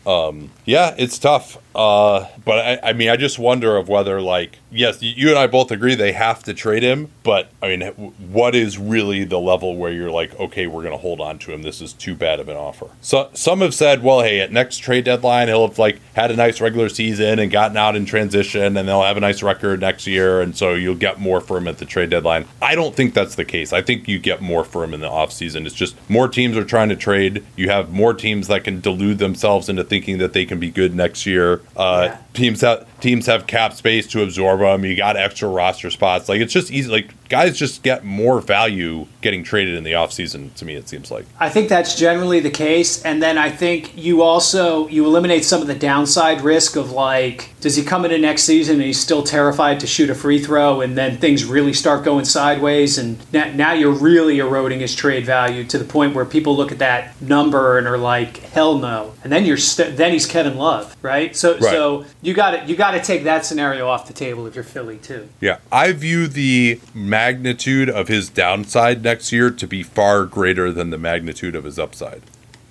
Yeah, 0.64 0.94
it's 0.98 1.18
tough. 1.18 1.58
Uh, 1.74 2.28
but 2.44 2.58
I, 2.58 2.90
I 2.90 2.92
mean, 2.92 3.08
I 3.08 3.16
just 3.16 3.38
wonder 3.38 3.76
of 3.76 3.88
whether, 3.88 4.20
like, 4.20 4.58
yes, 4.70 5.02
you 5.02 5.30
and 5.30 5.38
I 5.38 5.46
both 5.46 5.70
agree 5.70 5.94
they 5.94 6.12
have 6.12 6.42
to 6.44 6.52
trade 6.52 6.82
him. 6.82 7.10
But 7.22 7.50
I 7.62 7.74
mean, 7.74 7.82
what 8.30 8.54
is 8.54 8.78
really 8.78 9.24
the 9.24 9.38
level 9.38 9.76
where 9.76 9.90
you're 9.90 10.10
like, 10.10 10.38
okay, 10.38 10.66
we're 10.66 10.82
going 10.82 10.92
to 10.92 10.98
hold 10.98 11.20
on 11.20 11.38
to 11.40 11.52
him? 11.52 11.62
This 11.62 11.80
is 11.80 11.92
too 11.94 12.14
bad 12.14 12.40
of 12.40 12.48
an 12.48 12.56
offer. 12.56 12.88
So 13.00 13.30
some 13.32 13.60
have 13.60 13.72
said, 13.72 14.02
well, 14.02 14.20
hey, 14.20 14.40
at 14.40 14.52
next 14.52 14.78
trade 14.78 15.04
deadline, 15.04 15.48
he'll 15.48 15.66
have 15.66 15.78
like 15.78 16.00
had 16.14 16.30
a 16.30 16.36
nice 16.36 16.60
regular 16.60 16.88
season 16.90 17.38
and 17.38 17.50
gotten 17.50 17.76
out 17.76 17.96
in 17.96 18.04
transition, 18.04 18.76
and 18.76 18.86
they'll 18.86 19.02
have 19.02 19.16
a 19.16 19.20
nice 19.20 19.42
record 19.42 19.80
next 19.80 20.06
year, 20.06 20.42
and 20.42 20.56
so 20.56 20.74
you'll 20.74 20.94
get 20.94 21.20
more 21.20 21.40
for 21.40 21.56
him 21.56 21.68
at 21.68 21.78
the 21.78 21.86
trade 21.86 22.10
deadline. 22.10 22.46
I 22.60 22.74
don't 22.74 22.94
think 22.94 23.14
that's 23.14 23.36
the 23.36 23.44
case. 23.44 23.72
I 23.72 23.80
think 23.80 24.08
you 24.08 24.18
get 24.18 24.42
more 24.42 24.64
for 24.64 24.84
him 24.84 24.92
in 24.92 25.00
the 25.00 25.08
offseason. 25.08 25.64
It's 25.64 25.74
just 25.74 25.96
more 26.10 26.28
teams 26.28 26.56
are 26.56 26.64
trying 26.64 26.90
to 26.90 26.96
trade. 26.96 27.44
You 27.56 27.70
have 27.70 27.92
more 27.92 28.12
teams 28.12 28.48
that 28.48 28.64
can 28.64 28.80
delude 28.80 29.18
themselves 29.18 29.61
into 29.68 29.84
thinking 29.84 30.18
that 30.18 30.32
they 30.32 30.44
can 30.44 30.58
be 30.58 30.70
good 30.70 30.94
next 30.94 31.26
year. 31.26 31.60
Uh, 31.76 32.08
Yeah. 32.10 32.16
Teams 32.34 32.60
have 32.62 32.86
teams 33.02 33.26
have 33.26 33.46
cap 33.46 33.74
space 33.74 34.06
to 34.06 34.22
absorb 34.22 34.60
them. 34.60 34.84
You 34.84 34.96
got 34.96 35.16
extra 35.16 35.48
roster 35.48 35.90
spots. 35.90 36.28
Like 36.28 36.40
it's 36.40 36.52
just 36.52 36.70
easy. 36.70 36.90
Like 36.90 37.12
guys 37.28 37.58
just 37.58 37.82
get 37.82 38.04
more 38.04 38.40
value 38.40 39.06
getting 39.22 39.42
traded 39.42 39.74
in 39.74 39.84
the 39.84 39.92
offseason. 39.92 40.54
To 40.54 40.64
me, 40.64 40.74
it 40.74 40.88
seems 40.88 41.10
like. 41.10 41.24
I 41.40 41.48
think 41.48 41.68
that's 41.68 41.94
generally 41.98 42.40
the 42.40 42.50
case, 42.50 43.02
and 43.04 43.22
then 43.22 43.38
I 43.38 43.50
think 43.50 43.96
you 43.96 44.22
also 44.22 44.86
you 44.88 45.04
eliminate 45.04 45.44
some 45.44 45.60
of 45.60 45.66
the 45.66 45.74
downside 45.74 46.42
risk 46.42 46.76
of 46.76 46.92
like, 46.92 47.50
does 47.60 47.74
he 47.76 47.82
come 47.82 48.04
into 48.04 48.18
next 48.18 48.44
season 48.44 48.76
and 48.76 48.84
he's 48.84 49.00
still 49.00 49.22
terrified 49.22 49.80
to 49.80 49.86
shoot 49.86 50.08
a 50.10 50.14
free 50.14 50.38
throw, 50.38 50.80
and 50.80 50.96
then 50.96 51.18
things 51.18 51.44
really 51.44 51.72
start 51.72 52.04
going 52.04 52.24
sideways, 52.24 52.98
and 52.98 53.18
now, 53.32 53.72
you're 53.72 53.92
really 53.92 54.38
eroding 54.38 54.80
his 54.80 54.94
trade 54.94 55.24
value 55.24 55.64
to 55.64 55.78
the 55.78 55.84
point 55.84 56.14
where 56.14 56.24
people 56.26 56.54
look 56.56 56.70
at 56.70 56.78
that 56.78 57.20
number 57.22 57.78
and 57.78 57.86
are 57.86 57.96
like, 57.98 58.36
hell 58.38 58.76
no, 58.78 59.14
and 59.24 59.32
then 59.32 59.44
you're 59.44 59.56
st- 59.56 59.96
then 59.96 60.12
he's 60.12 60.26
Kevin 60.26 60.56
Love, 60.56 60.94
right? 61.02 61.34
So 61.34 61.52
Right. 61.54 61.62
so 61.62 62.04
you 62.20 62.34
got 62.34 62.54
it 62.54 62.68
you 62.68 62.76
got 62.76 62.91
to 62.94 63.02
take 63.02 63.24
that 63.24 63.44
scenario 63.44 63.88
off 63.88 64.06
the 64.06 64.12
table 64.12 64.46
if 64.46 64.54
you're 64.54 64.64
Philly 64.64 64.98
too. 64.98 65.28
Yeah, 65.40 65.58
I 65.70 65.92
view 65.92 66.26
the 66.26 66.80
magnitude 66.94 67.88
of 67.88 68.08
his 68.08 68.28
downside 68.28 69.02
next 69.02 69.32
year 69.32 69.50
to 69.50 69.66
be 69.66 69.82
far 69.82 70.24
greater 70.24 70.72
than 70.72 70.90
the 70.90 70.98
magnitude 70.98 71.54
of 71.54 71.64
his 71.64 71.78
upside. 71.78 72.22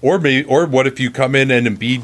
Or 0.01 0.19
maybe, 0.19 0.47
or 0.47 0.65
what 0.65 0.87
if 0.87 0.99
you 0.99 1.11
come 1.11 1.35
in 1.35 1.51
and 1.51 1.67
Embiid 1.67 2.03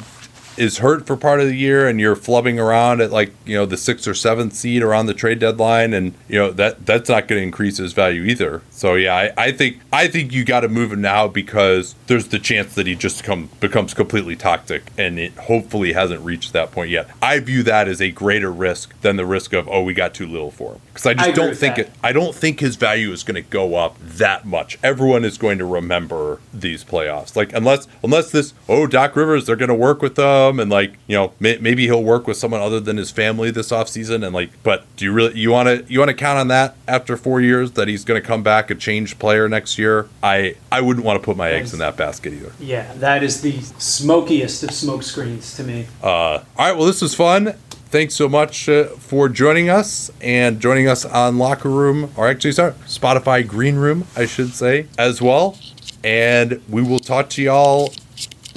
is 0.58 0.80
hurt 0.80 1.06
for 1.06 1.16
part 1.16 1.40
of 1.40 1.48
the 1.48 1.56
year 1.56 1.88
and 1.88 2.00
you're 2.00 2.16
flubbing 2.16 2.60
around 2.60 3.00
at 3.00 3.12
like 3.12 3.32
you 3.46 3.56
know 3.56 3.66
the 3.66 3.78
sixth 3.78 4.08
or 4.08 4.14
seventh 4.14 4.54
seed 4.54 4.82
around 4.82 5.06
the 5.06 5.14
trade 5.14 5.40
deadline 5.40 5.94
and 5.94 6.14
you 6.28 6.38
know 6.38 6.52
that 6.52 6.86
that's 6.86 7.10
not 7.10 7.28
going 7.28 7.40
to 7.40 7.44
increase 7.44 7.78
his 7.78 7.94
value 7.94 8.24
either. 8.24 8.62
So 8.78 8.94
yeah, 8.94 9.16
I, 9.16 9.46
I 9.46 9.52
think 9.54 9.80
I 9.92 10.08
think 10.08 10.32
you 10.32 10.46
got 10.46 10.60
to 10.60 10.70
move 10.70 10.94
him 10.94 11.02
now 11.02 11.28
because 11.28 11.96
there's 12.06 12.28
the 12.28 12.38
chance 12.38 12.76
that 12.76 12.86
he 12.86 12.94
just 12.94 13.24
come 13.24 13.50
becomes 13.60 13.96
completely 13.96 14.36
toxic 14.36 14.84
and 15.00 15.18
it 15.18 15.34
hopefully 15.34 15.94
hasn't 15.94 16.24
reached 16.24 16.54
that 16.54 16.72
point 16.72 16.92
yet. 16.92 17.10
I 17.20 17.40
view 17.40 17.64
that 17.64 17.88
as 17.88 18.00
a 18.00 18.12
greater 18.12 18.52
risk 18.52 18.94
than 19.02 19.16
the 19.16 19.26
risk 19.26 19.54
of 19.54 19.68
oh 19.68 19.82
we 19.82 19.96
got 19.96 20.14
too 20.14 20.28
little 20.28 20.52
for 20.52 20.74
him 20.74 20.82
because 20.90 21.08
I 21.08 21.16
just 21.16 21.30
I 21.30 21.32
don't 21.32 21.58
think 21.58 21.80
it. 21.80 21.92
I 22.04 22.12
don't 22.12 22.36
think 22.36 22.60
his 22.60 22.76
value 22.76 23.12
is 23.12 23.24
going 23.24 23.34
to 23.34 23.50
go 23.50 23.74
up 23.74 23.98
that 24.00 24.46
much. 24.46 24.78
Everyone 24.84 25.26
is 25.26 25.40
going 25.40 25.58
to 25.58 25.66
remember 25.66 26.40
these 26.54 26.84
playoffs. 26.84 27.36
Like 27.36 27.54
unless 27.54 27.88
unless 28.04 28.30
this 28.30 28.54
oh 28.70 28.86
Doc 28.86 29.16
Rivers 29.16 29.48
they're 29.48 29.56
going 29.56 29.70
to 29.70 29.76
work 29.76 30.04
with 30.04 30.14
them 30.14 30.60
and 30.60 30.70
like 30.70 30.94
you 31.08 31.16
know 31.16 31.34
may, 31.40 31.58
maybe 31.58 31.86
he'll 31.86 32.04
work 32.04 32.28
with 32.28 32.38
someone 32.38 32.62
other 32.62 32.80
than 32.80 32.98
his 32.98 33.10
family 33.10 33.50
this 33.50 33.72
offseason 33.72 34.24
and 34.24 34.36
like 34.36 34.52
but 34.62 34.86
do 34.98 35.06
you 35.06 35.12
really 35.12 35.36
you 35.40 35.50
want 35.50 35.68
to 35.68 35.92
you 35.92 35.98
want 35.98 36.10
to 36.10 36.16
count 36.16 36.38
on 36.38 36.48
that 36.50 36.76
after 36.88 37.18
four 37.18 37.42
years 37.42 37.72
that 37.72 37.88
he's 37.88 38.06
going 38.06 38.22
to 38.22 38.28
come 38.28 38.44
back 38.44 38.67
a 38.70 38.76
changed 38.76 39.20
player 39.20 39.48
next 39.50 39.78
year 39.78 40.08
i 40.24 40.56
i 40.72 40.82
wouldn't 40.82 41.06
want 41.06 41.20
to 41.20 41.26
put 41.26 41.36
my 41.38 41.50
eggs 41.50 41.74
in 41.74 41.80
that 41.80 41.96
basket 41.98 42.34
either 42.34 42.52
Yeah, 42.60 42.92
that 42.96 43.24
is 43.24 43.42
the 43.42 43.54
smokiest 43.80 44.64
of 44.64 44.72
smoke 44.72 45.04
screens 45.04 45.56
to 45.58 45.64
me. 45.64 45.88
uh 46.04 46.08
all 46.08 46.44
right 46.58 46.76
well 46.76 46.86
this 46.86 47.02
was 47.02 47.14
fun 47.16 47.54
thanks 47.90 48.16
so 48.16 48.28
much 48.28 48.68
uh, 48.68 48.86
for 48.98 49.30
joining 49.30 49.70
us 49.70 50.12
and 50.22 50.60
joining 50.60 50.88
us 50.88 51.06
on 51.06 51.38
locker 51.38 51.70
room 51.70 52.12
or 52.18 52.28
actually 52.28 52.52
sorry 52.52 52.74
spotify 52.86 53.46
green 53.48 53.76
room 53.76 54.06
i 54.16 54.26
should 54.26 54.54
say 54.54 54.88
as 54.98 55.22
well 55.22 55.58
and 56.04 56.62
we 56.70 56.82
will 56.82 57.00
talk 57.00 57.30
to 57.30 57.42
y'all 57.42 57.94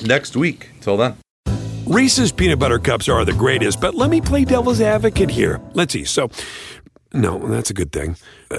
next 0.04 0.36
week 0.36 0.70
till 0.80 0.96
then 0.96 1.16
Reese's 1.86 2.30
peanut 2.30 2.60
butter 2.60 2.78
cups 2.78 3.08
are 3.08 3.24
the 3.24 3.32
greatest, 3.32 3.80
but 3.80 3.96
let 3.96 4.10
me 4.10 4.20
play 4.20 4.44
devil's 4.44 4.80
advocate 4.80 5.28
here. 5.28 5.60
Let's 5.74 5.92
see. 5.92 6.04
So, 6.04 6.30
no, 7.12 7.38
that's 7.48 7.70
a 7.70 7.74
good 7.74 7.90
thing. 7.90 8.16
Uh, 8.48 8.58